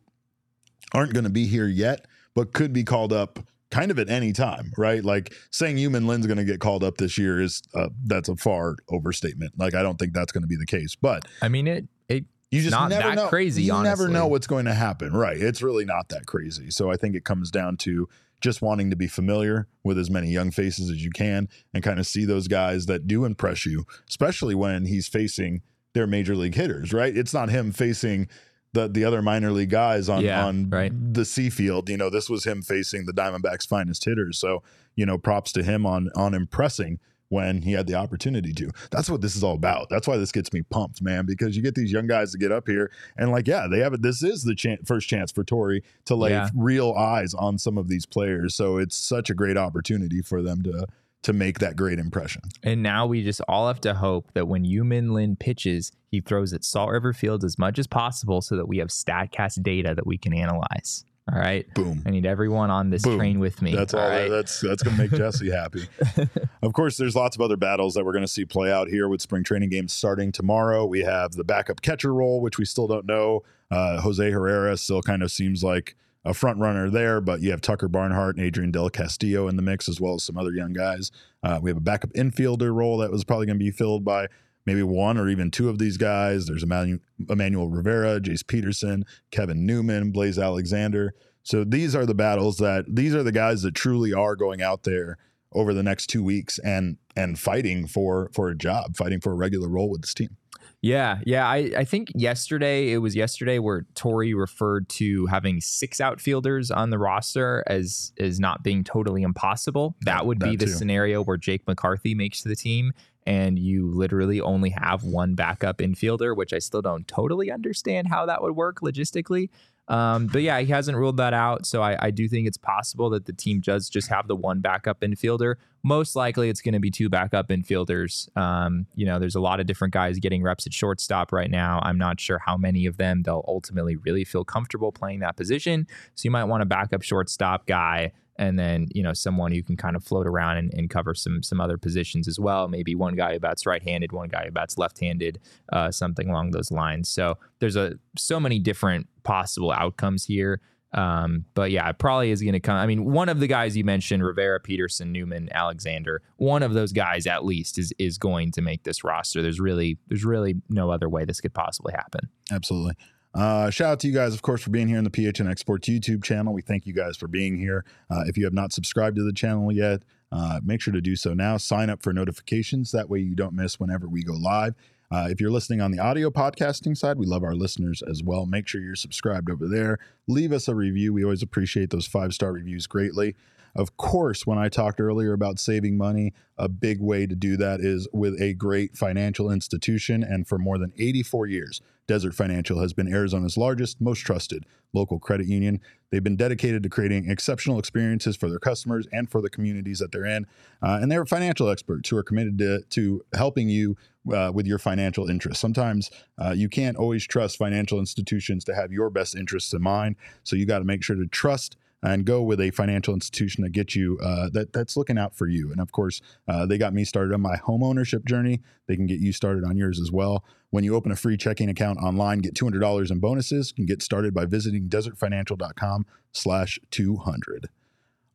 aren't 0.92 1.14
going 1.14 1.24
to 1.24 1.30
be 1.30 1.46
here 1.46 1.66
yet, 1.66 2.06
but 2.34 2.52
could 2.52 2.72
be 2.72 2.84
called 2.84 3.12
up 3.12 3.38
kind 3.74 3.90
of 3.90 3.98
at 3.98 4.08
any 4.08 4.32
time, 4.32 4.72
right? 4.78 5.04
Like 5.04 5.34
saying 5.50 5.76
Yumin 5.76 6.06
Lin's 6.06 6.26
going 6.26 6.38
to 6.38 6.44
get 6.44 6.60
called 6.60 6.84
up 6.84 6.96
this 6.96 7.18
year 7.18 7.40
is 7.40 7.60
uh, 7.74 7.88
that's 8.04 8.28
a 8.28 8.36
far 8.36 8.76
overstatement. 8.88 9.58
Like 9.58 9.74
I 9.74 9.82
don't 9.82 9.98
think 9.98 10.12
that's 10.12 10.30
going 10.30 10.42
to 10.42 10.48
be 10.48 10.56
the 10.56 10.64
case, 10.64 10.94
but 10.94 11.24
I 11.42 11.48
mean, 11.48 11.66
it 11.66 11.88
it 12.08 12.24
you 12.52 12.60
just 12.60 12.70
not 12.70 12.88
never 12.88 13.08
that 13.08 13.14
know. 13.16 13.28
crazy, 13.28 13.64
You 13.64 13.82
never 13.82 14.08
know 14.08 14.28
what's 14.28 14.46
going 14.46 14.66
to 14.66 14.74
happen, 14.74 15.12
right? 15.12 15.36
It's 15.36 15.60
really 15.60 15.84
not 15.84 16.08
that 16.10 16.26
crazy. 16.26 16.70
So 16.70 16.90
I 16.90 16.96
think 16.96 17.16
it 17.16 17.24
comes 17.24 17.50
down 17.50 17.76
to 17.78 18.08
just 18.40 18.62
wanting 18.62 18.90
to 18.90 18.96
be 18.96 19.08
familiar 19.08 19.66
with 19.82 19.98
as 19.98 20.08
many 20.08 20.28
young 20.28 20.52
faces 20.52 20.88
as 20.88 21.02
you 21.02 21.10
can 21.10 21.48
and 21.72 21.82
kind 21.82 21.98
of 21.98 22.06
see 22.06 22.24
those 22.24 22.46
guys 22.46 22.86
that 22.86 23.08
do 23.08 23.24
impress 23.24 23.66
you, 23.66 23.84
especially 24.08 24.54
when 24.54 24.86
he's 24.86 25.08
facing 25.08 25.62
their 25.94 26.06
major 26.06 26.36
league 26.36 26.54
hitters, 26.54 26.92
right? 26.92 27.16
It's 27.16 27.34
not 27.34 27.48
him 27.48 27.72
facing 27.72 28.28
the 28.74 28.88
the 28.88 29.04
other 29.04 29.22
minor 29.22 29.50
league 29.50 29.70
guys 29.70 30.08
on 30.08 30.22
Yeah, 30.22 30.44
on 30.44 30.68
right. 30.68 30.92
the 31.14 31.24
C 31.24 31.48
field. 31.48 31.88
You 31.88 31.96
know, 31.96 32.10
this 32.10 32.28
was 32.28 32.44
him 32.44 32.60
facing 32.62 33.06
the 33.06 33.12
Diamondbacks' 33.12 33.66
finest 33.66 34.04
hitters. 34.04 34.38
So, 34.38 34.62
you 34.96 35.06
know, 35.06 35.16
props 35.16 35.50
to 35.52 35.62
him 35.62 35.86
on 35.86 36.10
on 36.14 36.34
impressing 36.34 36.98
when 37.30 37.62
he 37.62 37.72
had 37.72 37.86
the 37.86 37.94
opportunity 37.94 38.52
to. 38.52 38.70
That's 38.90 39.08
what 39.10 39.20
this 39.22 39.34
is 39.34 39.42
all 39.42 39.54
about. 39.54 39.88
That's 39.88 40.06
why 40.06 40.18
this 40.18 40.30
gets 40.30 40.52
me 40.52 40.62
pumped, 40.62 41.02
man, 41.02 41.24
because 41.26 41.56
you 41.56 41.62
get 41.62 41.74
these 41.74 41.90
young 41.90 42.06
guys 42.06 42.30
to 42.32 42.38
get 42.38 42.52
up 42.52 42.68
here 42.68 42.92
and 43.16 43.32
like, 43.32 43.48
yeah, 43.48 43.66
they 43.68 43.78
have 43.80 43.94
it. 43.94 44.02
This 44.02 44.22
is 44.22 44.44
the 44.44 44.54
chan- 44.54 44.84
first 44.84 45.08
chance 45.08 45.32
for 45.32 45.42
Torey 45.42 45.80
to 46.04 46.14
lay 46.14 46.30
Yeah. 46.30 46.50
real 46.54 46.92
eyes 46.92 47.32
on 47.34 47.58
some 47.58 47.78
of 47.78 47.88
these 47.88 48.06
players. 48.06 48.54
So 48.54 48.76
it's 48.76 48.94
such 48.96 49.30
a 49.30 49.34
great 49.34 49.56
opportunity 49.56 50.20
for 50.20 50.42
them 50.42 50.62
to 50.64 50.86
to 51.24 51.32
make 51.32 51.58
that 51.58 51.76
great 51.76 51.98
impression. 51.98 52.42
And 52.62 52.82
now 52.82 53.06
we 53.06 53.22
just 53.22 53.40
all 53.48 53.66
have 53.66 53.80
to 53.82 53.94
hope 53.94 54.30
that 54.34 54.46
when 54.46 54.64
Yumin 54.64 55.12
Lin 55.12 55.36
pitches, 55.36 55.92
he 56.10 56.20
throws 56.20 56.52
at 56.52 56.64
Salt 56.64 56.90
River 56.90 57.12
Field 57.12 57.44
as 57.44 57.58
much 57.58 57.78
as 57.78 57.86
possible 57.86 58.40
so 58.40 58.56
that 58.56 58.68
we 58.68 58.78
have 58.78 58.88
StatCast 58.88 59.62
data 59.62 59.94
that 59.94 60.06
we 60.06 60.16
can 60.16 60.32
analyze. 60.32 61.04
All 61.32 61.38
right. 61.38 61.66
Boom. 61.72 62.02
I 62.04 62.10
need 62.10 62.26
everyone 62.26 62.70
on 62.70 62.90
this 62.90 63.02
Boom. 63.02 63.18
train 63.18 63.40
with 63.40 63.62
me. 63.62 63.74
That's 63.74 63.94
all. 63.94 64.06
right? 64.06 64.28
That's 64.28 64.60
that's 64.60 64.82
going 64.82 64.96
to 64.96 65.02
make 65.02 65.10
Jesse 65.12 65.50
happy. 65.50 65.88
of 66.62 66.74
course, 66.74 66.98
there's 66.98 67.16
lots 67.16 67.34
of 67.34 67.40
other 67.40 67.56
battles 67.56 67.94
that 67.94 68.04
we're 68.04 68.12
going 68.12 68.24
to 68.24 68.28
see 68.28 68.44
play 68.44 68.70
out 68.70 68.88
here 68.88 69.08
with 69.08 69.22
spring 69.22 69.42
training 69.42 69.70
games 69.70 69.94
starting 69.94 70.32
tomorrow. 70.32 70.84
We 70.84 71.00
have 71.00 71.32
the 71.32 71.44
backup 71.44 71.80
catcher 71.80 72.12
role, 72.12 72.42
which 72.42 72.58
we 72.58 72.66
still 72.66 72.86
don't 72.86 73.06
know. 73.06 73.42
Uh, 73.70 74.02
Jose 74.02 74.30
Herrera 74.30 74.76
still 74.76 75.00
kind 75.00 75.22
of 75.22 75.32
seems 75.32 75.64
like 75.64 75.96
a 76.24 76.34
front 76.34 76.58
runner 76.58 76.88
there, 76.88 77.20
but 77.20 77.40
you 77.42 77.50
have 77.50 77.60
Tucker 77.60 77.88
Barnhart 77.88 78.36
and 78.36 78.44
Adrian 78.44 78.70
Del 78.70 78.88
Castillo 78.88 79.48
in 79.48 79.56
the 79.56 79.62
mix, 79.62 79.88
as 79.88 80.00
well 80.00 80.14
as 80.14 80.24
some 80.24 80.38
other 80.38 80.52
young 80.52 80.72
guys. 80.72 81.10
Uh, 81.42 81.58
we 81.60 81.70
have 81.70 81.76
a 81.76 81.80
backup 81.82 82.10
infielder 82.14 82.74
role 82.74 82.98
that 82.98 83.10
was 83.10 83.24
probably 83.24 83.46
going 83.46 83.58
to 83.58 83.64
be 83.64 83.70
filled 83.70 84.04
by 84.04 84.28
maybe 84.66 84.82
one 84.82 85.18
or 85.18 85.28
even 85.28 85.50
two 85.50 85.68
of 85.68 85.78
these 85.78 85.96
guys. 85.96 86.46
There's 86.46 86.62
Emmanuel, 86.62 87.00
Emmanuel 87.28 87.68
Rivera, 87.68 88.20
Jace 88.20 88.46
Peterson, 88.46 89.04
Kevin 89.30 89.66
Newman, 89.66 90.10
Blaze 90.10 90.38
Alexander. 90.38 91.14
So 91.42 91.62
these 91.62 91.94
are 91.94 92.06
the 92.06 92.14
battles 92.14 92.56
that 92.58 92.86
these 92.88 93.14
are 93.14 93.22
the 93.22 93.32
guys 93.32 93.62
that 93.62 93.74
truly 93.74 94.14
are 94.14 94.34
going 94.34 94.62
out 94.62 94.84
there 94.84 95.18
over 95.52 95.74
the 95.74 95.82
next 95.82 96.06
two 96.06 96.24
weeks 96.24 96.58
and 96.58 96.96
and 97.14 97.38
fighting 97.38 97.86
for 97.86 98.30
for 98.32 98.48
a 98.48 98.56
job, 98.56 98.96
fighting 98.96 99.20
for 99.20 99.32
a 99.32 99.36
regular 99.36 99.68
role 99.68 99.90
with 99.90 100.00
this 100.00 100.14
team. 100.14 100.36
Yeah, 100.84 101.20
yeah. 101.24 101.48
I, 101.48 101.70
I 101.78 101.84
think 101.84 102.12
yesterday 102.14 102.92
it 102.92 102.98
was 102.98 103.16
yesterday 103.16 103.58
where 103.58 103.86
Torey 103.94 104.38
referred 104.38 104.86
to 104.90 105.24
having 105.26 105.62
six 105.62 105.98
outfielders 105.98 106.70
on 106.70 106.90
the 106.90 106.98
roster 106.98 107.64
as 107.66 108.12
as 108.20 108.38
not 108.38 108.62
being 108.62 108.84
totally 108.84 109.22
impossible. 109.22 109.96
That 110.02 110.26
would 110.26 110.38
be 110.38 110.56
that 110.56 110.58
the 110.58 110.66
too. 110.66 110.72
scenario 110.72 111.24
where 111.24 111.38
Jake 111.38 111.66
McCarthy 111.66 112.14
makes 112.14 112.42
the 112.42 112.54
team 112.54 112.92
and 113.26 113.58
you 113.58 113.90
literally 113.90 114.42
only 114.42 114.68
have 114.70 115.04
one 115.04 115.34
backup 115.34 115.78
infielder, 115.78 116.36
which 116.36 116.52
I 116.52 116.58
still 116.58 116.82
don't 116.82 117.08
totally 117.08 117.50
understand 117.50 118.08
how 118.08 118.26
that 118.26 118.42
would 118.42 118.54
work 118.54 118.80
logistically. 118.80 119.48
Um, 119.88 120.28
but 120.28 120.42
yeah, 120.42 120.60
he 120.60 120.66
hasn't 120.66 120.96
ruled 120.96 121.18
that 121.18 121.34
out. 121.34 121.66
So 121.66 121.82
I, 121.82 122.06
I 122.06 122.10
do 122.10 122.28
think 122.28 122.46
it's 122.46 122.56
possible 122.56 123.10
that 123.10 123.26
the 123.26 123.32
team 123.32 123.60
does 123.60 123.88
just 123.88 124.08
have 124.08 124.28
the 124.28 124.36
one 124.36 124.60
backup 124.60 125.00
infielder. 125.00 125.56
Most 125.82 126.16
likely 126.16 126.48
it's 126.48 126.62
going 126.62 126.72
to 126.72 126.80
be 126.80 126.90
two 126.90 127.10
backup 127.10 127.48
infielders. 127.48 128.34
Um, 128.36 128.86
you 128.94 129.04
know, 129.04 129.18
there's 129.18 129.34
a 129.34 129.40
lot 129.40 129.60
of 129.60 129.66
different 129.66 129.92
guys 129.92 130.18
getting 130.18 130.42
reps 130.42 130.66
at 130.66 130.72
shortstop 130.72 131.32
right 131.32 131.50
now. 131.50 131.80
I'm 131.82 131.98
not 131.98 132.18
sure 132.18 132.38
how 132.38 132.56
many 132.56 132.86
of 132.86 132.96
them 132.96 133.22
they'll 133.22 133.44
ultimately 133.46 133.96
really 133.96 134.24
feel 134.24 134.44
comfortable 134.44 134.90
playing 134.90 135.20
that 135.20 135.36
position. 135.36 135.86
So 136.14 136.24
you 136.24 136.30
might 136.30 136.44
want 136.44 136.62
a 136.62 136.66
backup 136.66 137.02
shortstop 137.02 137.66
guy 137.66 138.12
and 138.36 138.58
then 138.58 138.88
you 138.94 139.02
know 139.02 139.12
someone 139.12 139.52
who 139.52 139.62
can 139.62 139.76
kind 139.76 139.96
of 139.96 140.04
float 140.04 140.26
around 140.26 140.56
and, 140.56 140.72
and 140.74 140.90
cover 140.90 141.14
some 141.14 141.42
some 141.42 141.60
other 141.60 141.78
positions 141.78 142.28
as 142.28 142.38
well. 142.38 142.68
Maybe 142.68 142.94
one 142.94 143.14
guy 143.14 143.34
who 143.34 143.40
bats 143.40 143.66
right-handed, 143.66 144.12
one 144.12 144.28
guy 144.28 144.44
who 144.46 144.50
bats 144.50 144.78
left-handed, 144.78 145.40
uh, 145.72 145.90
something 145.90 146.28
along 146.28 146.50
those 146.50 146.70
lines. 146.70 147.08
So 147.08 147.38
there's 147.60 147.76
a 147.76 147.98
so 148.16 148.40
many 148.40 148.58
different 148.58 149.08
possible 149.22 149.72
outcomes 149.72 150.24
here. 150.24 150.60
Um, 150.94 151.44
but 151.54 151.72
yeah, 151.72 151.88
it 151.88 151.98
probably 151.98 152.30
is 152.30 152.40
going 152.40 152.52
to 152.52 152.60
come. 152.60 152.76
I 152.76 152.86
mean, 152.86 153.04
one 153.04 153.28
of 153.28 153.40
the 153.40 153.48
guys 153.48 153.76
you 153.76 153.82
mentioned, 153.82 154.24
Rivera, 154.24 154.60
Peterson, 154.60 155.10
Newman, 155.10 155.48
Alexander, 155.52 156.22
one 156.36 156.62
of 156.62 156.72
those 156.72 156.92
guys 156.92 157.26
at 157.26 157.44
least 157.44 157.78
is 157.78 157.92
is 157.98 158.16
going 158.16 158.52
to 158.52 158.62
make 158.62 158.84
this 158.84 159.02
roster. 159.02 159.42
There's 159.42 159.58
really 159.60 159.98
there's 160.06 160.24
really 160.24 160.62
no 160.68 160.90
other 160.90 161.08
way 161.08 161.24
this 161.24 161.40
could 161.40 161.52
possibly 161.52 161.92
happen. 161.92 162.28
Absolutely. 162.52 162.94
Uh, 163.34 163.68
shout 163.68 163.92
out 163.92 164.00
to 164.00 164.06
you 164.06 164.14
guys, 164.14 164.32
of 164.32 164.42
course, 164.42 164.62
for 164.62 164.70
being 164.70 164.86
here 164.86 164.98
in 164.98 165.04
the 165.04 165.10
PHNX 165.10 165.58
Sports 165.58 165.88
YouTube 165.88 166.22
channel. 166.22 166.54
We 166.54 166.62
thank 166.62 166.86
you 166.86 166.94
guys 166.94 167.16
for 167.16 167.26
being 167.26 167.58
here. 167.58 167.84
Uh, 168.08 168.22
if 168.26 168.38
you 168.38 168.44
have 168.44 168.52
not 168.52 168.72
subscribed 168.72 169.16
to 169.16 169.24
the 169.24 169.32
channel 169.32 169.72
yet, 169.72 170.02
uh, 170.30 170.60
make 170.64 170.80
sure 170.80 170.92
to 170.92 171.00
do 171.00 171.16
so 171.16 171.34
now. 171.34 171.56
Sign 171.56 171.90
up 171.90 172.02
for 172.02 172.12
notifications. 172.12 172.92
That 172.92 173.10
way 173.10 173.18
you 173.18 173.34
don't 173.34 173.54
miss 173.54 173.80
whenever 173.80 174.08
we 174.08 174.22
go 174.22 174.34
live. 174.34 174.74
Uh, 175.10 175.28
if 175.30 175.40
you're 175.40 175.50
listening 175.50 175.80
on 175.80 175.90
the 175.90 175.98
audio 175.98 176.30
podcasting 176.30 176.96
side, 176.96 177.18
we 177.18 177.26
love 177.26 177.44
our 177.44 177.54
listeners 177.54 178.02
as 178.08 178.22
well. 178.22 178.46
Make 178.46 178.66
sure 178.66 178.80
you're 178.80 178.96
subscribed 178.96 179.50
over 179.50 179.68
there. 179.68 179.98
Leave 180.26 180.52
us 180.52 180.66
a 180.66 180.74
review. 180.74 181.12
We 181.12 181.24
always 181.24 181.42
appreciate 181.42 181.90
those 181.90 182.06
five 182.06 182.34
star 182.34 182.52
reviews 182.52 182.86
greatly. 182.86 183.36
Of 183.76 183.96
course, 183.96 184.46
when 184.46 184.58
I 184.58 184.68
talked 184.68 185.00
earlier 185.00 185.32
about 185.32 185.58
saving 185.58 185.96
money, 185.96 186.32
a 186.56 186.68
big 186.68 187.00
way 187.00 187.26
to 187.26 187.34
do 187.34 187.56
that 187.56 187.80
is 187.80 188.06
with 188.12 188.40
a 188.40 188.54
great 188.54 188.96
financial 188.96 189.50
institution. 189.50 190.22
And 190.22 190.46
for 190.46 190.58
more 190.58 190.78
than 190.78 190.92
84 190.96 191.46
years, 191.48 191.80
Desert 192.06 192.34
Financial 192.34 192.80
has 192.80 192.92
been 192.92 193.12
Arizona's 193.12 193.56
largest, 193.56 194.00
most 194.00 194.20
trusted 194.20 194.64
local 194.92 195.18
credit 195.18 195.46
union. 195.46 195.80
They've 196.10 196.22
been 196.22 196.36
dedicated 196.36 196.84
to 196.84 196.88
creating 196.88 197.28
exceptional 197.28 197.78
experiences 197.78 198.36
for 198.36 198.48
their 198.48 198.60
customers 198.60 199.08
and 199.10 199.28
for 199.28 199.40
the 199.40 199.50
communities 199.50 199.98
that 199.98 200.12
they're 200.12 200.24
in. 200.24 200.46
Uh, 200.80 200.98
and 201.02 201.10
they're 201.10 201.26
financial 201.26 201.68
experts 201.68 202.08
who 202.08 202.16
are 202.16 202.22
committed 202.22 202.58
to, 202.58 202.82
to 202.90 203.24
helping 203.34 203.68
you 203.68 203.96
uh, 204.32 204.52
with 204.54 204.66
your 204.66 204.78
financial 204.78 205.28
interests. 205.28 205.60
Sometimes 205.60 206.10
uh, 206.38 206.52
you 206.52 206.68
can't 206.68 206.96
always 206.96 207.26
trust 207.26 207.58
financial 207.58 207.98
institutions 207.98 208.64
to 208.64 208.74
have 208.74 208.92
your 208.92 209.10
best 209.10 209.34
interests 209.34 209.72
in 209.72 209.82
mind. 209.82 210.16
So 210.44 210.54
you 210.54 210.66
got 210.66 210.78
to 210.78 210.84
make 210.84 211.02
sure 211.02 211.16
to 211.16 211.26
trust 211.26 211.76
and 212.04 212.26
go 212.26 212.42
with 212.42 212.60
a 212.60 212.70
financial 212.70 213.14
institution 213.14 213.64
that 213.64 213.72
gets 213.72 213.96
you 213.96 214.18
uh, 214.22 214.50
that 214.52 214.72
that's 214.72 214.96
looking 214.96 215.18
out 215.18 215.34
for 215.34 215.48
you. 215.48 215.72
And 215.72 215.80
of 215.80 215.90
course, 215.90 216.20
uh, 216.46 216.66
they 216.66 216.76
got 216.78 216.92
me 216.92 217.04
started 217.04 217.32
on 217.32 217.40
my 217.40 217.56
home 217.56 217.82
ownership 217.82 218.26
journey. 218.26 218.60
They 218.86 218.94
can 218.94 219.06
get 219.06 219.20
you 219.20 219.32
started 219.32 219.64
on 219.64 219.76
yours 219.76 219.98
as 219.98 220.12
well. 220.12 220.44
When 220.70 220.84
you 220.84 220.94
open 220.94 221.10
a 221.10 221.16
free 221.16 221.38
checking 221.38 221.70
account 221.70 221.98
online, 221.98 222.40
get 222.40 222.54
two 222.54 222.66
hundred 222.66 222.80
dollars 222.80 223.10
in 223.10 223.18
bonuses. 223.20 223.70
You 223.70 223.74
can 223.76 223.86
get 223.86 224.02
started 224.02 224.34
by 224.34 224.44
visiting 224.44 224.88
desertfinancial.com/slash 224.88 226.78
two 226.90 227.16
hundred. 227.16 227.68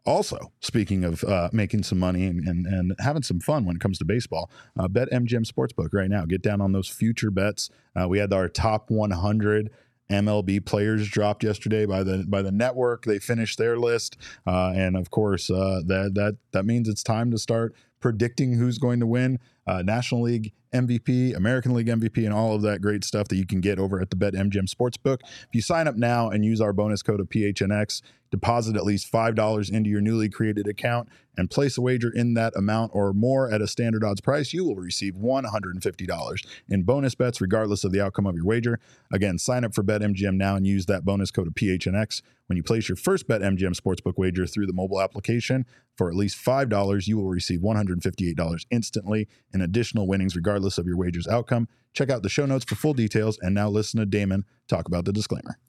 Also, 0.06 0.52
speaking 0.60 1.04
of 1.04 1.24
uh, 1.26 1.50
making 1.52 1.84
some 1.84 2.00
money 2.00 2.26
and, 2.26 2.40
and, 2.48 2.66
and 2.66 2.96
having 3.00 3.22
some 3.22 3.40
fun 3.40 3.66
when 3.66 3.76
it 3.76 3.80
comes 3.80 4.00
to 4.00 4.06
baseball, 4.06 4.50
uh, 4.80 4.88
bet 4.88 5.12
MGM 5.12 5.46
Sportsbook 5.46 5.90
right 5.94 6.10
now. 6.10 6.26
Get 6.26 6.42
down 6.42 6.62
on 6.62 6.72
those 6.72 6.88
future 6.88 7.30
bets. 7.30 7.70
Uh, 7.96 8.08
we 8.08 8.18
had 8.18 8.34
our 8.34 8.48
top 8.48 8.90
100 8.90 9.70
MLB 10.10 10.66
players 10.66 11.08
dropped 11.08 11.44
yesterday 11.44 11.86
by 11.86 12.04
the 12.04 12.26
by 12.28 12.42
the 12.42 12.52
network. 12.52 13.06
They 13.06 13.20
finished 13.20 13.58
their 13.58 13.78
list, 13.78 14.18
uh, 14.48 14.74
and 14.76 14.98
of 14.98 15.12
course, 15.12 15.50
uh, 15.50 15.82
that 15.86 16.14
that 16.16 16.38
that 16.52 16.66
means 16.66 16.90
it's 16.90 17.04
time 17.04 17.32
to 17.32 17.38
start 17.38 17.76
predicting 18.00 18.54
who's 18.54 18.78
going 18.78 19.00
to 19.00 19.08
win 19.08 19.40
uh, 19.68 19.82
National 19.84 20.22
League 20.22 20.54
MVP, 20.74 21.36
American 21.36 21.74
League 21.74 21.88
MVP, 21.88 22.24
and 22.26 22.34
all 22.34 22.56
of 22.56 22.62
that 22.62 22.82
great 22.82 23.04
stuff 23.04 23.28
that 23.28 23.36
you 23.36 23.46
can 23.46 23.62
get 23.62 23.80
over 23.80 24.00
at 24.00 24.10
the 24.10 24.16
BetMGM 24.16 24.68
Sportsbook. 24.70 25.20
If 25.24 25.50
you 25.54 25.62
sign 25.62 25.88
up 25.88 25.96
now 25.96 26.30
and 26.30 26.46
use 26.46 26.62
our 26.62 26.74
bonus 26.74 27.02
code 27.02 27.20
of 27.20 27.28
PHNX, 27.30 28.02
deposit 28.32 28.76
at 28.76 28.84
least 28.84 29.12
$5 29.12 29.72
into 29.72 29.90
your 29.90 30.02
newly 30.02 30.30
created 30.30 30.68
account 30.68 31.10
and 31.38 31.50
place 31.50 31.78
a 31.78 31.82
wager 31.82 32.12
in 32.14 32.34
that 32.36 32.56
amount 32.56 32.92
or 32.94 33.14
more 33.14 33.52
at 33.52 33.62
a 33.62 33.68
standard 33.68 34.04
odds 34.04 34.22
price, 34.22 34.54
you 34.54 34.66
will 34.66 34.76
receive 34.76 35.16
$150 35.16 36.46
in 36.68 36.84
bonus 36.84 37.16
bets, 37.16 37.42
regardless 37.42 37.84
of 37.84 37.92
the 37.92 38.02
outcome 38.02 38.28
of 38.28 38.36
your 38.36 38.46
wager. 38.46 38.80
Again, 39.12 39.38
sign 39.38 39.64
up 39.64 39.74
for 39.74 39.84
BetMGM 39.84 40.36
now 40.36 40.56
and 40.56 40.68
use 40.68 40.86
that 40.88 41.06
bonus 41.06 41.32
code 41.32 41.48
of 41.48 41.54
PHNX. 41.54 42.22
When 42.48 42.58
you 42.58 42.64
place 42.64 42.90
your 42.90 42.96
first 42.96 43.28
BetMGM 43.28 43.80
Sportsbook 43.80 44.18
wager 44.18 44.46
through 44.46 44.66
the 44.66 44.74
mobile 44.74 45.02
application, 45.02 45.66
For 46.00 46.08
at 46.08 46.16
least 46.16 46.38
$5, 46.38 47.08
you 47.08 47.18
will 47.18 47.28
receive 47.28 47.60
$158 47.60 48.66
instantly 48.72 49.28
in 49.54 49.60
additional 49.60 50.08
winnings, 50.08 50.34
regardless 50.34 50.78
of 50.78 50.88
your 50.88 50.96
wager's 50.96 51.28
outcome. 51.28 51.68
Check 51.92 52.10
out 52.10 52.24
the 52.24 52.30
show 52.30 52.46
notes 52.46 52.64
for 52.64 52.76
full 52.76 52.94
details. 52.94 53.38
And 53.42 53.54
now 53.54 53.68
listen 53.68 54.00
to 54.00 54.06
Damon 54.06 54.46
talk 54.70 54.88
about 54.88 55.04
the 55.04 55.12
disclaimer. 55.12 55.60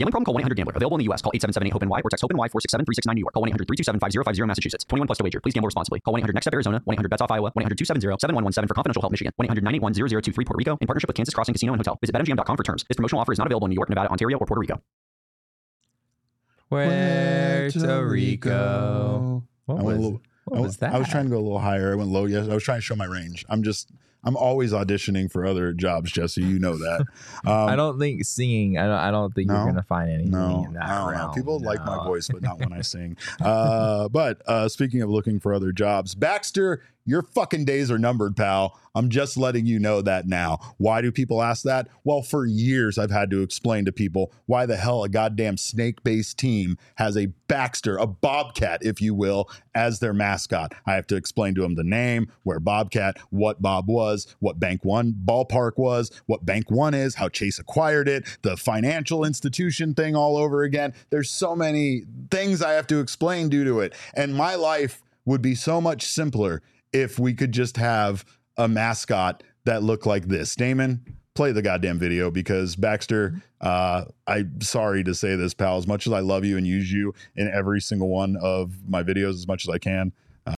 Gambling 0.00 0.10
problem? 0.10 0.24
Call 0.24 0.34
1-800-GAMBLER. 0.42 0.72
Available 0.74 0.96
in 0.96 0.98
the 0.98 1.04
U.S. 1.04 1.22
Call 1.22 1.30
877-8-HOPE-NY 1.30 2.00
or 2.02 2.10
text 2.10 2.22
HOPE-NY 2.22 2.48
467-369 2.48 3.14
New 3.14 3.20
York. 3.20 3.32
Call 3.32 3.44
1-800-327-5050 3.44 4.46
Massachusetts. 4.48 4.84
21 4.86 5.06
plus 5.06 5.18
to 5.18 5.22
wager. 5.22 5.40
Please 5.40 5.54
gamble 5.54 5.68
responsibly. 5.68 6.00
Call 6.00 6.14
1-800-NEXT-STEP 6.14 6.54
Arizona. 6.54 6.82
1-800-BETS-OFF 6.88 7.30
Iowa. 7.30 7.52
1-800-270-7117 7.52 8.66
for 8.66 8.74
confidential 8.74 9.02
help 9.02 9.12
Michigan. 9.12 9.32
1-800-981-0023 9.40 10.34
Puerto 10.34 10.56
Rico 10.56 10.78
in 10.80 10.88
partnership 10.88 11.08
with 11.08 11.14
Kansas 11.14 11.32
Crossing 11.32 11.54
Casino 11.54 11.72
and 11.74 11.78
Hotel. 11.78 11.96
Visit 12.00 12.12
BetMGM.com 12.12 12.56
for 12.56 12.64
terms. 12.64 12.84
This 12.88 12.96
promotional 12.96 13.20
offer 13.20 13.30
is 13.30 13.38
not 13.38 13.46
available 13.46 13.66
in 13.66 13.70
New 13.70 13.76
York, 13.76 13.88
Nevada, 13.88 14.10
Ontario, 14.10 14.36
or 14.38 14.46
Puerto 14.46 14.58
Rico. 14.58 14.82
Puerto 16.68 18.04
Rico. 18.08 19.44
What 19.66 19.80
I 19.80 19.82
went 19.82 19.98
was, 19.98 20.04
little. 20.06 20.20
what 20.46 20.58
I, 20.58 20.60
was 20.62 20.76
that? 20.78 20.94
I 20.94 20.98
was 20.98 21.08
trying 21.08 21.24
to 21.24 21.30
go 21.30 21.36
a 21.36 21.42
little 21.44 21.58
higher. 21.58 21.92
I 21.92 21.96
went 21.96 22.10
low. 22.10 22.24
Yes, 22.26 22.48
I 22.48 22.54
was 22.54 22.62
trying 22.64 22.78
to 22.78 22.82
show 22.82 22.96
my 22.96 23.06
range. 23.06 23.44
I'm 23.48 23.62
just. 23.62 23.90
I'm 24.24 24.36
always 24.36 24.72
auditioning 24.72 25.30
for 25.30 25.46
other 25.46 25.72
jobs, 25.72 26.10
Jesse. 26.10 26.42
You 26.42 26.58
know 26.58 26.76
that. 26.78 27.04
Um, 27.46 27.68
I 27.68 27.76
don't 27.76 27.96
think 28.00 28.24
singing. 28.24 28.76
I 28.76 28.82
don't. 28.86 28.90
I 28.98 29.10
don't 29.12 29.32
think 29.32 29.46
No? 29.48 29.54
you're 29.54 29.66
gonna 29.66 29.84
find 29.84 30.10
anything 30.10 30.32
No, 30.32 30.64
in 30.66 30.72
that 30.72 30.82
I 30.82 30.94
don't 30.98 31.12
know. 31.12 31.18
realm. 31.18 31.34
People 31.34 31.60
like 31.60 31.84
my 31.84 32.02
voice, 32.04 32.26
but 32.32 32.42
not 32.42 32.58
when 32.58 32.72
I 32.72 32.80
sing. 32.80 33.16
Uh, 33.40 34.08
but 34.08 34.42
uh, 34.48 34.68
speaking 34.68 35.00
of 35.02 35.10
looking 35.10 35.38
for 35.38 35.54
other 35.54 35.70
jobs, 35.70 36.16
Baxter, 36.16 36.82
your 37.06 37.22
fucking 37.22 37.64
days 37.64 37.90
are 37.90 37.98
numbered, 37.98 38.36
pal. 38.36 38.78
I'm 38.94 39.10
just 39.10 39.36
letting 39.36 39.66
you 39.66 39.78
know 39.78 40.02
that 40.02 40.26
now. 40.26 40.58
Why 40.78 41.00
do 41.02 41.12
people 41.12 41.42
ask 41.42 41.62
that? 41.64 41.88
Well, 42.02 42.22
for 42.22 42.46
years 42.46 42.98
I've 42.98 43.10
had 43.10 43.30
to 43.30 43.42
explain 43.42 43.84
to 43.84 43.92
people 43.92 44.32
why 44.46 44.66
the 44.66 44.76
hell 44.76 45.04
a 45.04 45.08
goddamn 45.08 45.56
snake-based 45.56 46.38
team 46.38 46.76
has 46.96 47.16
a 47.16 47.28
Baxter, 47.48 47.96
a 47.96 48.06
bobcat, 48.06 48.80
if 48.82 49.00
you 49.00 49.14
will, 49.14 49.48
as 49.74 50.00
their 50.00 50.12
mascot. 50.12 50.74
I 50.84 50.94
have 50.94 51.06
to 51.08 51.16
explain 51.16 51.54
to 51.54 51.60
them 51.62 51.74
the 51.76 51.84
name, 51.84 52.32
where 52.42 52.58
Bobcat, 52.58 53.18
what 53.30 53.62
Bob 53.62 53.88
was, 53.88 54.34
what 54.40 54.58
Bank 54.58 54.84
One 54.84 55.12
ballpark 55.12 55.72
was, 55.76 56.10
what 56.26 56.44
Bank 56.44 56.70
One 56.70 56.94
is, 56.94 57.14
how 57.14 57.28
Chase 57.28 57.58
acquired 57.58 58.08
it, 58.08 58.26
the 58.42 58.56
financial 58.56 59.24
institution 59.24 59.94
thing 59.94 60.16
all 60.16 60.36
over 60.36 60.64
again. 60.64 60.92
There's 61.10 61.30
so 61.30 61.54
many 61.54 62.02
things 62.30 62.62
I 62.62 62.72
have 62.72 62.86
to 62.88 62.98
explain 62.98 63.48
due 63.48 63.64
to 63.64 63.80
it. 63.80 63.94
And 64.14 64.34
my 64.34 64.54
life 64.56 65.02
would 65.24 65.42
be 65.42 65.54
so 65.54 65.80
much 65.80 66.06
simpler 66.06 66.62
if 67.02 67.18
we 67.18 67.34
could 67.34 67.52
just 67.52 67.76
have 67.76 68.24
a 68.56 68.68
mascot 68.68 69.42
that 69.64 69.82
looked 69.82 70.06
like 70.06 70.26
this. 70.28 70.54
Damon, 70.54 71.04
play 71.34 71.52
the 71.52 71.62
goddamn 71.62 71.98
video 71.98 72.30
because 72.30 72.74
Baxter, 72.74 73.40
uh, 73.60 74.04
I'm 74.26 74.60
sorry 74.60 75.04
to 75.04 75.14
say 75.14 75.36
this, 75.36 75.54
pal, 75.54 75.76
as 75.76 75.86
much 75.86 76.06
as 76.06 76.12
I 76.12 76.20
love 76.20 76.44
you 76.44 76.56
and 76.56 76.66
use 76.66 76.90
you 76.90 77.14
in 77.36 77.50
every 77.52 77.80
single 77.80 78.08
one 78.08 78.36
of 78.40 78.72
my 78.88 79.02
videos 79.02 79.34
as 79.34 79.46
much 79.46 79.64
as 79.66 79.74
I 79.74 79.78
can, 79.78 80.12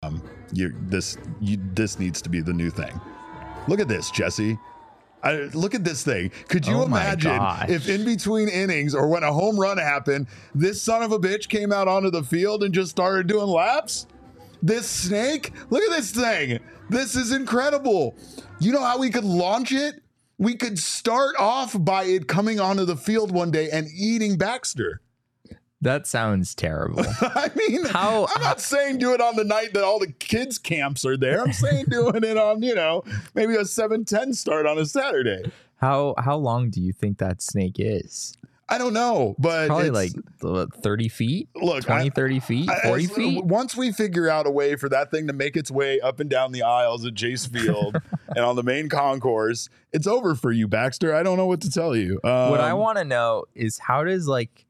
um, 0.03 0.21
you 0.53 0.73
this 0.89 1.17
you, 1.39 1.57
this 1.73 1.97
needs 1.97 2.21
to 2.21 2.29
be 2.29 2.41
the 2.41 2.53
new 2.53 2.69
thing. 2.69 2.99
Look 3.67 3.79
at 3.79 3.87
this, 3.87 4.11
Jesse. 4.11 4.57
I, 5.23 5.49
look 5.53 5.73
at 5.73 5.83
this 5.83 6.03
thing. 6.03 6.31
Could 6.47 6.67
you 6.67 6.77
Oh 6.77 6.85
imagine 6.85 7.41
if 7.67 7.89
in 7.89 8.05
between 8.05 8.49
innings 8.49 8.93
or 8.93 9.07
when 9.07 9.23
a 9.23 9.33
home 9.33 9.59
run 9.59 9.77
happened, 9.77 10.27
this 10.53 10.81
son 10.81 11.01
of 11.01 11.11
a 11.11 11.19
bitch 11.19 11.49
came 11.49 11.73
out 11.73 11.87
onto 11.87 12.11
the 12.11 12.23
field 12.23 12.63
and 12.63 12.73
just 12.73 12.91
started 12.91 13.27
doing 13.27 13.47
laps? 13.47 14.05
This 14.61 14.87
snake? 14.89 15.51
Look 15.69 15.83
at 15.83 15.89
this 15.95 16.11
thing. 16.11 16.59
This 16.89 17.15
is 17.15 17.31
incredible. 17.31 18.15
You 18.59 18.71
know 18.71 18.83
how 18.83 18.97
we 18.97 19.09
could 19.09 19.23
launch 19.25 19.71
it? 19.71 20.01
We 20.37 20.55
could 20.55 20.77
start 20.79 21.35
off 21.39 21.75
by 21.79 22.03
it 22.05 22.27
coming 22.27 22.59
onto 22.59 22.85
the 22.85 22.95
field 22.95 23.31
one 23.31 23.51
day 23.51 23.69
and 23.71 23.87
eating 23.95 24.37
Baxter. 24.37 25.01
That 25.81 26.07
sounds 26.07 26.55
terrible. 26.55 27.01
I 27.21 27.51
mean, 27.55 27.85
How- 27.85 28.27
I'm 28.35 28.41
not 28.41 28.59
saying 28.61 28.97
do 28.97 29.13
it 29.13 29.21
on 29.21 29.35
the 29.35 29.43
night 29.43 29.73
that 29.73 29.83
all 29.83 29.99
the 29.99 30.11
kids' 30.11 30.57
camps 30.57 31.05
are 31.05 31.17
there. 31.17 31.43
I'm 31.43 31.53
saying 31.53 31.85
doing 31.89 32.23
it 32.23 32.37
on, 32.37 32.63
you 32.63 32.73
know, 32.73 33.03
maybe 33.35 33.55
a 33.55 33.63
710 33.65 34.33
start 34.33 34.65
on 34.65 34.77
a 34.79 34.85
Saturday. 34.85 35.51
how 35.75 36.15
how 36.17 36.35
long 36.35 36.71
do 36.71 36.81
you 36.81 36.91
think 36.93 37.19
that 37.19 37.41
snake 37.43 37.75
is? 37.77 38.35
I 38.69 38.77
don't 38.77 38.93
know, 38.93 39.35
but 39.39 39.67
Probably 39.67 39.87
it's- 39.87 40.13
like 40.15 40.23
what, 40.41 40.73
30 40.75 41.07
feet? 41.07 41.49
Look, 41.55 41.83
20, 41.85 42.07
I- 42.07 42.09
30 42.09 42.39
feet? 42.41 42.69
I- 42.69 42.81
40 42.87 43.03
as- 43.05 43.11
feet? 43.11 43.45
Once 43.45 43.77
we 43.77 43.91
figure 43.93 44.27
out 44.29 44.45
a 44.45 44.51
way 44.51 44.75
for 44.75 44.89
that 44.89 45.09
thing 45.09 45.27
to 45.27 45.33
make 45.33 45.55
its 45.55 45.71
way 45.71 46.01
up 46.01 46.19
and 46.19 46.29
down 46.29 46.51
the 46.51 46.63
aisles 46.63 47.05
at 47.05 47.15
Chase 47.15 47.45
Field 47.53 47.95
and 48.27 48.39
on 48.45 48.55
the 48.57 48.63
main 48.63 48.89
concourse, 48.89 49.69
it's 49.93 50.05
over 50.07 50.35
for 50.35 50.51
you, 50.51 50.67
Baxter. 50.67 51.15
I 51.15 51.23
don't 51.23 51.37
know 51.37 51.45
what 51.47 51.61
to 51.61 51.69
tell 51.69 51.95
you. 51.95 52.19
Um, 52.25 52.49
what 52.49 52.59
I 52.59 52.73
want 52.73 52.97
to 52.97 53.05
know 53.05 53.45
is 53.55 53.79
how 53.79 54.03
does 54.03 54.27
like 54.27 54.65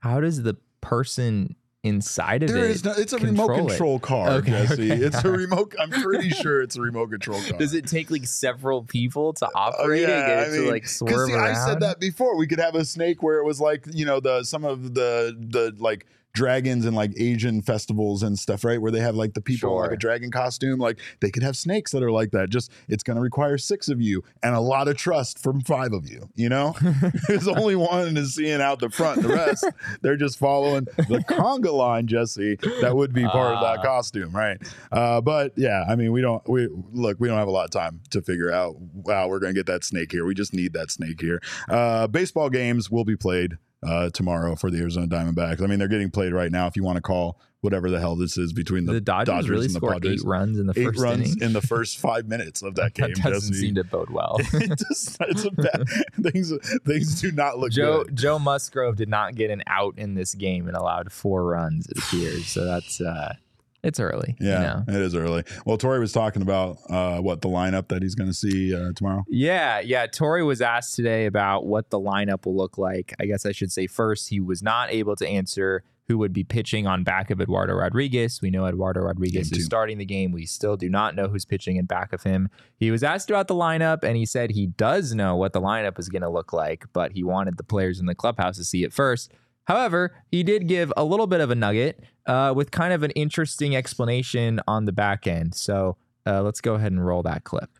how 0.00 0.20
does 0.20 0.42
the 0.42 0.56
person 0.80 1.56
inside 1.84 2.44
of 2.44 2.52
there 2.52 2.66
it 2.66 2.70
is 2.70 2.84
no, 2.84 2.92
it's 2.92 3.12
a 3.12 3.18
remote 3.18 3.54
control 3.54 3.96
it? 3.96 4.02
car, 4.02 4.30
Okay, 4.34 4.50
Jesse. 4.52 4.92
okay. 4.92 5.02
It's 5.04 5.24
a 5.24 5.30
remote. 5.30 5.74
I'm 5.80 5.90
pretty 5.90 6.30
sure 6.30 6.62
it's 6.62 6.76
a 6.76 6.80
remote 6.80 7.10
control 7.10 7.40
car. 7.42 7.58
Does 7.58 7.74
it 7.74 7.86
take 7.88 8.10
like 8.10 8.26
several 8.26 8.84
people 8.84 9.32
to 9.34 9.46
Oh, 9.46 9.50
operate 9.54 10.04
it, 10.04 10.06
get 10.06 10.28
it 10.28 10.32
I 10.38 10.44
to 10.56 10.60
mean, 10.62 10.70
like 10.70 10.82
'cause 10.84 10.92
swerve 10.98 11.28
see, 11.28 11.34
around? 11.34 11.48
I 11.48 11.54
said 11.54 11.80
that 11.80 11.98
before. 11.98 12.36
We 12.36 12.46
could 12.46 12.60
have 12.60 12.74
a 12.76 12.84
snake 12.84 13.22
where 13.22 13.38
it 13.38 13.44
was 13.44 13.60
like 13.60 13.84
you 13.92 14.04
know 14.04 14.20
the 14.20 14.44
some 14.44 14.64
of 14.64 14.94
the 14.94 15.36
the 15.38 15.74
like 15.78 16.06
dragons 16.34 16.84
and 16.86 16.96
like 16.96 17.12
Asian 17.16 17.62
festivals 17.62 18.22
and 18.22 18.38
stuff, 18.38 18.64
right? 18.64 18.80
Where 18.80 18.90
they 18.90 19.00
have 19.00 19.14
like 19.14 19.34
the 19.34 19.40
people 19.40 19.70
in 19.76 19.82
like 19.82 19.92
a 19.92 19.96
dragon 19.96 20.30
costume. 20.30 20.78
Like 20.78 20.98
they 21.20 21.30
could 21.30 21.42
have 21.42 21.56
snakes 21.56 21.92
that 21.92 22.02
are 22.02 22.10
like 22.10 22.30
that. 22.32 22.50
Just 22.50 22.72
it's 22.88 23.02
going 23.02 23.16
to 23.16 23.22
require 23.22 23.58
six 23.58 23.88
of 23.88 24.00
you 24.00 24.22
and 24.42 24.54
a 24.54 24.60
lot 24.60 24.88
of 24.88 24.96
trust 24.96 25.38
from 25.38 25.60
five 25.60 25.92
of 25.92 26.08
you. 26.08 26.28
You 26.34 26.48
know, 26.48 26.74
there's 27.28 27.48
only 27.48 27.76
one 27.76 28.16
is 28.16 28.34
seeing 28.34 28.60
out 28.60 28.78
the 28.80 28.90
front. 28.90 29.22
The 29.22 29.28
rest 29.28 29.66
they're 30.02 30.16
just 30.16 30.38
following 30.38 30.84
the 30.96 31.24
conga 31.28 31.72
line, 31.72 32.06
Jesse. 32.06 32.56
That 32.80 32.96
would 32.96 33.12
be 33.12 33.24
part 33.24 33.54
of 33.56 33.60
that 33.62 33.78
Ah. 33.80 33.82
costume, 33.82 34.34
right? 34.34 34.58
Uh, 34.90 35.20
but 35.20 35.52
yeah, 35.56 35.84
I 35.88 35.96
mean, 35.96 36.12
we 36.12 36.20
don't. 36.20 36.46
We 36.48 36.68
look, 36.92 37.18
we 37.20 37.28
don't 37.28 37.38
have 37.38 37.48
a 37.48 37.52
lot 37.52 37.64
of 37.64 37.70
time 37.70 38.00
to 38.10 38.22
figure 38.22 38.50
out. 38.50 38.76
Wow, 38.78 39.28
we're 39.28 39.38
going 39.40 39.54
to 39.54 39.58
get 39.58 39.66
that 39.66 39.84
snake 39.84 40.12
here. 40.12 40.24
We 40.24 40.34
just 40.34 40.54
need 40.54 40.72
that 40.74 40.90
snake 40.90 41.20
here. 41.20 41.40
Uh, 41.68 42.06
baseball 42.06 42.50
games 42.50 42.90
will 42.90 43.04
be 43.04 43.16
played 43.16 43.58
uh, 43.82 44.10
tomorrow 44.10 44.54
for 44.56 44.70
the 44.70 44.78
Arizona 44.78 45.06
Diamondbacks. 45.06 45.62
I 45.62 45.66
mean, 45.66 45.78
they're 45.78 45.88
getting 45.88 46.10
played 46.10 46.32
right 46.32 46.50
now. 46.52 46.66
If 46.66 46.76
you 46.76 46.84
want 46.84 46.96
to 46.96 47.02
call 47.02 47.38
whatever 47.60 47.90
the 47.90 48.00
hell 48.00 48.16
this 48.16 48.36
is 48.36 48.52
between 48.52 48.86
the, 48.86 48.94
the 48.94 49.00
Dodgers, 49.00 49.48
really 49.48 49.66
and 49.66 49.74
the 49.74 49.78
scored 49.78 49.92
Padres. 49.94 50.20
eight 50.20 50.26
runs 50.26 50.58
in 50.58 50.66
the 50.66 50.72
Eight 50.76 50.84
first 50.86 51.00
runs 51.00 51.36
inning. 51.36 51.42
in 51.42 51.52
the 51.52 51.60
first 51.66 51.98
five 51.98 52.26
minutes 52.26 52.62
of 52.62 52.74
that 52.74 52.94
game. 52.94 53.12
that 53.14 53.32
doesn't 53.32 53.54
seem 53.54 53.74
to 53.76 53.84
bode 53.84 54.10
well. 54.10 54.36
it 54.52 54.78
just, 54.88 55.16
it's 55.20 55.44
a 55.44 55.50
bad 55.50 55.88
things. 56.22 56.52
Things 56.84 57.20
do 57.20 57.30
not 57.32 57.58
look 57.58 57.72
Joe 57.72 58.04
good. 58.04 58.16
Joe 58.16 58.38
Musgrove 58.38 58.96
did 58.96 59.08
not 59.08 59.34
get 59.34 59.50
an 59.50 59.62
out 59.66 59.94
in 59.96 60.14
this 60.14 60.34
game 60.34 60.66
and 60.66 60.76
allowed 60.76 61.12
four 61.12 61.44
runs. 61.44 61.86
It 61.86 61.98
appears 61.98 62.46
so. 62.46 62.64
That's 62.64 63.00
uh, 63.00 63.34
it's 63.82 63.98
early. 64.00 64.36
you 64.40 64.48
Yeah, 64.48 64.82
know? 64.86 64.94
it 64.94 65.00
is 65.00 65.14
early. 65.14 65.44
Well, 65.66 65.78
Torey 65.78 65.98
was 66.00 66.12
talking 66.12 66.42
about 66.42 66.78
uh, 66.88 67.18
what 67.20 67.40
the 67.40 67.48
lineup 67.48 67.88
that 67.88 68.02
he's 68.02 68.14
going 68.14 68.30
to 68.30 68.34
see 68.34 68.74
uh, 68.74 68.92
tomorrow. 68.94 69.24
Yeah, 69.28 69.80
yeah. 69.80 70.06
Torey 70.06 70.46
was 70.46 70.60
asked 70.60 70.94
today 70.94 71.26
about 71.26 71.66
what 71.66 71.90
the 71.90 71.98
lineup 72.00 72.46
will 72.46 72.56
look 72.56 72.78
like. 72.78 73.14
I 73.20 73.26
guess 73.26 73.44
I 73.46 73.52
should 73.52 73.72
say 73.72 73.86
first, 73.86 74.28
he 74.28 74.40
was 74.40 74.62
not 74.62 74.92
able 74.92 75.16
to 75.16 75.26
answer 75.26 75.82
who 76.08 76.18
would 76.18 76.32
be 76.32 76.42
pitching 76.42 76.86
on 76.86 77.04
back 77.04 77.30
of 77.30 77.40
Eduardo 77.40 77.74
Rodriguez. 77.74 78.40
We 78.42 78.50
know 78.50 78.66
Eduardo 78.66 79.00
Rodriguez 79.00 79.48
Game 79.48 79.56
two. 79.56 79.60
is 79.60 79.64
starting 79.64 79.98
the 79.98 80.04
game. 80.04 80.32
We 80.32 80.46
still 80.46 80.76
do 80.76 80.88
not 80.90 81.14
know 81.14 81.28
who's 81.28 81.44
pitching 81.44 81.76
in 81.76 81.86
back 81.86 82.12
of 82.12 82.24
him. 82.24 82.48
He 82.76 82.90
was 82.90 83.02
asked 83.04 83.30
about 83.30 83.46
the 83.46 83.54
lineup, 83.54 84.02
and 84.02 84.16
he 84.16 84.26
said 84.26 84.50
he 84.50 84.66
does 84.66 85.14
know 85.14 85.36
what 85.36 85.52
the 85.52 85.60
lineup 85.60 85.98
is 86.00 86.08
going 86.08 86.22
to 86.22 86.28
look 86.28 86.52
like, 86.52 86.84
but 86.92 87.12
he 87.12 87.22
wanted 87.22 87.56
the 87.56 87.62
players 87.62 88.00
in 88.00 88.06
the 88.06 88.16
clubhouse 88.16 88.56
to 88.56 88.64
see 88.64 88.82
it 88.82 88.92
first. 88.92 89.32
However, 89.64 90.14
he 90.30 90.42
did 90.42 90.66
give 90.66 90.92
a 90.96 91.04
little 91.04 91.26
bit 91.26 91.40
of 91.40 91.50
a 91.50 91.54
nugget 91.54 92.00
uh, 92.26 92.52
with 92.54 92.70
kind 92.70 92.92
of 92.92 93.02
an 93.02 93.10
interesting 93.12 93.76
explanation 93.76 94.60
on 94.66 94.84
the 94.84 94.92
back 94.92 95.26
end. 95.26 95.54
So 95.54 95.96
uh, 96.26 96.42
let's 96.42 96.60
go 96.60 96.74
ahead 96.74 96.92
and 96.92 97.04
roll 97.04 97.22
that 97.22 97.44
clip. 97.44 97.70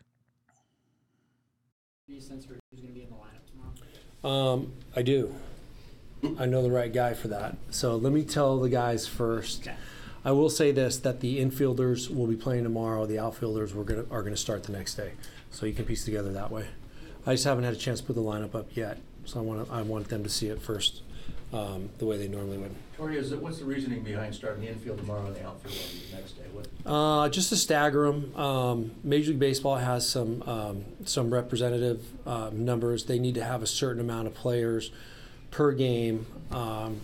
Um, 4.23 4.73
I 4.95 5.01
do. 5.01 5.35
I 6.39 6.45
know 6.45 6.61
the 6.61 6.71
right 6.71 6.93
guy 6.93 7.13
for 7.13 7.27
that. 7.27 7.57
So 7.69 7.95
let 7.97 8.13
me 8.13 8.23
tell 8.23 8.59
the 8.59 8.69
guys 8.69 9.07
first. 9.07 9.67
I 10.23 10.31
will 10.31 10.49
say 10.49 10.71
this: 10.71 10.97
that 10.97 11.19
the 11.19 11.43
infielders 11.43 12.13
will 12.13 12.27
be 12.27 12.37
playing 12.37 12.63
tomorrow. 12.63 13.05
The 13.05 13.19
outfielders 13.19 13.73
we're 13.73 13.83
gonna, 13.83 14.05
are 14.09 14.21
going 14.21 14.33
to 14.33 14.39
start 14.39 14.63
the 14.63 14.71
next 14.71 14.95
day. 14.95 15.13
So 15.51 15.65
you 15.65 15.73
can 15.73 15.85
piece 15.85 16.05
together 16.05 16.31
that 16.31 16.49
way. 16.51 16.67
I 17.25 17.33
just 17.33 17.43
haven't 17.43 17.65
had 17.65 17.73
a 17.73 17.77
chance 17.77 17.99
to 17.99 18.05
put 18.05 18.15
the 18.15 18.21
lineup 18.21 18.55
up 18.55 18.67
yet. 18.75 18.99
So 19.25 19.39
I 19.39 19.43
want 19.43 19.69
I 19.69 19.81
want 19.81 20.07
them 20.07 20.23
to 20.23 20.29
see 20.29 20.47
it 20.47 20.61
first, 20.61 21.01
um, 21.53 21.89
the 21.99 22.05
way 22.05 22.17
they 22.17 22.27
normally 22.27 22.57
would. 22.57 22.75
Torey, 22.97 23.15
is 23.15 23.31
it, 23.31 23.41
what's 23.41 23.59
the 23.59 23.65
reasoning 23.65 24.01
behind 24.03 24.33
starting 24.33 24.61
the 24.61 24.69
infield 24.69 24.97
tomorrow 24.97 25.25
and 25.25 25.35
the 25.35 25.45
outfield 25.45 25.75
on 25.75 26.09
the 26.09 26.15
next 26.17 26.31
day? 26.33 26.43
What, 26.51 26.67
Uh, 26.85 27.29
just 27.29 27.49
to 27.49 27.55
stagger 27.55 28.05
them. 28.05 28.35
Um, 28.35 28.91
Major 29.03 29.31
League 29.31 29.39
Baseball 29.39 29.77
has 29.77 30.07
some 30.07 30.41
um, 30.43 30.85
some 31.05 31.33
representative 31.33 32.05
uh, 32.25 32.49
numbers. 32.51 33.05
They 33.05 33.19
need 33.19 33.35
to 33.35 33.43
have 33.43 33.61
a 33.63 33.67
certain 33.67 34.01
amount 34.01 34.27
of 34.27 34.33
players 34.33 34.91
per 35.51 35.71
game 35.71 36.25
um, 36.51 37.01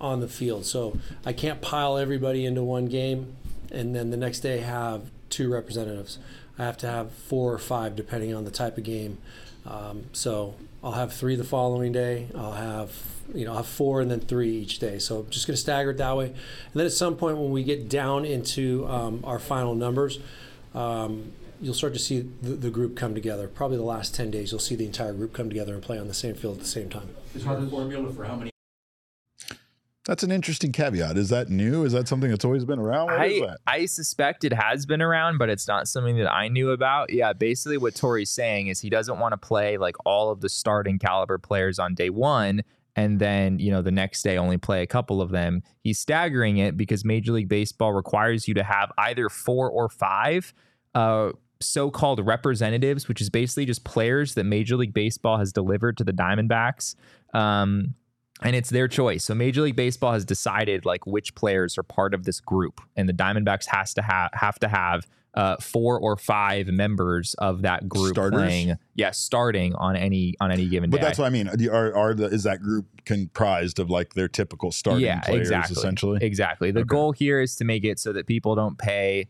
on 0.00 0.20
the 0.20 0.28
field. 0.28 0.66
So 0.66 0.98
I 1.24 1.32
can't 1.32 1.60
pile 1.60 1.96
everybody 1.96 2.44
into 2.44 2.62
one 2.62 2.86
game 2.86 3.36
and 3.70 3.94
then 3.94 4.10
the 4.10 4.16
next 4.16 4.40
day 4.40 4.58
have 4.58 5.02
two 5.28 5.50
representatives. 5.50 6.18
I 6.58 6.64
have 6.64 6.76
to 6.78 6.86
have 6.86 7.12
four 7.12 7.52
or 7.52 7.58
five 7.58 7.96
depending 7.96 8.34
on 8.34 8.44
the 8.44 8.50
type 8.50 8.76
of 8.76 8.84
game. 8.84 9.18
Um, 9.66 10.04
so 10.12 10.54
I'll 10.82 10.92
have 10.92 11.12
three 11.12 11.36
the 11.36 11.44
following 11.44 11.92
day. 11.92 12.28
I'll 12.34 12.52
have 12.52 12.92
you 13.34 13.44
know 13.44 13.52
I'll 13.52 13.58
have 13.58 13.66
four 13.66 14.00
and 14.00 14.10
then 14.10 14.20
three 14.20 14.50
each 14.50 14.78
day. 14.78 14.98
So 14.98 15.20
I'm 15.20 15.30
just 15.30 15.46
going 15.46 15.54
to 15.54 15.60
stagger 15.60 15.90
it 15.90 15.98
that 15.98 16.16
way. 16.16 16.26
And 16.26 16.36
then 16.74 16.86
at 16.86 16.92
some 16.92 17.16
point 17.16 17.38
when 17.38 17.50
we 17.50 17.62
get 17.62 17.88
down 17.88 18.24
into 18.24 18.86
um, 18.88 19.20
our 19.24 19.38
final 19.38 19.74
numbers, 19.74 20.18
um, 20.74 21.32
you'll 21.60 21.74
start 21.74 21.92
to 21.92 21.98
see 21.98 22.20
the, 22.42 22.50
the, 22.50 22.70
group 22.70 22.96
come 22.96 23.14
together. 23.14 23.48
Probably 23.48 23.76
the 23.76 23.82
last 23.82 24.14
ten 24.14 24.30
days, 24.30 24.50
you'll 24.50 24.60
see 24.60 24.76
the 24.76 24.86
entire 24.86 25.12
group 25.12 25.32
come 25.32 25.48
together 25.48 25.74
and 25.74 25.82
play 25.82 25.98
on 25.98 26.08
the 26.08 26.14
same 26.14 26.34
field 26.34 26.56
at 26.56 26.62
the 26.62 26.68
same 26.68 26.88
time. 26.88 27.14
Is 27.34 27.44
there 27.44 27.56
a 27.56 27.66
formula 27.66 28.12
for 28.12 28.24
how 28.24 28.36
many? 28.36 28.49
That's 30.06 30.22
an 30.22 30.32
interesting 30.32 30.72
caveat. 30.72 31.16
Is 31.18 31.28
that 31.28 31.50
new? 31.50 31.84
Is 31.84 31.92
that 31.92 32.08
something 32.08 32.30
that's 32.30 32.44
always 32.44 32.64
been 32.64 32.78
around? 32.78 33.06
What 33.06 33.20
I? 33.20 33.56
I 33.66 33.86
suspect 33.86 34.44
it 34.44 34.52
has 34.52 34.86
been 34.86 35.02
around, 35.02 35.38
but 35.38 35.50
it's 35.50 35.68
not 35.68 35.88
something 35.88 36.16
that 36.16 36.32
I 36.32 36.48
knew 36.48 36.70
about. 36.70 37.12
Yeah, 37.12 37.32
basically 37.34 37.76
what 37.76 37.94
Torey's 37.94 38.30
saying 38.30 38.68
is 38.68 38.80
he 38.80 38.90
doesn't 38.90 39.18
want 39.18 39.32
to 39.32 39.36
play 39.36 39.76
like 39.76 39.96
all 40.06 40.30
of 40.30 40.40
the 40.40 40.48
starting 40.48 40.98
caliber 40.98 41.38
players 41.38 41.78
on 41.78 41.94
day 41.94 42.10
one 42.10 42.62
and 42.96 43.18
then, 43.18 43.58
you 43.58 43.70
know, 43.70 43.82
the 43.82 43.90
next 43.90 44.22
day 44.22 44.36
only 44.36 44.58
play 44.58 44.82
a 44.82 44.86
couple 44.86 45.22
of 45.22 45.30
them. 45.30 45.62
He's 45.82 45.98
staggering 45.98 46.58
it 46.58 46.76
because 46.76 47.04
Major 47.04 47.32
League 47.32 47.48
Baseball 47.48 47.92
requires 47.92 48.48
you 48.48 48.54
to 48.54 48.62
have 48.62 48.92
either 48.98 49.28
four 49.28 49.70
or 49.70 49.88
five 49.88 50.52
uh, 50.94 51.30
so-called 51.60 52.24
representatives, 52.26 53.06
which 53.08 53.20
is 53.20 53.30
basically 53.30 53.64
just 53.64 53.84
players 53.84 54.34
that 54.34 54.44
Major 54.44 54.76
League 54.76 54.94
Baseball 54.94 55.38
has 55.38 55.52
delivered 55.52 55.96
to 55.98 56.04
the 56.04 56.12
Diamondbacks. 56.12 56.94
Um, 57.32 57.94
and 58.42 58.56
it's 58.56 58.70
their 58.70 58.88
choice. 58.88 59.24
So 59.24 59.34
Major 59.34 59.62
League 59.62 59.76
Baseball 59.76 60.12
has 60.12 60.24
decided 60.24 60.84
like 60.84 61.06
which 61.06 61.34
players 61.34 61.76
are 61.78 61.82
part 61.82 62.14
of 62.14 62.24
this 62.24 62.40
group, 62.40 62.80
and 62.96 63.08
the 63.08 63.12
Diamondbacks 63.12 63.66
has 63.66 63.94
to 63.94 64.02
have 64.02 64.30
have 64.34 64.58
to 64.60 64.68
have 64.68 65.06
uh, 65.34 65.56
four 65.60 65.98
or 66.00 66.16
five 66.16 66.66
members 66.66 67.34
of 67.34 67.62
that 67.62 67.88
group 67.88 68.14
Starters? 68.14 68.40
playing. 68.40 68.76
Yeah, 68.94 69.12
starting 69.12 69.74
on 69.74 69.96
any 69.96 70.34
on 70.40 70.50
any 70.50 70.68
given 70.68 70.90
day. 70.90 70.96
But 70.96 71.02
that's 71.02 71.18
what 71.18 71.26
I 71.26 71.30
mean. 71.30 71.48
Are, 71.68 71.94
are 71.94 72.14
the, 72.14 72.24
is 72.26 72.42
that 72.44 72.60
group 72.60 72.86
comprised 73.04 73.78
of 73.78 73.90
like 73.90 74.14
their 74.14 74.28
typical 74.28 74.72
starting 74.72 75.04
yeah, 75.04 75.20
players 75.20 75.48
exactly. 75.48 75.76
essentially? 75.76 76.18
Exactly. 76.22 76.70
The 76.70 76.80
Okay. 76.80 76.88
goal 76.88 77.12
here 77.12 77.40
is 77.40 77.56
to 77.56 77.64
make 77.64 77.84
it 77.84 77.98
so 77.98 78.12
that 78.12 78.26
people 78.26 78.54
don't 78.54 78.76
pay 78.78 79.28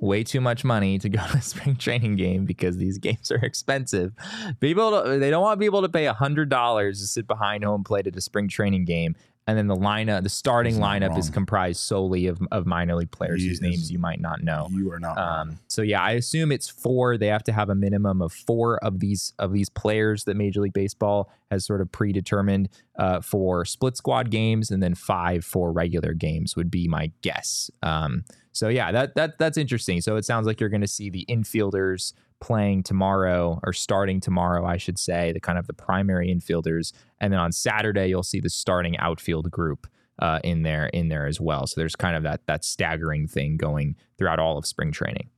way 0.00 0.22
too 0.24 0.40
much 0.40 0.64
money 0.64 0.98
to 0.98 1.08
go 1.08 1.18
to 1.32 1.38
a 1.38 1.42
spring 1.42 1.76
training 1.76 2.16
game 2.16 2.44
because 2.44 2.76
these 2.76 2.98
games 2.98 3.30
are 3.30 3.36
expensive. 3.44 4.12
People 4.60 4.90
don't- 4.90 5.20
they 5.20 5.30
don't 5.30 5.42
want 5.42 5.60
people 5.60 5.82
to 5.82 5.88
pay 5.88 6.06
hundred 6.06 6.48
dollars 6.48 7.00
to 7.00 7.06
sit 7.06 7.26
behind 7.26 7.64
home 7.64 7.84
plate 7.84 8.06
at 8.06 8.16
a 8.16 8.20
spring 8.20 8.48
training 8.48 8.84
game. 8.84 9.14
And 9.46 9.56
then 9.56 9.66
the 9.66 9.74
lineup, 9.76 10.24
the 10.24 10.28
starting 10.28 10.74
lineup 10.74 11.16
is 11.18 11.30
comprised 11.30 11.80
solely 11.80 12.26
of, 12.26 12.38
of 12.52 12.66
minor 12.66 12.94
league 12.96 13.10
players 13.10 13.40
He 13.40 13.48
whose 13.48 13.56
is- 13.56 13.62
names 13.62 13.90
you 13.90 13.98
might 13.98 14.20
not 14.20 14.42
know. 14.42 14.68
You 14.70 14.92
are 14.92 15.00
not. 15.00 15.16
Um, 15.16 15.58
so 15.68 15.80
yeah, 15.80 16.02
I 16.02 16.10
assume 16.12 16.52
it's 16.52 16.68
four. 16.68 17.16
They 17.16 17.28
have 17.28 17.44
to 17.44 17.52
have 17.52 17.70
a 17.70 17.74
minimum 17.74 18.20
of 18.20 18.30
four 18.30 18.76
of 18.84 19.00
these 19.00 19.32
of 19.38 19.54
these 19.54 19.70
players 19.70 20.24
that 20.24 20.36
Major 20.36 20.60
League 20.60 20.74
Baseball 20.74 21.30
has 21.50 21.64
sort 21.64 21.80
of 21.80 21.90
predetermined 21.90 22.68
uh, 22.98 23.22
for 23.22 23.64
split 23.64 23.96
squad 23.96 24.30
games, 24.30 24.70
and 24.70 24.82
then 24.82 24.94
five 24.94 25.46
for 25.46 25.72
regular 25.72 26.12
games 26.12 26.54
would 26.54 26.70
be 26.70 26.86
my 26.86 27.10
guess. 27.22 27.70
Um, 27.82 28.24
so 28.52 28.68
yeah, 28.68 28.92
that 28.92 29.14
that 29.14 29.38
that's 29.38 29.56
interesting. 29.56 30.00
So 30.00 30.16
it 30.16 30.24
sounds 30.24 30.46
like 30.46 30.60
you're 30.60 30.68
going 30.68 30.80
to 30.80 30.86
see 30.86 31.10
the 31.10 31.24
infielders 31.28 32.12
playing 32.40 32.84
tomorrow 32.84 33.60
or 33.64 33.72
starting 33.72 34.20
tomorrow, 34.20 34.64
I 34.64 34.76
should 34.76 34.98
say, 34.98 35.32
the 35.32 35.40
kind 35.40 35.58
of 35.58 35.66
the 35.66 35.72
primary 35.72 36.28
infielders, 36.28 36.92
and 37.20 37.32
then 37.32 37.40
on 37.40 37.52
Saturday 37.52 38.08
you'll 38.08 38.22
see 38.22 38.40
the 38.40 38.50
starting 38.50 38.96
outfield 38.98 39.50
group 39.50 39.86
uh, 40.18 40.40
in 40.44 40.62
there 40.62 40.86
in 40.88 41.08
there 41.08 41.26
as 41.26 41.40
well. 41.40 41.66
So 41.66 41.80
there's 41.80 41.96
kind 41.96 42.16
of 42.16 42.22
that 42.24 42.46
that 42.46 42.64
staggering 42.64 43.28
thing 43.28 43.56
going 43.56 43.96
throughout 44.16 44.38
all 44.38 44.58
of 44.58 44.66
spring 44.66 44.92
training. 44.92 45.30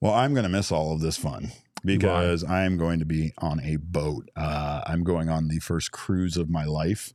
Well, 0.00 0.14
I'm 0.14 0.32
going 0.32 0.44
to 0.44 0.50
miss 0.50 0.72
all 0.72 0.94
of 0.94 1.00
this 1.00 1.16
fun 1.16 1.52
because 1.84 2.44
I 2.44 2.64
am 2.64 2.76
going 2.76 2.98
to 3.00 3.04
be 3.04 3.32
on 3.38 3.60
a 3.60 3.76
boat. 3.76 4.30
Uh, 4.36 4.82
I'm 4.86 5.04
going 5.04 5.28
on 5.28 5.48
the 5.48 5.58
first 5.58 5.92
cruise 5.92 6.36
of 6.36 6.48
my 6.48 6.64
life 6.64 7.12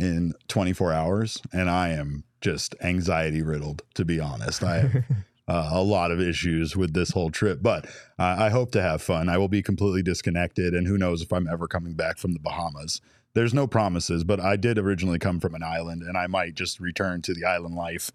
in 0.00 0.32
24 0.48 0.92
hours, 0.92 1.42
and 1.52 1.68
I 1.68 1.90
am 1.90 2.24
just 2.40 2.74
anxiety 2.82 3.42
riddled, 3.42 3.82
to 3.94 4.04
be 4.04 4.18
honest. 4.18 4.64
I 4.64 4.78
have 4.78 5.04
uh, 5.48 5.70
a 5.72 5.82
lot 5.82 6.10
of 6.10 6.20
issues 6.20 6.74
with 6.74 6.94
this 6.94 7.10
whole 7.10 7.30
trip, 7.30 7.58
but 7.62 7.84
uh, 8.18 8.36
I 8.38 8.48
hope 8.48 8.72
to 8.72 8.82
have 8.82 9.02
fun. 9.02 9.28
I 9.28 9.36
will 9.36 9.48
be 9.48 9.62
completely 9.62 10.02
disconnected, 10.02 10.74
and 10.74 10.86
who 10.86 10.96
knows 10.96 11.22
if 11.22 11.32
I'm 11.32 11.46
ever 11.46 11.68
coming 11.68 11.92
back 11.92 12.18
from 12.18 12.32
the 12.32 12.40
Bahamas. 12.40 13.00
There's 13.34 13.54
no 13.54 13.66
promises, 13.66 14.24
but 14.24 14.40
I 14.40 14.56
did 14.56 14.78
originally 14.78 15.18
come 15.18 15.38
from 15.38 15.54
an 15.54 15.62
island, 15.62 16.02
and 16.02 16.16
I 16.16 16.26
might 16.26 16.54
just 16.54 16.80
return 16.80 17.22
to 17.22 17.34
the 17.34 17.44
island 17.44 17.74
life 17.74 18.10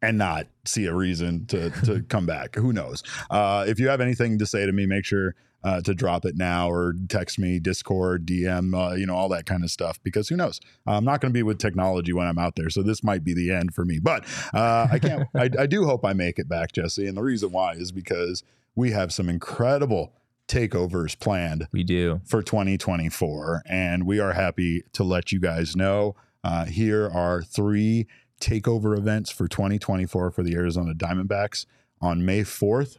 and 0.00 0.16
not 0.16 0.46
see 0.64 0.86
a 0.86 0.94
reason 0.94 1.46
to 1.46 1.70
to 1.84 2.02
come 2.08 2.26
back. 2.26 2.54
Who 2.54 2.72
knows? 2.72 3.02
Uh, 3.30 3.64
if 3.66 3.80
you 3.80 3.88
have 3.88 4.00
anything 4.00 4.38
to 4.38 4.46
say 4.46 4.64
to 4.64 4.72
me, 4.72 4.86
make 4.86 5.04
sure 5.04 5.34
uh, 5.66 5.80
to 5.80 5.92
drop 5.94 6.24
it 6.24 6.36
now 6.36 6.70
or 6.70 6.94
text 7.08 7.40
me, 7.40 7.58
Discord, 7.58 8.24
DM, 8.24 8.72
uh, 8.72 8.94
you 8.94 9.04
know, 9.04 9.16
all 9.16 9.28
that 9.30 9.46
kind 9.46 9.64
of 9.64 9.70
stuff. 9.70 9.98
Because 10.04 10.28
who 10.28 10.36
knows? 10.36 10.60
I'm 10.86 11.04
not 11.04 11.20
going 11.20 11.32
to 11.32 11.36
be 11.36 11.42
with 11.42 11.58
technology 11.58 12.12
when 12.12 12.28
I'm 12.28 12.38
out 12.38 12.54
there, 12.54 12.70
so 12.70 12.82
this 12.84 13.02
might 13.02 13.24
be 13.24 13.34
the 13.34 13.50
end 13.50 13.74
for 13.74 13.84
me. 13.84 13.98
But 13.98 14.24
uh, 14.54 14.86
I 14.92 15.00
can't. 15.00 15.28
I, 15.34 15.50
I 15.58 15.66
do 15.66 15.84
hope 15.84 16.04
I 16.04 16.12
make 16.12 16.38
it 16.38 16.48
back, 16.48 16.70
Jesse. 16.72 17.08
And 17.08 17.16
the 17.16 17.22
reason 17.22 17.50
why 17.50 17.72
is 17.72 17.90
because 17.90 18.44
we 18.76 18.92
have 18.92 19.12
some 19.12 19.28
incredible 19.28 20.12
takeovers 20.46 21.18
planned 21.18 21.66
We 21.72 21.82
do. 21.82 22.20
for 22.24 22.42
2024. 22.42 23.62
And 23.66 24.06
we 24.06 24.20
are 24.20 24.34
happy 24.34 24.84
to 24.92 25.02
let 25.02 25.32
you 25.32 25.40
guys 25.40 25.74
know. 25.74 26.14
Uh, 26.44 26.66
here 26.66 27.10
are 27.12 27.42
three 27.42 28.06
takeover 28.40 28.96
events 28.96 29.32
for 29.32 29.48
2024 29.48 30.30
for 30.30 30.42
the 30.44 30.54
Arizona 30.54 30.94
Diamondbacks 30.94 31.66
on 32.00 32.24
May 32.24 32.42
4th 32.42 32.98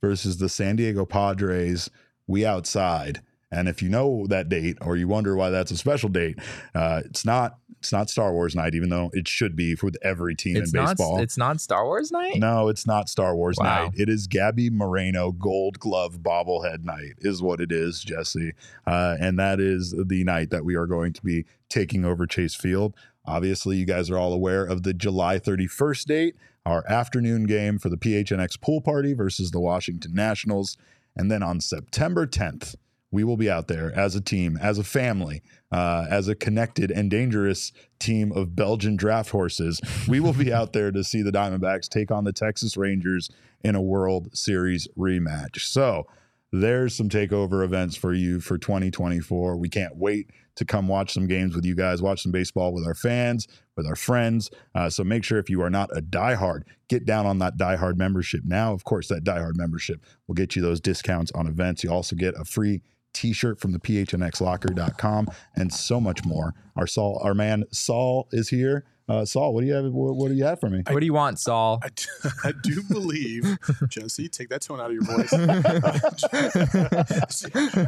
versus 0.00 0.38
the 0.38 0.48
San 0.48 0.74
Diego 0.76 1.04
Padres. 1.04 1.90
We 2.28 2.46
outside. 2.46 3.20
And 3.50 3.66
if 3.66 3.82
you 3.82 3.88
know 3.88 4.26
that 4.28 4.50
date 4.50 4.76
or 4.82 4.96
you 4.96 5.08
wonder 5.08 5.34
why 5.34 5.48
that's 5.50 5.70
a 5.70 5.76
special 5.78 6.10
date, 6.10 6.38
uh, 6.74 7.00
it's 7.06 7.24
not. 7.24 7.58
It's 7.80 7.92
not 7.92 8.10
Star 8.10 8.32
Wars 8.32 8.56
night, 8.56 8.74
even 8.74 8.88
though 8.88 9.08
it 9.12 9.28
should 9.28 9.54
be 9.54 9.76
with 9.80 9.96
every 10.02 10.34
team 10.34 10.56
It's 10.56 10.72
in 10.74 10.80
not. 10.80 10.96
baseball. 10.96 11.20
It's 11.20 11.38
not 11.38 11.60
Star 11.60 11.84
Wars 11.84 12.10
night. 12.10 12.34
No, 12.36 12.66
it's 12.66 12.88
not 12.88 13.08
Star 13.08 13.36
Wars 13.36 13.56
Wow. 13.56 13.84
night. 13.84 13.92
It 13.96 14.08
is 14.08 14.26
Gabby 14.26 14.68
Moreno 14.68 15.30
Gold 15.30 15.78
Glove 15.78 16.18
Bobblehead 16.18 16.82
night, 16.82 17.12
is 17.18 17.40
what 17.40 17.60
it 17.60 17.70
is, 17.70 18.02
Jesse. 18.02 18.50
Uh, 18.84 19.16
and 19.20 19.38
that 19.38 19.60
is 19.60 19.94
the 20.06 20.24
night 20.24 20.50
that 20.50 20.64
we 20.64 20.74
are 20.74 20.86
going 20.88 21.12
to 21.12 21.22
be 21.22 21.44
taking 21.68 22.04
over 22.04 22.26
Chase 22.26 22.56
Field. 22.56 22.96
Obviously, 23.24 23.76
you 23.76 23.84
guys 23.86 24.10
are 24.10 24.18
all 24.18 24.32
aware 24.32 24.64
of 24.64 24.82
the 24.82 24.92
July 24.92 25.38
31st 25.38 26.04
date, 26.06 26.34
our 26.66 26.84
afternoon 26.90 27.44
game 27.44 27.78
for 27.78 27.90
the 27.90 27.96
PHNX 27.96 28.60
pool 28.60 28.80
party 28.80 29.12
versus 29.14 29.52
the 29.52 29.60
Washington 29.60 30.14
Nationals. 30.14 30.76
And 31.18 31.30
then 31.30 31.42
on 31.42 31.60
September 31.60 32.26
10th, 32.26 32.76
we 33.10 33.24
will 33.24 33.36
be 33.36 33.50
out 33.50 33.68
there 33.68 33.92
as 33.94 34.14
a 34.14 34.20
team, 34.20 34.58
as 34.60 34.78
a 34.78 34.84
family, 34.84 35.42
uh, 35.72 36.06
as 36.10 36.28
a 36.28 36.34
connected 36.34 36.90
and 36.90 37.10
dangerous 37.10 37.72
team 37.98 38.32
of 38.32 38.54
Belgian 38.54 38.96
draft 38.96 39.30
horses. 39.30 39.80
We 40.06 40.20
will 40.20 40.34
be 40.34 40.52
out 40.52 40.72
there 40.72 40.90
to 40.92 41.02
see 41.02 41.22
the 41.22 41.32
Diamondbacks 41.32 41.88
take 41.88 42.10
on 42.10 42.24
the 42.24 42.32
Texas 42.32 42.76
Rangers 42.76 43.30
in 43.62 43.74
a 43.74 43.82
World 43.82 44.36
Series 44.36 44.86
rematch. 44.96 45.60
So 45.60 46.06
there's 46.52 46.94
some 46.94 47.08
takeover 47.08 47.64
events 47.64 47.96
for 47.96 48.12
you 48.12 48.40
for 48.40 48.56
2024. 48.56 49.56
We 49.56 49.68
can't 49.68 49.96
wait 49.96 50.30
to 50.56 50.64
come 50.64 50.88
watch 50.88 51.12
some 51.12 51.26
games 51.26 51.54
with 51.54 51.64
you 51.64 51.74
guys, 51.74 52.02
watch 52.02 52.22
some 52.22 52.32
baseball 52.32 52.72
with 52.72 52.86
our 52.86 52.94
fans, 52.94 53.46
with 53.76 53.86
our 53.86 53.94
friends. 53.94 54.50
Uh, 54.74 54.90
so 54.90 55.04
make 55.04 55.24
sure 55.24 55.38
if 55.38 55.50
you 55.50 55.62
are 55.62 55.70
not 55.70 55.96
a 55.96 56.00
diehard, 56.00 56.62
get 56.88 57.04
down 57.04 57.26
on 57.26 57.38
that 57.38 57.56
diehard 57.56 57.96
membership 57.96 58.40
now. 58.44 58.72
Of 58.72 58.84
course, 58.84 59.08
that 59.08 59.24
diehard 59.24 59.56
membership 59.56 60.04
will 60.26 60.34
get 60.34 60.56
you 60.56 60.62
those 60.62 60.80
discounts 60.80 61.30
on 61.32 61.46
events. 61.46 61.84
You 61.84 61.90
also 61.90 62.16
get 62.16 62.34
a 62.38 62.44
free 62.44 62.82
t-shirt 63.14 63.60
from 63.60 63.72
the 63.72 63.78
phnxlocker.com 63.78 65.28
and 65.54 65.72
so 65.72 66.00
much 66.00 66.24
more. 66.24 66.54
Our 66.76 66.86
Saul, 66.86 67.20
our 67.22 67.34
man 67.34 67.64
Saul 67.70 68.28
is 68.32 68.48
here. 68.48 68.84
Uh, 69.08 69.24
Saul, 69.24 69.54
what 69.54 69.62
do 69.62 69.66
you 69.66 69.72
have? 69.72 69.86
What, 69.86 70.16
what 70.16 70.28
do 70.28 70.34
you 70.34 70.44
have 70.44 70.60
for 70.60 70.68
me? 70.68 70.82
What 70.88 71.00
do 71.00 71.06
you 71.06 71.14
want, 71.14 71.38
Saul? 71.40 71.80
I 71.82 71.88
do, 71.88 72.30
I 72.44 72.52
do 72.62 72.82
believe, 72.90 73.58
Jesse, 73.88 74.28
take 74.28 74.50
that 74.50 74.60
tone 74.62 74.80
out 74.80 74.90
of 74.90 74.92
your 74.92 75.04
voice. 75.04 75.32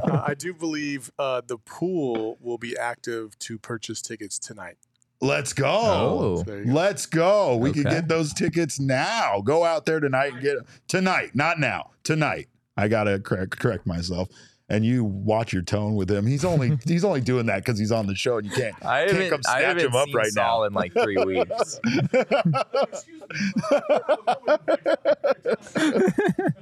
Uh, 0.01 0.23
I 0.27 0.35
do 0.35 0.55
believe 0.55 1.11
uh, 1.19 1.43
the 1.47 1.59
pool 1.59 2.39
will 2.41 2.59
be 2.59 2.77
active 2.77 3.39
to 3.41 3.59
purchase 3.59 4.01
tickets 4.01 4.39
tonight. 4.39 4.77
Let's 5.21 5.53
go. 5.53 5.67
Oh. 5.67 6.43
There 6.43 6.61
you 6.61 6.67
go. 6.67 6.73
Let's 6.73 7.07
go. 7.07 7.57
We 7.57 7.73
can 7.73 7.83
get 7.83 8.09
those 8.09 8.33
tickets 8.33 8.81
now. 8.81 9.41
Go 9.45 9.65
out 9.65 9.87
there 9.87 10.01
tonight 10.01 10.35
and 10.35 10.43
get 10.43 10.57
tonight, 10.89 11.35
not 11.35 11.59
now. 11.59 11.91
Tonight. 12.05 12.49
I 12.77 12.89
gotta 12.89 13.19
correct, 13.19 13.59
correct 13.59 13.87
myself. 13.87 14.29
And 14.71 14.87
you 14.87 15.03
watch 15.05 15.53
your 15.53 15.63
tone 15.63 15.97
with 15.97 16.09
him. 16.11 16.27
He's 16.27 16.45
only 16.45 16.79
he's 16.87 17.05
only 17.05 17.21
doing 17.21 17.47
that 17.47 17.57
because 17.65 17.77
he's 17.79 17.91
on 17.91 18.07
the 18.07 18.15
show 18.15 18.39
and 18.39 18.47
you 18.47 18.53
can't 18.53 18.75
I 18.87 19.05
can't 19.07 19.11
haven't, 19.11 19.31
come 19.31 19.41
I 19.47 19.51
snatch 19.59 19.63
haven't 19.65 19.87
him 19.87 19.97
up 19.97 20.09
right 20.15 20.27
Saul 20.29 20.61
now. 20.61 20.67
in 20.67 20.73
like 20.73 20.93
three 20.93 21.17
weeks. 21.25 21.81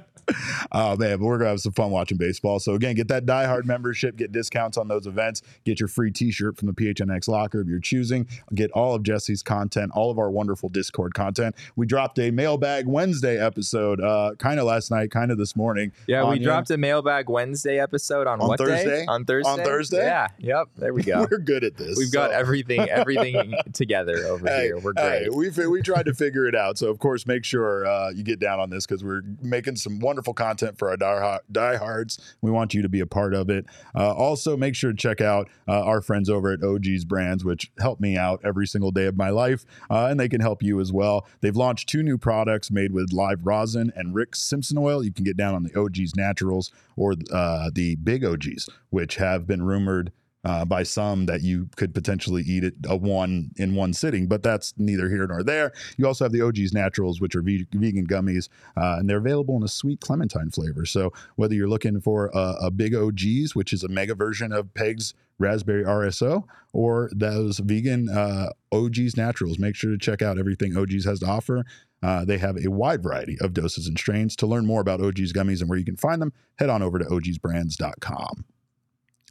oh 0.71 0.95
man, 0.97 1.17
but 1.19 1.25
we're 1.25 1.37
gonna 1.37 1.49
have 1.51 1.59
some 1.61 1.71
fun 1.73 1.91
watching 1.91 2.17
baseball. 2.17 2.59
So 2.59 2.73
again, 2.73 2.95
get 2.95 3.07
that 3.09 3.25
diehard 3.25 3.65
membership, 3.65 4.15
get 4.15 4.31
discounts 4.31 4.77
on 4.77 4.87
those 4.87 5.07
events, 5.07 5.41
get 5.65 5.79
your 5.79 5.87
free 5.87 6.11
T-shirt 6.11 6.57
from 6.57 6.67
the 6.67 6.73
PHNX 6.73 7.27
locker 7.27 7.61
of 7.61 7.67
your 7.69 7.79
choosing, 7.79 8.27
get 8.53 8.71
all 8.71 8.95
of 8.95 9.03
Jesse's 9.03 9.43
content, 9.43 9.91
all 9.95 10.11
of 10.11 10.19
our 10.19 10.29
wonderful 10.29 10.69
Discord 10.69 11.13
content. 11.13 11.55
We 11.75 11.85
dropped 11.85 12.19
a 12.19 12.31
mailbag 12.31 12.87
Wednesday 12.87 13.37
episode, 13.43 14.01
uh, 14.01 14.35
kind 14.37 14.59
of 14.59 14.65
last 14.65 14.91
night, 14.91 15.11
kind 15.11 15.31
of 15.31 15.37
this 15.37 15.55
morning. 15.55 15.91
Yeah, 16.07 16.29
we 16.29 16.39
dropped 16.39 16.69
a 16.71 16.77
mailbag 16.77 17.29
Wednesday 17.29 17.79
episode 17.79 18.27
on, 18.27 18.41
On 18.41 18.47
what 18.47 18.59
Thursday? 18.59 18.85
day? 19.01 19.05
On 19.07 19.25
Thursday. 19.25 19.49
On 19.49 19.59
Thursday? 19.59 20.05
Yeah. 20.05 20.27
Yep. 20.39 20.67
There 20.77 20.93
we 20.93 21.03
go. 21.03 21.27
We're 21.31 21.37
good 21.39 21.63
at 21.63 21.77
this. 21.77 21.97
We've 21.97 22.11
got 22.11 22.31
everything 22.31 22.79
everything 22.89 23.53
together 23.73 24.17
over 24.27 24.47
Hey, 24.47 24.63
here. 24.65 24.79
We're 24.79 24.93
hey, 24.97 25.25
great. 25.25 25.33
we 25.35 25.49
fi- 25.49 25.67
we 25.67 25.81
tried 25.81 26.05
to 26.05 26.13
figure 26.13 26.45
it 26.47 26.55
out. 26.55 26.77
So 26.77 26.89
of 26.89 26.99
course, 26.99 27.25
make 27.25 27.45
sure 27.45 27.85
uh, 27.85 28.09
you 28.09 28.23
get 28.23 28.39
down 28.39 28.59
on 28.59 28.69
this 28.69 28.85
because 28.85 29.03
we're 29.03 29.21
making 29.41 29.75
some 29.75 29.99
wonderful 29.99 30.18
content 30.33 30.77
for 30.77 30.89
our 30.89 30.97
die- 30.97 31.39
diehards. 31.51 32.19
We 32.41 32.51
want 32.51 32.73
you 32.73 32.81
to 32.81 32.89
be 32.89 32.99
a 32.99 33.05
part 33.05 33.33
of 33.33 33.49
it. 33.49 33.65
Uh, 33.95 34.13
also, 34.13 34.55
make 34.57 34.75
sure 34.75 34.91
to 34.91 34.97
check 34.97 35.21
out 35.21 35.49
uh, 35.67 35.83
our 35.83 36.01
friends 36.01 36.29
over 36.29 36.51
at 36.51 36.63
OG's 36.63 37.05
Brands, 37.05 37.43
which 37.43 37.71
help 37.79 37.99
me 37.99 38.17
out 38.17 38.41
every 38.43 38.67
single 38.67 38.91
day 38.91 39.05
of 39.05 39.17
my 39.17 39.29
life, 39.29 39.65
uh, 39.89 40.07
and 40.09 40.19
they 40.19 40.29
can 40.29 40.41
help 40.41 40.61
you 40.63 40.79
as 40.79 40.91
well. 40.91 41.27
They've 41.41 41.55
launched 41.55 41.89
two 41.89 42.03
new 42.03 42.17
products 42.17 42.71
made 42.71 42.91
with 42.91 43.13
live 43.13 43.45
rosin 43.45 43.91
and 43.95 44.13
Rick 44.15 44.35
Simpson 44.35 44.77
oil. 44.77 45.03
You 45.03 45.11
can 45.11 45.23
get 45.23 45.37
down 45.37 45.55
on 45.55 45.63
the 45.63 45.77
OG's 45.79 46.15
Naturals 46.15 46.71
or 46.95 47.15
uh, 47.31 47.69
the 47.73 47.95
Big 47.95 48.25
OGs, 48.25 48.69
which 48.89 49.15
have 49.15 49.47
been 49.47 49.63
rumored 49.63 50.11
uh, 50.43 50.65
by 50.65 50.83
some 50.83 51.25
that 51.25 51.41
you 51.41 51.69
could 51.75 51.93
potentially 51.93 52.43
eat 52.43 52.63
it 52.63 52.73
a 52.87 52.95
one 52.95 53.51
in 53.57 53.75
one 53.75 53.93
sitting, 53.93 54.27
but 54.27 54.43
that's 54.43 54.73
neither 54.77 55.09
here 55.09 55.27
nor 55.27 55.43
there. 55.43 55.73
You 55.97 56.07
also 56.07 56.25
have 56.25 56.31
the 56.31 56.41
OG's 56.41 56.73
Naturals, 56.73 57.19
which 57.19 57.35
are 57.35 57.41
ve- 57.41 57.67
vegan 57.73 58.07
gummies, 58.07 58.49
uh, 58.77 58.97
and 58.99 59.09
they're 59.09 59.17
available 59.17 59.57
in 59.57 59.63
a 59.63 59.67
sweet 59.67 59.99
clementine 59.99 60.49
flavor. 60.49 60.85
So 60.85 61.11
whether 61.35 61.53
you're 61.53 61.69
looking 61.69 61.99
for 61.99 62.31
a, 62.33 62.55
a 62.63 62.71
big 62.71 62.95
OG's, 62.95 63.55
which 63.55 63.73
is 63.73 63.83
a 63.83 63.89
mega 63.89 64.15
version 64.15 64.51
of 64.51 64.73
Peg's 64.73 65.13
Raspberry 65.39 65.83
RSO, 65.83 66.43
or 66.73 67.09
those 67.13 67.59
vegan 67.59 68.09
uh, 68.09 68.49
OG's 68.71 69.17
Naturals, 69.17 69.59
make 69.59 69.75
sure 69.75 69.91
to 69.91 69.97
check 69.97 70.21
out 70.21 70.37
everything 70.37 70.77
OG's 70.77 71.05
has 71.05 71.19
to 71.19 71.25
offer. 71.25 71.65
Uh, 72.01 72.23
they 72.23 72.37
have 72.37 72.57
a 72.63 72.69
wide 72.69 73.03
variety 73.03 73.37
of 73.41 73.53
doses 73.53 73.87
and 73.87 73.97
strains. 73.97 74.35
To 74.37 74.47
learn 74.47 74.65
more 74.65 74.81
about 74.81 75.01
OG's 75.01 75.33
gummies 75.33 75.59
and 75.59 75.69
where 75.69 75.79
you 75.79 75.85
can 75.85 75.97
find 75.97 76.21
them, 76.21 76.31
head 76.57 76.69
on 76.69 76.81
over 76.81 76.99
to 76.99 77.05
ogsbrands.com. 77.05 78.45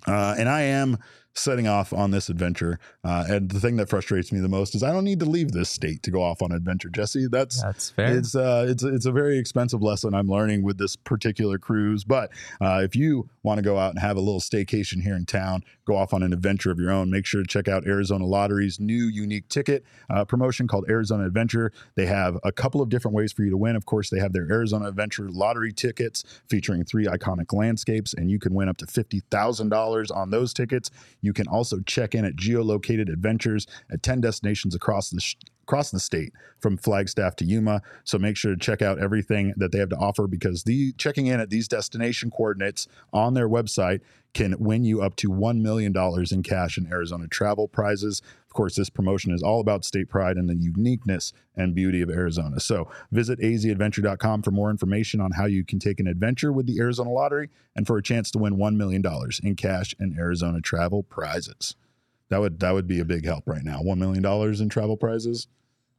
Uh, 0.07 0.35
and 0.39 0.49
I 0.49 0.63
am 0.63 0.99
setting 1.35 1.69
off 1.69 1.93
on 1.93 2.11
this 2.11 2.29
adventure. 2.29 2.79
Uh, 3.05 3.25
and 3.29 3.51
the 3.51 3.61
thing 3.61 3.77
that 3.77 3.89
frustrates 3.89 4.33
me 4.33 4.41
the 4.41 4.49
most 4.49 4.75
is 4.75 4.83
I 4.83 4.93
don't 4.93 5.05
need 5.05 5.21
to 5.21 5.27
leave 5.27 5.53
this 5.53 5.71
state 5.71 6.03
to 6.03 6.11
go 6.11 6.23
off 6.23 6.43
on 6.43 6.51
an 6.51 6.57
adventure, 6.57 6.89
Jesse. 6.89 7.29
That's 7.31 7.63
That's 7.63 7.91
fair. 7.91 8.17
it's 8.17 8.35
uh, 8.35 8.67
it's 8.69 8.83
it's 8.83 9.07
a 9.07 9.13
very 9.13 9.39
expensive 9.39 9.83
lesson 9.83 10.15
I'm 10.15 10.29
learning 10.29 10.63
with 10.63 10.79
this 10.79 10.97
particular 10.97 11.59
cruise. 11.59 12.05
But 12.05 12.31
uh, 12.61 12.81
if 12.83 12.97
you 12.97 13.29
want 13.43 13.59
to 13.59 13.63
go 13.63 13.79
out 13.79 13.91
and 13.91 13.99
have 14.01 14.17
a 14.17 14.21
little 14.21 14.41
staycation 14.41 15.03
here 15.03 15.15
in 15.15 15.27
town, 15.27 15.63
go 15.87 15.97
off 15.97 16.13
on 16.13 16.23
an 16.23 16.33
adventure 16.33 16.71
of 16.71 16.79
your 16.79 16.91
own, 16.91 17.11
make 17.11 17.25
sure 17.25 17.43
to 17.43 17.47
check 17.47 17.69
out 17.69 17.87
Arizona 17.87 18.27
Lottery's 18.27 18.81
new 18.81 19.05
unique 19.05 19.49
ticket 19.49 19.85
uh, 20.11 20.25
promotion 20.25 20.67
called 20.67 20.87
Arizona 20.89 21.25
Adventure. 21.25 21.73
They 21.95 22.07
have 22.07 22.39
a 22.45 22.53
couple 22.53 22.83
of 22.83 22.89
different 22.89 23.15
ways 23.15 23.33
for 23.33 23.43
you 23.43 23.51
to 23.51 23.57
win. 23.57 23.77
Of 23.77 23.87
course, 23.87 24.11
they 24.11 24.19
have 24.19 24.33
their 24.33 24.51
Arizona 24.51 24.87
Adventure 24.87 25.31
lottery 25.31 25.73
tickets 25.73 26.25
featuring 26.49 26.85
three 26.85 27.07
iconic 27.07 27.53
landscapes, 27.53 28.13
and 28.15 28.31
you 28.31 28.39
can 28.39 28.55
win 28.55 28.69
up 28.69 28.77
to 28.79 28.87
fifty 28.87 29.23
thousand 29.31 29.69
dollars 29.69 30.11
on 30.11 30.31
those 30.31 30.53
tickets. 30.53 30.91
You 31.21 31.33
can 31.33 31.49
also 31.49 31.81
check 31.81 32.15
in 32.15 32.25
at 32.25 32.37
geolocated 32.37 33.13
adventures 33.13 33.67
at 33.91 34.03
ten 34.03 34.21
destinations 34.21 34.75
across 34.75 35.11
the. 35.11 35.21
Sh- 35.21 35.37
across 35.69 35.91
the 35.91 36.01
state 36.01 36.33
from 36.61 36.79
Flagstaff 36.79 37.37
to 37.37 37.45
Yuma. 37.45 37.83
So 38.03 38.19
make 38.19 38.39
sure 38.39 38.53
to 38.53 38.59
check 38.59 38.81
out 38.81 38.99
everything 38.99 39.53
that 39.59 39.71
they 39.71 39.79
have 39.79 39.91
to 39.91 39.97
offer 39.97 40.27
because 40.27 40.65
the 40.65 40.93
checking 40.93 41.27
in 41.27 41.41
at 41.41 41.51
these 41.51 41.69
destination 41.69 42.31
coordinates 42.31 42.89
on 43.13 43.35
their 43.35 43.51
website 43.51 44.01
can 44.33 44.55
win 44.59 44.85
you 44.85 45.03
up 45.03 45.15
to 45.17 45.29
$1 45.29 45.61
million 45.61 45.95
in 46.31 46.43
cash 46.43 46.79
in 46.79 46.87
Arizona 46.87 47.29
travel 47.29 47.69
prizes. 47.69 48.23
Of 48.49 48.55
course, 48.55 48.77
this 48.77 48.89
promotion 48.89 49.33
is 49.33 49.43
all 49.43 49.61
about 49.61 49.85
state 49.85 50.09
pride 50.09 50.37
and 50.39 50.49
the 50.49 50.57
uniqueness 50.57 51.35
and 51.55 51.75
beauty 51.75 52.01
of 52.01 52.09
Arizona. 52.09 52.61
So 52.61 52.91
visit 53.13 53.39
azadventure.com 53.41 54.43
for 54.43 54.51
more 54.51 54.71
information 54.71 55.21
on 55.21 55.33
how 55.33 55.45
you 55.45 55.65
can 55.65 55.79
take 55.79 56.01
an 56.01 56.07
adventure 56.07 56.51
with 56.51 56.67
the 56.67 56.79
Arizona 56.79 57.11
Lottery 57.11 57.51
and 57.77 57.87
for 57.87 57.99
a 57.99 58.03
chance 58.03 58.31
to 58.31 58.39
win 58.39 58.57
$1 58.57 58.77
million 58.77 59.03
in 59.43 59.55
cash 59.55 59.95
and 59.99 60.19
Arizona 60.19 60.63
travel 60.63 61.03
prizes. 61.03 61.77
That 62.31 62.41
would 62.41 62.61
that 62.61 62.73
would 62.73 62.87
be 62.87 63.01
a 63.01 63.05
big 63.05 63.25
help 63.25 63.45
right 63.47 63.65
now. 63.65 63.81
$1 63.81 63.97
million 63.99 64.25
in 64.63 64.69
travel 64.69 64.97
prizes 64.97 65.47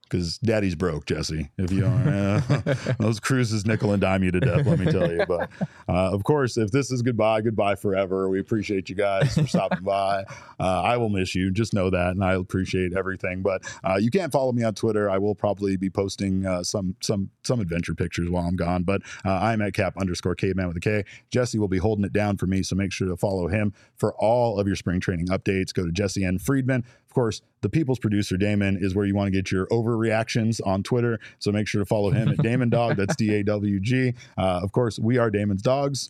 because 0.09 0.37
daddy's 0.39 0.75
broke, 0.75 1.05
Jesse. 1.05 1.49
If 1.57 1.71
you 1.71 1.85
are, 1.85 2.07
uh, 2.09 2.75
those 2.99 3.19
cruises 3.19 3.65
nickel 3.65 3.91
and 3.91 4.01
dime 4.01 4.23
you 4.23 4.31
to 4.31 4.39
death, 4.39 4.65
let 4.65 4.79
me 4.79 4.91
tell 4.91 5.11
you. 5.11 5.25
But 5.27 5.49
uh, 5.87 6.11
of 6.11 6.23
course, 6.23 6.57
if 6.57 6.71
this 6.71 6.91
is 6.91 7.01
goodbye, 7.01 7.41
goodbye 7.41 7.75
forever. 7.75 8.29
We 8.29 8.39
appreciate 8.39 8.89
you 8.89 8.95
guys 8.95 9.35
for 9.35 9.47
stopping 9.47 9.83
by. 9.83 10.23
Uh, 10.59 10.81
I 10.81 10.97
will 10.97 11.09
miss 11.09 11.35
you. 11.35 11.51
Just 11.51 11.73
know 11.73 11.89
that, 11.89 12.11
and 12.11 12.23
I 12.23 12.33
appreciate 12.33 12.93
everything. 12.93 13.41
But 13.41 13.63
uh, 13.83 13.95
you 13.95 14.09
can't 14.09 14.31
follow 14.31 14.51
me 14.51 14.63
on 14.63 14.73
Twitter. 14.73 15.09
I 15.09 15.17
will 15.17 15.35
probably 15.35 15.77
be 15.77 15.89
posting 15.89 16.45
uh, 16.45 16.63
some 16.63 16.95
some 17.01 17.29
some 17.43 17.59
adventure 17.59 17.95
pictures 17.95 18.29
while 18.29 18.45
I'm 18.45 18.55
gone. 18.55 18.83
But 18.83 19.01
uh, 19.25 19.31
I'm 19.31 19.61
at 19.61 19.73
cap 19.73 19.97
underscore 19.97 20.35
caveman 20.35 20.67
with 20.67 20.77
a 20.77 20.81
K. 20.81 21.03
Jesse 21.31 21.59
will 21.59 21.67
be 21.67 21.77
holding 21.77 22.05
it 22.05 22.13
down 22.13 22.37
for 22.37 22.47
me, 22.47 22.63
so 22.63 22.75
make 22.75 22.91
sure 22.91 23.07
to 23.07 23.17
follow 23.17 23.47
him 23.47 23.73
for 23.95 24.13
all 24.15 24.59
of 24.59 24.67
your 24.67 24.75
spring 24.75 24.99
training 24.99 25.27
updates. 25.27 25.73
Go 25.73 25.85
to 25.85 25.91
Jesse 25.91 26.23
N 26.23 26.37
Friedman. 26.39 26.83
Of 27.19 27.23
course, 27.23 27.41
the 27.59 27.67
people's 27.69 27.99
producer 27.99 28.37
Damon 28.37 28.77
is 28.79 28.95
where 28.95 29.05
you 29.05 29.13
want 29.13 29.27
to 29.27 29.31
get 29.31 29.51
your 29.51 29.67
overreactions 29.67 30.61
on 30.65 30.83
Twitter. 30.83 31.19
So 31.37 31.51
make 31.51 31.67
sure 31.67 31.79
to 31.79 31.85
follow 31.85 32.11
him 32.11 32.29
at 32.29 32.37
Damon 32.41 32.69
Dog. 32.69 32.95
That's 32.95 33.13
D 33.17 33.33
A 33.35 33.43
W 33.43 33.81
G. 33.81 34.13
Uh, 34.37 34.61
of 34.63 34.71
course, 34.71 34.97
we 34.97 35.17
are 35.17 35.29
Damon's 35.29 35.61
dogs. 35.61 36.07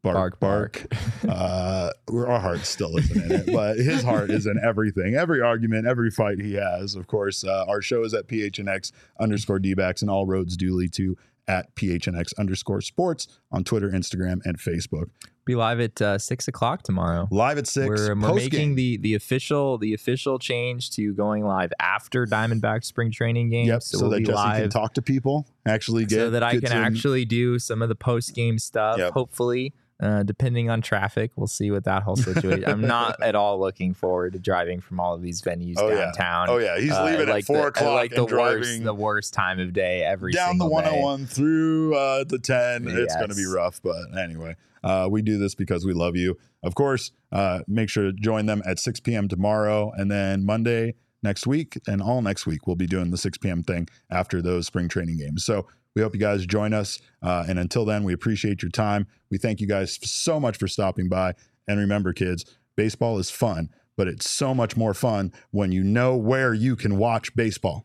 Bark, 0.00 0.40
bark. 0.40 0.86
uh, 1.28 1.90
our 2.10 2.40
heart 2.40 2.60
still 2.60 2.96
isn't 2.96 3.30
in 3.30 3.32
it, 3.40 3.52
but 3.52 3.76
his 3.76 4.02
heart 4.02 4.30
is 4.30 4.46
in 4.46 4.58
everything, 4.64 5.16
every 5.16 5.42
argument, 5.42 5.86
every 5.86 6.10
fight 6.10 6.40
he 6.40 6.54
has. 6.54 6.94
Of 6.94 7.08
course, 7.08 7.44
uh, 7.44 7.66
our 7.68 7.82
show 7.82 8.02
is 8.04 8.14
at 8.14 8.26
PHNX 8.26 8.92
underscore 9.20 9.58
DBAX, 9.58 10.00
and 10.00 10.10
all 10.10 10.24
roads 10.24 10.56
do 10.56 10.74
lead 10.74 10.94
to 10.94 11.18
at 11.48 11.74
PHNX 11.74 12.32
underscore 12.38 12.80
sports 12.80 13.26
on 13.50 13.64
Twitter, 13.64 13.90
Instagram, 13.90 14.40
and 14.44 14.58
Facebook. 14.58 15.10
Be 15.48 15.54
live 15.54 15.80
at 15.80 16.02
uh, 16.02 16.18
six 16.18 16.46
o'clock 16.46 16.82
tomorrow. 16.82 17.26
Live 17.30 17.56
at 17.56 17.66
6 17.66 17.88
We're, 17.88 18.14
we're 18.14 18.34
making 18.34 18.74
the 18.74 18.98
the 18.98 19.14
official 19.14 19.78
the 19.78 19.94
official 19.94 20.38
change 20.38 20.90
to 20.90 21.14
going 21.14 21.42
live 21.42 21.72
after 21.80 22.26
Diamondback 22.26 22.84
spring 22.84 23.10
training 23.10 23.48
games. 23.48 23.68
Yep, 23.68 23.82
so, 23.82 23.96
so, 23.98 24.02
we'll 24.04 24.10
that 24.10 24.18
be 24.18 24.24
Jesse 24.24 24.36
live 24.36 24.60
can 24.60 24.70
talk 24.70 24.92
to 24.92 25.02
people, 25.02 25.48
actually 25.66 26.04
get 26.04 26.16
so 26.16 26.30
that 26.30 26.42
I 26.42 26.60
can 26.60 26.70
actually 26.70 27.24
do 27.24 27.58
some 27.58 27.80
of 27.80 27.88
the 27.88 27.94
post 27.94 28.34
game 28.34 28.58
stuff. 28.58 28.98
Yep. 28.98 29.12
Hopefully, 29.14 29.72
uh, 30.00 30.22
depending 30.22 30.70
on 30.70 30.80
traffic, 30.80 31.32
we'll 31.36 31.46
see 31.46 31.70
what 31.70 31.84
that 31.84 32.02
whole 32.02 32.16
situation. 32.30 32.64
I'm 32.64 32.80
not 32.82 33.20
at 33.22 33.34
all 33.34 33.58
looking 33.58 33.94
forward 33.94 34.34
to 34.34 34.38
driving 34.38 34.80
from 34.80 35.00
all 35.00 35.14
of 35.14 35.22
these 35.22 35.42
venues 35.42 35.74
Oh, 35.76 35.88
yeah. 35.88 36.06
downtown. 36.06 36.48
Oh, 36.50 36.58
yeah. 36.58 36.78
He's 36.78 36.96
leaving 36.98 37.22
at 37.22 37.28
like 37.28 37.44
four 37.44 37.56
the, 37.62 37.66
o'clock 37.68 37.94
like 37.94 38.14
the 38.14 38.24
worst 38.24 38.84
the 38.84 38.94
worst 38.94 39.34
time 39.34 39.58
of 39.58 39.72
day 39.72 40.04
every 40.04 40.32
down 40.32 40.58
the 40.58 40.64
single 40.64 40.80
day. 40.80 41.02
101 41.02 41.26
through 41.26 41.94
uh, 41.96 42.24
the 42.24 42.38
10. 42.38 42.86
It's 42.88 43.16
going 43.16 43.30
to 43.30 43.34
be 43.34 43.46
rough, 43.46 43.80
but 43.82 43.96
anyway, 44.16 44.54
uh, 44.84 45.08
we 45.10 45.22
do 45.22 45.38
this 45.38 45.54
because 45.54 45.84
we 45.84 45.92
love 45.92 46.14
you. 46.16 46.36
Of 46.62 46.74
course, 46.74 47.10
uh, 47.32 47.60
make 47.66 47.88
sure 47.88 48.04
to 48.04 48.12
join 48.12 48.46
them 48.46 48.62
at 48.64 48.78
6 48.78 49.00
p.m. 49.00 49.28
tomorrow 49.28 49.92
and 49.96 50.10
then 50.10 50.44
Monday 50.44 50.94
next 51.22 51.46
week 51.46 51.76
and 51.88 52.00
all 52.00 52.22
next 52.22 52.46
week 52.46 52.66
we'll 52.68 52.76
be 52.76 52.86
doing 52.86 53.10
the 53.10 53.18
6 53.18 53.38
p.m. 53.38 53.62
thing 53.64 53.88
after 54.10 54.40
those 54.40 54.66
spring 54.66 54.88
training 54.88 55.18
games. 55.18 55.44
So 55.44 55.66
we 55.98 56.04
hope 56.04 56.14
you 56.14 56.20
guys 56.20 56.46
join 56.46 56.72
us. 56.72 57.00
Uh, 57.20 57.44
and 57.48 57.58
until 57.58 57.84
then, 57.84 58.04
we 58.04 58.12
appreciate 58.12 58.62
your 58.62 58.70
time. 58.70 59.08
We 59.30 59.36
thank 59.36 59.60
you 59.60 59.66
guys 59.66 59.98
so 60.08 60.38
much 60.38 60.56
for 60.56 60.68
stopping 60.68 61.08
by. 61.08 61.34
And 61.66 61.80
remember, 61.80 62.12
kids, 62.12 62.44
baseball 62.76 63.18
is 63.18 63.30
fun, 63.30 63.70
but 63.96 64.06
it's 64.06 64.30
so 64.30 64.54
much 64.54 64.76
more 64.76 64.94
fun 64.94 65.32
when 65.50 65.72
you 65.72 65.82
know 65.82 66.16
where 66.16 66.54
you 66.54 66.76
can 66.76 66.98
watch 66.98 67.34
baseball. 67.34 67.84